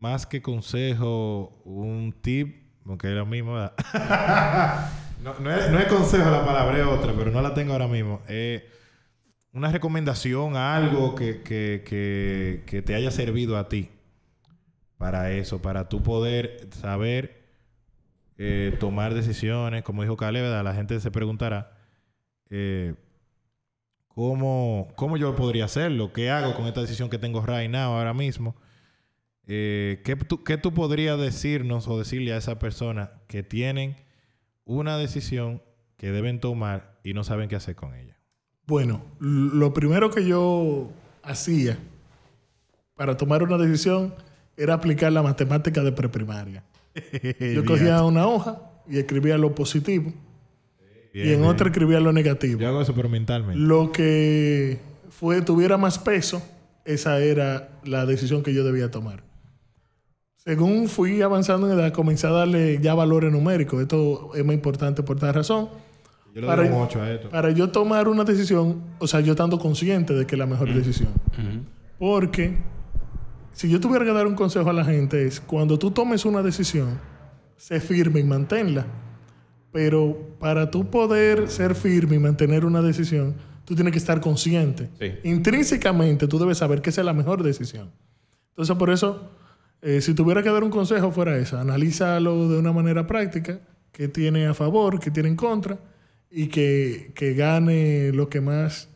más 0.00 0.26
que 0.26 0.42
consejo, 0.42 1.62
un 1.64 2.14
tip, 2.20 2.62
aunque 2.84 3.18
es 3.18 3.26
mismo. 3.26 3.56
no, 5.24 5.38
no 5.40 5.50
es, 5.50 5.70
no 5.70 5.78
es 5.78 5.86
consejo 5.86 6.30
la 6.30 6.44
palabra, 6.44 6.78
es 6.78 6.84
otra, 6.84 7.14
pero 7.16 7.30
no 7.30 7.40
la 7.40 7.54
tengo 7.54 7.72
ahora 7.72 7.88
mismo. 7.88 8.20
Eh, 8.28 8.68
una 9.54 9.72
recomendación, 9.72 10.56
algo 10.56 11.14
que, 11.14 11.40
que, 11.40 11.82
que, 11.86 12.64
que 12.66 12.82
te 12.82 12.94
haya 12.94 13.10
servido 13.10 13.56
a 13.56 13.66
ti 13.70 13.88
para 14.98 15.32
eso, 15.32 15.62
para 15.62 15.88
tú 15.88 16.02
poder 16.02 16.68
saber 16.82 17.46
eh, 18.36 18.76
tomar 18.78 19.14
decisiones. 19.14 19.82
Como 19.84 20.02
dijo 20.02 20.18
Caleb, 20.18 20.62
la 20.62 20.74
gente 20.74 21.00
se 21.00 21.10
preguntará 21.10 21.78
eh, 22.50 22.94
¿cómo, 24.14 24.88
¿cómo 24.96 25.16
yo 25.16 25.34
podría 25.36 25.64
hacerlo? 25.64 26.12
¿Qué 26.12 26.30
hago 26.30 26.54
con 26.54 26.66
esta 26.66 26.80
decisión 26.80 27.10
que 27.10 27.18
tengo 27.18 27.44
right 27.44 27.70
now, 27.70 27.92
ahora 27.92 28.14
mismo? 28.14 28.54
Eh, 29.46 30.00
¿qué, 30.04 30.16
tú, 30.16 30.44
¿Qué 30.44 30.56
tú 30.56 30.72
podrías 30.72 31.18
decirnos 31.18 31.88
o 31.88 31.98
decirle 31.98 32.32
a 32.32 32.36
esa 32.36 32.58
persona 32.58 33.10
que 33.26 33.42
tienen 33.42 33.96
una 34.64 34.96
decisión 34.96 35.62
que 35.96 36.12
deben 36.12 36.40
tomar 36.40 37.00
y 37.04 37.12
no 37.14 37.24
saben 37.24 37.48
qué 37.48 37.56
hacer 37.56 37.74
con 37.74 37.94
ella? 37.94 38.16
Bueno, 38.66 39.02
lo 39.18 39.74
primero 39.74 40.10
que 40.10 40.24
yo 40.24 40.90
hacía 41.22 41.78
para 42.94 43.16
tomar 43.16 43.42
una 43.42 43.58
decisión 43.58 44.14
era 44.56 44.74
aplicar 44.74 45.12
la 45.12 45.22
matemática 45.22 45.82
de 45.82 45.92
preprimaria. 45.92 46.62
Yo 47.54 47.64
cogía 47.64 48.02
una 48.04 48.26
hoja 48.26 48.70
y 48.86 48.98
escribía 48.98 49.38
lo 49.38 49.54
positivo 49.54 50.12
Bien, 51.12 51.26
y 51.28 51.30
en 51.32 51.38
bien. 51.40 51.50
otra 51.50 51.68
escribía 51.68 52.00
lo 52.00 52.12
negativo. 52.12 52.58
Yo 52.60 52.68
hago 52.68 52.80
eso, 52.82 52.94
pero 52.94 53.08
mentalmente. 53.08 53.58
Lo 53.60 53.92
que 53.92 54.80
fue, 55.10 55.42
tuviera 55.42 55.76
más 55.76 55.98
peso, 55.98 56.42
esa 56.84 57.18
era 57.20 57.68
la 57.84 58.06
decisión 58.06 58.42
que 58.42 58.54
yo 58.54 58.64
debía 58.64 58.90
tomar. 58.90 59.22
Según 60.36 60.88
fui 60.88 61.22
avanzando 61.22 61.70
en 61.70 61.78
edad, 61.78 61.92
comencé 61.92 62.26
a 62.26 62.30
darle 62.30 62.78
ya 62.80 62.94
valores 62.94 63.30
numéricos. 63.30 63.80
Esto 63.80 64.30
es 64.34 64.44
muy 64.44 64.54
importante 64.56 65.02
por 65.02 65.18
tal 65.18 65.34
razón. 65.34 65.68
Yo 66.34 66.40
le 66.40 66.46
para- 66.46 66.62
doy 66.64 66.72
un 66.72 66.80
8 66.82 67.00
a 67.02 67.10
esto. 67.12 67.28
Para 67.30 67.50
yo 67.50 67.70
tomar 67.70 68.08
una 68.08 68.24
decisión, 68.24 68.82
o 68.98 69.06
sea, 69.06 69.20
yo 69.20 69.32
estando 69.32 69.58
consciente 69.58 70.14
de 70.14 70.26
que 70.26 70.34
es 70.34 70.38
la 70.38 70.46
mejor 70.46 70.72
decisión. 70.74 71.10
Porque 71.98 72.56
si 73.52 73.68
yo 73.68 73.78
tuviera 73.80 74.04
que 74.04 74.12
dar 74.12 74.26
un 74.26 74.34
consejo 74.34 74.68
a 74.70 74.72
la 74.72 74.84
gente 74.84 75.26
es, 75.26 75.40
cuando 75.40 75.78
tú 75.78 75.90
tomes 75.92 76.24
una 76.24 76.42
decisión, 76.42 76.98
sé 77.56 77.78
firme 77.80 78.18
y 78.20 78.24
manténla. 78.24 78.86
Pero 79.72 80.36
para 80.38 80.70
tú 80.70 80.90
poder 80.90 81.48
ser 81.50 81.74
firme 81.74 82.16
y 82.16 82.18
mantener 82.18 82.64
una 82.64 82.82
decisión, 82.82 83.34
tú 83.64 83.74
tienes 83.74 83.92
que 83.92 83.98
estar 83.98 84.20
consciente. 84.20 84.90
Sí. 85.00 85.12
Intrínsecamente 85.24 86.28
tú 86.28 86.38
debes 86.38 86.58
saber 86.58 86.82
que 86.82 86.90
esa 86.90 87.00
es 87.00 87.06
la 87.06 87.14
mejor 87.14 87.42
decisión. 87.42 87.90
Entonces, 88.50 88.76
por 88.76 88.90
eso, 88.90 89.30
eh, 89.80 90.00
si 90.02 90.14
tuviera 90.14 90.42
que 90.42 90.50
dar 90.50 90.62
un 90.62 90.70
consejo 90.70 91.10
fuera 91.10 91.38
esa, 91.38 91.60
analízalo 91.60 92.48
de 92.48 92.58
una 92.58 92.72
manera 92.72 93.06
práctica, 93.06 93.60
qué 93.92 94.08
tiene 94.08 94.46
a 94.46 94.54
favor, 94.54 95.00
qué 95.00 95.10
tiene 95.10 95.30
en 95.30 95.36
contra, 95.36 95.78
y 96.30 96.48
que, 96.48 97.12
que 97.14 97.34
gane 97.34 98.12
lo 98.12 98.28
que 98.28 98.40
más 98.40 98.88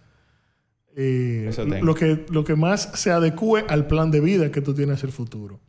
eh, 0.98 1.46
Eso 1.50 1.66
lo 1.66 1.94
que, 1.94 2.24
lo 2.30 2.42
que 2.44 2.56
más 2.56 2.90
se 2.94 3.10
adecue 3.10 3.66
al 3.68 3.86
plan 3.86 4.10
de 4.10 4.20
vida 4.20 4.50
que 4.50 4.62
tú 4.62 4.72
tienes 4.72 5.04
el 5.04 5.12
futuro. 5.12 5.60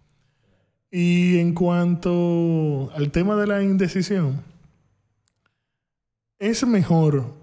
Y 0.90 1.38
en 1.40 1.54
cuanto 1.54 2.90
al 2.96 3.12
tema 3.12 3.36
de 3.36 3.46
la 3.46 3.62
indecisión, 3.62 4.42
es 6.40 6.66
mejor, 6.66 7.34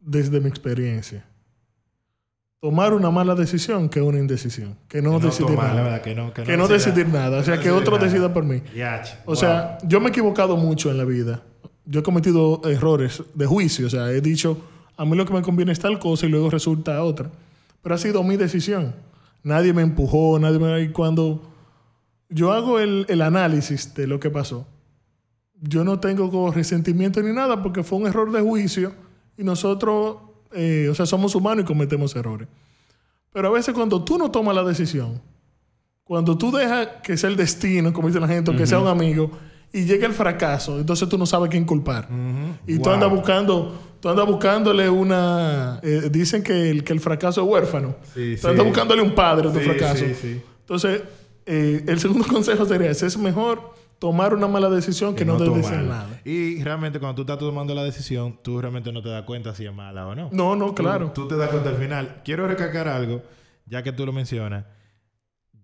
desde 0.00 0.40
mi 0.40 0.48
experiencia, 0.48 1.24
tomar 2.60 2.94
una 2.94 3.10
mala 3.10 3.34
decisión 3.34 3.88
que 3.88 4.00
una 4.00 4.18
indecisión. 4.18 4.76
Que 4.88 5.02
no, 5.02 5.12
Que 5.12 5.18
no 5.18 5.20
decidir 5.26 5.50
tomar, 5.54 5.66
la 5.68 5.72
nada. 5.74 5.82
verdad, 5.84 6.02
que 6.02 6.14
no- 6.14 6.32
que 6.32 6.42
Que 6.44 6.52
no 6.52 6.58
no 6.64 6.68
decida- 6.68 6.92
decidir 6.94 7.12
nada. 7.12 7.38
O 7.40 7.44
sea, 7.44 7.60
que 7.60 7.70
otro 7.70 7.96
nada. 7.96 8.06
decida 8.06 8.32
por 8.32 8.44
mí. 8.44 8.62
O 9.24 9.26
wow. 9.26 9.36
sea, 9.36 9.78
yo 9.86 10.00
me 10.00 10.06
he 10.06 10.10
equivocado 10.10 10.56
mucho 10.56 10.90
en 10.90 10.96
la 10.98 11.04
vida. 11.04 11.42
Yo 11.84 12.00
he 12.00 12.02
cometido 12.02 12.62
errores 12.64 13.22
de 13.34 13.46
juicio. 13.46 13.86
O 13.86 13.90
sea, 13.90 14.10
he 14.10 14.20
dicho, 14.22 14.58
a 14.96 15.04
mí 15.04 15.14
lo 15.16 15.26
que 15.26 15.34
me 15.34 15.42
conviene 15.42 15.72
es 15.72 15.78
tal 15.80 15.98
cosa 15.98 16.24
y 16.24 16.30
luego 16.30 16.48
resulta 16.48 17.02
otra. 17.02 17.30
Pero 17.82 17.94
ha 17.94 17.98
sido 17.98 18.22
mi 18.22 18.38
decisión. 18.38 18.94
Nadie 19.42 19.74
me 19.74 19.82
empujó, 19.82 20.38
nadie 20.38 20.58
me... 20.58 20.80
Y 20.80 20.88
cuando 20.88 21.42
yo 22.30 22.52
hago 22.52 22.78
el, 22.80 23.04
el 23.10 23.20
análisis 23.20 23.92
de 23.94 24.06
lo 24.06 24.18
que 24.18 24.30
pasó, 24.30 24.66
yo 25.66 25.84
no 25.84 25.98
tengo 26.00 26.50
resentimiento 26.52 27.22
ni 27.22 27.32
nada 27.32 27.62
porque 27.62 27.82
fue 27.82 27.98
un 27.98 28.06
error 28.06 28.30
de 28.32 28.40
juicio 28.40 28.92
y 29.36 29.44
nosotros, 29.44 30.16
eh, 30.52 30.88
o 30.90 30.94
sea, 30.94 31.06
somos 31.06 31.34
humanos 31.34 31.64
y 31.64 31.66
cometemos 31.66 32.14
errores. 32.16 32.48
Pero 33.32 33.48
a 33.48 33.50
veces 33.50 33.74
cuando 33.74 34.04
tú 34.04 34.18
no 34.18 34.30
tomas 34.30 34.54
la 34.54 34.62
decisión, 34.62 35.20
cuando 36.04 36.36
tú 36.36 36.52
dejas 36.52 36.88
que 37.02 37.16
sea 37.16 37.30
el 37.30 37.36
destino, 37.36 37.92
como 37.92 38.08
dice 38.08 38.20
la 38.20 38.28
gente, 38.28 38.50
o 38.50 38.56
que 38.56 38.66
sea 38.66 38.78
un 38.78 38.88
amigo, 38.88 39.30
y 39.72 39.84
llega 39.86 40.06
el 40.06 40.12
fracaso, 40.12 40.78
entonces 40.78 41.08
tú 41.08 41.18
no 41.18 41.26
sabes 41.26 41.50
quién 41.50 41.64
culpar. 41.64 42.08
Y 42.66 42.78
tú 42.78 42.90
andas 42.90 43.10
buscando, 43.10 43.74
tú 44.00 44.08
andas 44.08 44.26
buscándole 44.26 44.88
una... 44.88 45.80
eh, 45.82 46.08
dicen 46.12 46.42
que 46.44 46.70
el, 46.70 46.84
que 46.84 46.92
el 46.92 47.00
fracaso 47.00 47.42
es 47.42 47.48
huérfano. 47.48 47.96
Sí, 48.14 48.34
tú 48.36 48.42
sí. 48.42 48.46
andas 48.48 48.66
buscándole 48.66 49.02
un 49.02 49.14
padre 49.14 49.48
a 49.48 49.52
tu 49.52 49.58
Sí, 49.58 49.64
fracaso. 49.64 50.04
sí, 50.04 50.14
sí. 50.14 50.42
Entonces, 50.60 51.02
eh, 51.46 51.82
el 51.88 51.98
segundo 51.98 52.24
consejo 52.30 52.64
sería 52.66 52.90
ese. 52.90 53.06
Es 53.06 53.18
mejor 53.18 53.74
tomar 53.98 54.34
una 54.34 54.46
mala 54.46 54.68
decisión 54.70 55.14
que, 55.14 55.24
no, 55.24 55.38
debe 55.38 55.56
decir 55.56 55.72
tomarla. 55.72 55.94
nada. 55.94 56.20
Y 56.24 56.62
realmente 56.62 56.98
cuando 56.98 57.16
tú 57.16 57.22
estás 57.22 57.38
tomando 57.38 57.74
la 57.74 57.84
decisión, 57.84 58.38
tú 58.42 58.60
realmente 58.60 58.92
no 58.92 59.02
te 59.02 59.08
das 59.08 59.24
cuenta 59.24 59.54
si 59.54 59.66
es 59.66 59.74
mala 59.74 60.06
o 60.06 60.14
no. 60.14 60.28
No, 60.32 60.56
no, 60.56 60.74
claro. 60.74 61.12
Tú, 61.12 61.22
tú 61.22 61.28
te 61.28 61.36
das 61.36 61.50
cuenta 61.50 61.70
al 61.70 61.76
final. 61.76 62.20
Quiero 62.24 62.46
recalcar 62.46 62.88
algo, 62.88 63.22
ya 63.66 63.82
que 63.82 63.92
tú 63.92 64.04
lo 64.04 64.12
mencionas. 64.12 64.64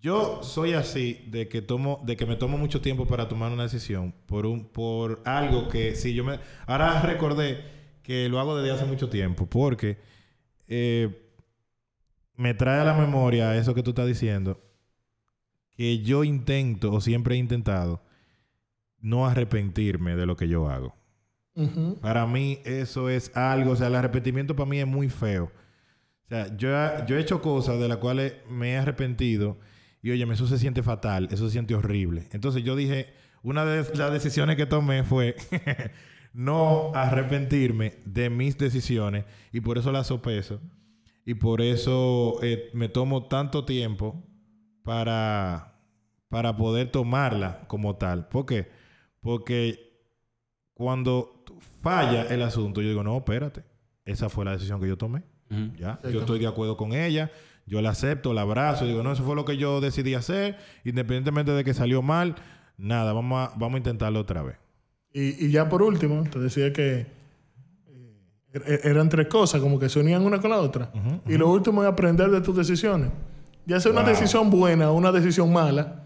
Yo 0.01 0.43
soy 0.43 0.72
así 0.72 1.26
de 1.28 1.49
que 1.49 1.61
tomo, 1.61 2.01
de 2.05 2.16
que 2.16 2.24
me 2.24 2.37
tomo 2.37 2.57
mucho 2.57 2.81
tiempo 2.81 3.07
para 3.07 3.28
tomar 3.28 3.53
una 3.53 3.64
decisión 3.64 4.14
por 4.26 4.47
un, 4.47 4.64
por 4.64 5.20
algo 5.26 5.68
que 5.68 5.95
si 5.95 6.14
yo 6.14 6.24
me, 6.24 6.41
ahora 6.66 7.03
recordé 7.03 7.62
que 8.03 8.28
lo 8.31 8.41
hago 8.41 8.57
desde 8.57 8.74
hace 8.74 8.87
mucho 8.87 9.11
tiempo 9.11 9.45
porque 9.45 9.99
eh, 10.68 11.31
me 12.35 12.55
trae 12.55 12.81
a 12.81 12.85
la 12.85 12.95
memoria 12.95 13.55
eso 13.57 13.74
que 13.74 13.83
tú 13.83 13.91
estás 13.91 14.07
diciendo 14.07 14.59
que 15.76 15.99
yo 15.99 16.24
intento 16.24 16.93
o 16.93 17.01
siempre 17.03 17.35
he 17.35 17.39
intentado 17.39 18.03
no 19.01 19.26
arrepentirme 19.26 20.16
de 20.16 20.26
lo 20.26 20.36
que 20.36 20.48
yo 20.48 20.68
hago. 20.68 20.94
Para 22.01 22.26
mí 22.26 22.61
eso 22.64 23.11
es 23.11 23.36
algo, 23.36 23.72
o 23.72 23.76
sea, 23.76 23.88
el 23.88 23.94
arrepentimiento 23.94 24.57
para 24.57 24.70
mí 24.70 24.78
es 24.78 24.86
muy 24.86 25.11
feo. 25.11 25.53
O 26.24 26.28
sea, 26.28 26.57
yo, 26.57 26.68
yo 27.07 27.16
he 27.16 27.20
hecho 27.20 27.42
cosas 27.42 27.78
de 27.78 27.88
las 27.88 27.98
cuales 27.98 28.34
me 28.48 28.72
he 28.72 28.78
arrepentido 28.78 29.59
y 30.03 30.11
oye, 30.11 30.24
eso 30.32 30.46
se 30.46 30.59
siente 30.59 30.82
fatal, 30.82 31.28
eso 31.30 31.46
se 31.46 31.53
siente 31.53 31.74
horrible. 31.74 32.28
Entonces 32.32 32.62
yo 32.62 32.76
dije, 32.76 33.12
una 33.42 33.64
de 33.64 33.84
las 33.94 34.12
decisiones 34.12 34.57
que 34.57 34.66
tomé 34.66 35.03
fue 35.03 35.36
no 36.32 36.92
arrepentirme 36.94 37.94
de 38.07 38.30
mis 38.30 38.57
decisiones 38.57 39.24
y 39.53 39.61
por 39.61 39.76
eso 39.76 39.92
las 39.92 40.07
sopeso 40.07 40.61
y 41.24 41.34
por 41.34 41.61
eso 41.61 42.38
eh, 42.42 42.70
me 42.72 42.88
tomo 42.88 43.26
tanto 43.26 43.64
tiempo 43.64 44.24
para, 44.82 45.80
para 46.28 46.57
poder 46.57 46.90
tomarla 46.90 47.66
como 47.66 47.96
tal. 47.96 48.28
¿Por 48.28 48.46
qué? 48.46 48.80
Porque 49.21 49.91
cuando 50.75 51.45
falla 51.83 52.23
el 52.25 52.43
asunto, 52.43 52.81
yo 52.81 52.89
digo, 52.89 53.03
no, 53.03 53.16
espérate, 53.18 53.64
esa 54.05 54.29
fue 54.29 54.45
la 54.45 54.53
decisión 54.53 54.81
que 54.81 54.89
yo 54.89 54.97
tomé. 54.97 55.23
Ya, 55.79 55.99
yo 56.11 56.21
estoy 56.21 56.39
de 56.39 56.47
acuerdo 56.47 56.77
con 56.77 56.93
ella, 56.93 57.31
yo 57.66 57.83
la 57.83 57.91
acepto, 57.91 58.33
la 58.33 58.43
abrazo, 58.43 58.87
digo, 58.87 59.03
no, 59.03 59.11
eso 59.12 59.25
fue 59.25 59.35
lo 59.35 59.45
que 59.45 59.57
yo 59.57 59.81
decidí 59.81 60.14
hacer, 60.14 60.57
independientemente 60.85 61.51
de 61.51 61.64
que 61.64 61.75
salió 61.75 62.03
mal, 62.03 62.37
nada, 62.79 63.12
vamos 63.12 63.49
a, 63.49 63.53
vamos 63.59 63.75
a 63.75 63.79
intentarlo 63.79 64.21
otra 64.21 64.43
vez. 64.43 64.57
Y, 65.12 65.47
y 65.47 65.51
ya 65.51 65.68
por 65.68 65.83
último, 65.83 66.23
te 66.31 66.39
decía 66.39 66.73
que 66.73 67.01
eh, 67.89 68.16
er- 68.55 68.81
eran 68.85 69.09
tres 69.09 69.27
cosas, 69.27 69.61
como 69.61 69.79
que 69.81 69.89
se 69.89 69.99
unían 69.99 70.25
una 70.25 70.41
con 70.41 70.51
la 70.51 70.59
otra. 70.59 70.93
Y 71.27 71.37
lo 71.37 71.51
último 71.51 71.83
es 71.83 71.89
aprender 71.89 72.31
de 72.31 72.41
tus 72.41 72.57
decisiones. 72.57 73.11
Ya 73.66 73.81
sea 73.81 73.91
una 73.93 74.03
Wow. 74.03 74.11
decisión 74.11 74.51
buena 74.51 74.91
o 74.91 74.95
una 74.95 75.11
decisión 75.12 75.53
mala, 75.53 76.05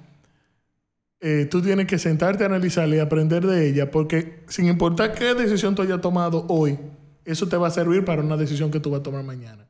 eh, 1.27 1.47
tú 1.51 1.62
tienes 1.62 1.87
que 1.87 1.99
sentarte 1.99 2.43
a 2.45 2.49
analizarla 2.49 2.97
y 2.97 2.99
aprender 2.99 3.47
de 3.47 3.66
ella, 3.66 3.91
porque 3.91 4.41
sin 4.47 4.66
importar 4.66 5.14
qué 5.14 5.33
decisión 5.33 5.75
tú 5.75 5.81
hayas 5.81 6.03
tomado 6.03 6.45
hoy, 6.49 6.79
eso 7.25 7.49
te 7.49 7.57
va 7.57 7.68
a 7.68 7.70
servir 7.70 8.05
para 8.05 8.20
una 8.20 8.37
decisión 8.37 8.70
que 8.70 8.79
tú 8.79 8.91
vas 8.91 9.01
a 9.01 9.03
tomar 9.03 9.25
mañana. 9.25 9.66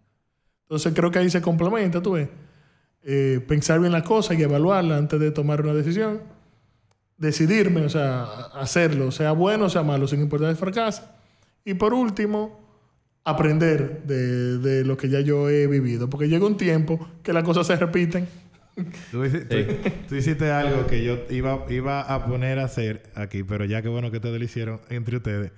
Entonces 0.63 0.93
creo 0.97 1.13
que 1.13 1.21
ahí 1.21 1.31
se 1.31 1.41
complementa, 1.41 2.03
tú 2.03 2.15
ves. 2.15 2.29
Eh, 3.05 3.41
pensar 3.47 3.79
bien 3.79 3.93
las 3.93 4.03
cosas 4.03 4.37
y 4.37 4.43
evaluarlas 4.43 4.99
antes 4.99 5.21
de 5.21 5.31
tomar 5.31 5.61
una 5.61 5.75
decisión 5.75 6.23
decidirme, 7.17 7.83
o 7.83 7.89
sea, 7.89 8.25
hacerlo, 8.55 9.13
sea 9.13 9.31
bueno 9.31 9.67
o 9.67 9.71
sea 9.71 9.85
malo, 9.85 10.09
sin 10.09 10.21
importar 10.21 10.51
el 10.51 10.57
fracaso. 10.57 11.05
Y 11.65 11.75
por 11.75 11.95
último, 11.95 12.61
aprender 13.23 14.03
de, 14.05 14.59
de 14.59 14.85
lo 14.85 14.97
que 14.97 15.09
ya 15.09 15.21
yo 15.21 15.49
he 15.49 15.69
vivido, 15.69 16.11
porque 16.11 16.29
llega 16.29 16.47
un 16.47 16.57
tiempo 16.57 17.09
que 17.23 17.33
las 17.33 17.45
cosas 17.45 17.69
se 17.69 17.77
repiten. 17.77 18.27
Tú, 19.11 19.25
hici- 19.25 19.47
tú- 19.49 19.91
tú 20.09 20.15
hiciste 20.17 20.51
algo 20.51 20.87
que 20.87 21.05
yo 21.05 21.19
iba, 21.31 21.65
iba 21.71 22.01
a 22.01 22.27
poner 22.27 22.59
a 22.59 22.65
hacer 22.65 23.11
aquí, 23.15 23.45
pero 23.45 23.65
ya 23.65 23.83
que 23.83 23.89
bueno 23.89 24.11
que 24.11 24.17
ustedes 24.17 24.39
lo 24.39 24.45
hicieron 24.45 24.81
entre 24.91 25.17
ustedes, 25.19 25.53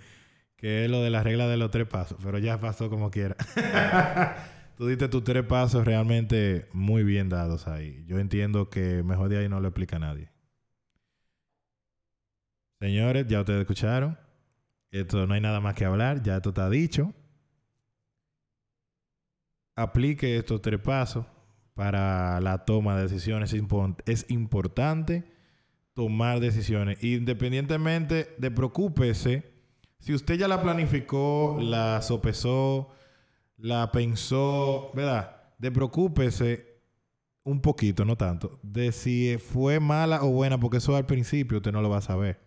que 0.56 0.84
es 0.84 0.90
lo 0.90 1.02
de 1.02 1.10
la 1.10 1.22
regla 1.22 1.48
de 1.48 1.56
los 1.56 1.70
tres 1.70 1.86
pasos, 1.88 2.18
pero 2.22 2.38
ya 2.38 2.60
pasó 2.60 2.90
como 2.90 3.10
quiera. 3.10 3.36
tú 4.76 4.86
diste 4.86 5.08
tus 5.08 5.24
tres 5.24 5.44
pasos 5.44 5.84
realmente 5.86 6.68
muy 6.72 7.04
bien 7.04 7.28
dados 7.30 7.66
ahí. 7.66 8.04
Yo 8.06 8.18
entiendo 8.18 8.68
que 8.68 9.02
mejor 9.02 9.30
de 9.30 9.38
ahí 9.38 9.48
no 9.48 9.60
lo 9.60 9.68
explica 9.68 9.98
nadie. 9.98 10.30
Señores, 12.80 13.26
ya 13.26 13.40
ustedes 13.40 13.60
escucharon. 13.60 14.18
Esto 14.90 15.26
no 15.26 15.34
hay 15.34 15.40
nada 15.40 15.60
más 15.60 15.74
que 15.74 15.84
hablar, 15.86 16.22
ya 16.22 16.36
esto 16.36 16.50
está 16.50 16.68
dicho. 16.68 17.14
Aplique 19.74 20.36
estos 20.36 20.60
tres 20.62 20.80
pasos 20.80 21.26
para 21.76 22.40
la 22.40 22.64
toma 22.64 22.96
de 22.96 23.02
decisiones. 23.02 23.54
Es, 24.06 24.26
importante 24.30 25.30
tomar 25.92 26.40
decisiones. 26.40 27.04
Independientemente 27.04 28.34
de 28.38 28.50
preocúpese, 28.50 29.52
si 29.98 30.14
usted 30.14 30.36
ya 30.36 30.48
la 30.48 30.62
planificó, 30.62 31.58
la 31.60 32.00
sopesó, 32.00 32.88
la 33.58 33.92
pensó, 33.92 34.90
¿verdad? 34.94 35.36
De 35.58 35.70
preocúpese 35.70 36.80
un 37.44 37.60
poquito, 37.60 38.04
no 38.04 38.16
tanto, 38.16 38.58
de 38.62 38.90
si 38.90 39.36
fue 39.38 39.78
mala 39.78 40.24
o 40.24 40.30
buena, 40.30 40.58
porque 40.58 40.78
eso 40.78 40.96
al 40.96 41.06
principio 41.06 41.58
usted 41.58 41.72
no 41.72 41.82
lo 41.82 41.90
va 41.90 41.98
a 41.98 42.02
saber. 42.02 42.40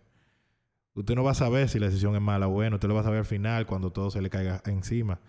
Usted 0.94 1.14
no 1.14 1.22
va 1.22 1.30
a 1.30 1.34
saber 1.34 1.68
si 1.68 1.78
la 1.78 1.86
decisión 1.86 2.16
es 2.16 2.20
mala 2.20 2.48
o 2.48 2.50
buena, 2.50 2.76
usted 2.76 2.88
lo 2.88 2.94
va 2.94 3.00
a 3.02 3.04
saber 3.04 3.20
al 3.20 3.24
final 3.24 3.64
cuando 3.64 3.92
todo 3.92 4.10
se 4.10 4.20
le 4.20 4.28
caiga 4.28 4.60
encima. 4.66 5.20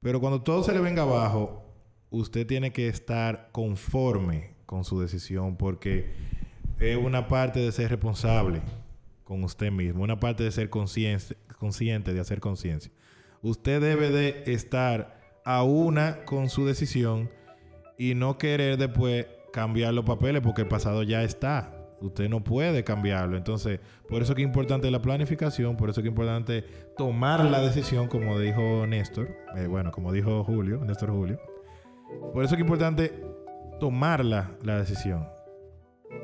Pero 0.00 0.20
cuando 0.20 0.42
todo 0.42 0.62
se 0.62 0.74
le 0.74 0.80
venga 0.80 1.02
abajo, 1.02 1.69
usted 2.10 2.46
tiene 2.46 2.72
que 2.72 2.88
estar 2.88 3.48
conforme 3.52 4.50
con 4.66 4.84
su 4.84 5.00
decisión 5.00 5.56
porque 5.56 6.10
es 6.78 6.96
una 6.96 7.28
parte 7.28 7.60
de 7.60 7.72
ser 7.72 7.90
responsable 7.90 8.60
con 9.24 9.44
usted 9.44 9.70
mismo, 9.70 10.02
una 10.02 10.18
parte 10.18 10.42
de 10.42 10.50
ser 10.50 10.70
consciente, 10.70 11.36
consciente 11.58 12.12
de 12.12 12.20
hacer 12.20 12.40
conciencia. 12.40 12.90
Usted 13.42 13.80
debe 13.80 14.10
de 14.10 14.42
estar 14.46 15.20
a 15.44 15.62
una 15.62 16.24
con 16.24 16.48
su 16.48 16.66
decisión 16.66 17.30
y 17.96 18.14
no 18.14 18.38
querer 18.38 18.76
después 18.76 19.26
cambiar 19.52 19.94
los 19.94 20.04
papeles 20.04 20.42
porque 20.42 20.62
el 20.62 20.68
pasado 20.68 21.02
ya 21.02 21.22
está. 21.22 21.76
Usted 22.00 22.30
no 22.30 22.42
puede 22.42 22.82
cambiarlo. 22.82 23.36
Entonces, 23.36 23.78
por 24.08 24.22
eso 24.22 24.34
que 24.34 24.42
es 24.42 24.46
importante 24.46 24.90
la 24.90 25.02
planificación, 25.02 25.76
por 25.76 25.90
eso 25.90 26.00
que 26.00 26.08
es 26.08 26.12
importante 26.12 26.64
tomar 26.96 27.44
la 27.44 27.60
decisión, 27.60 28.08
como 28.08 28.38
dijo 28.38 28.86
Néstor, 28.86 29.28
eh, 29.56 29.66
bueno, 29.66 29.90
como 29.92 30.12
dijo 30.12 30.42
Julio, 30.44 30.82
Néstor 30.84 31.10
Julio. 31.10 31.49
Por 32.32 32.44
eso 32.44 32.54
es 32.54 32.60
importante 32.60 33.22
tomar 33.78 34.24
la, 34.24 34.50
la 34.62 34.78
decisión. 34.78 35.28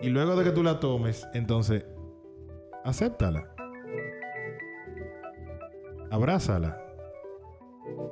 Y 0.03 0.09
luego 0.09 0.37
de 0.37 0.45
que 0.45 0.51
tú 0.51 0.63
la 0.63 0.79
tomes, 0.81 1.27
entonces, 1.35 1.85
acéptala. 2.85 3.49
Abrázala. 6.11 6.83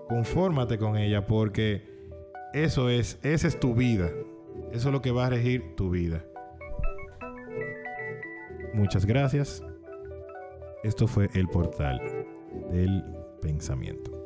Confórmate 0.09 0.79
con 0.79 0.97
ella 0.97 1.27
porque 1.27 1.95
eso 2.53 2.89
es, 2.89 3.19
esa 3.23 3.49
es 3.49 3.59
tu 3.59 3.75
vida. 3.75 4.11
Eso 4.73 4.89
es 4.89 4.93
lo 4.93 5.03
que 5.03 5.11
va 5.11 5.27
a 5.27 5.31
regir 5.31 5.77
tu 5.77 5.91
vida. 5.91 6.25
Muchas 8.73 9.07
gracias. 9.07 9.63
Esto 10.83 11.07
fue 11.07 11.31
el 11.35 11.49
portal 11.49 12.01
del 12.71 13.05
pensamiento. 13.41 14.24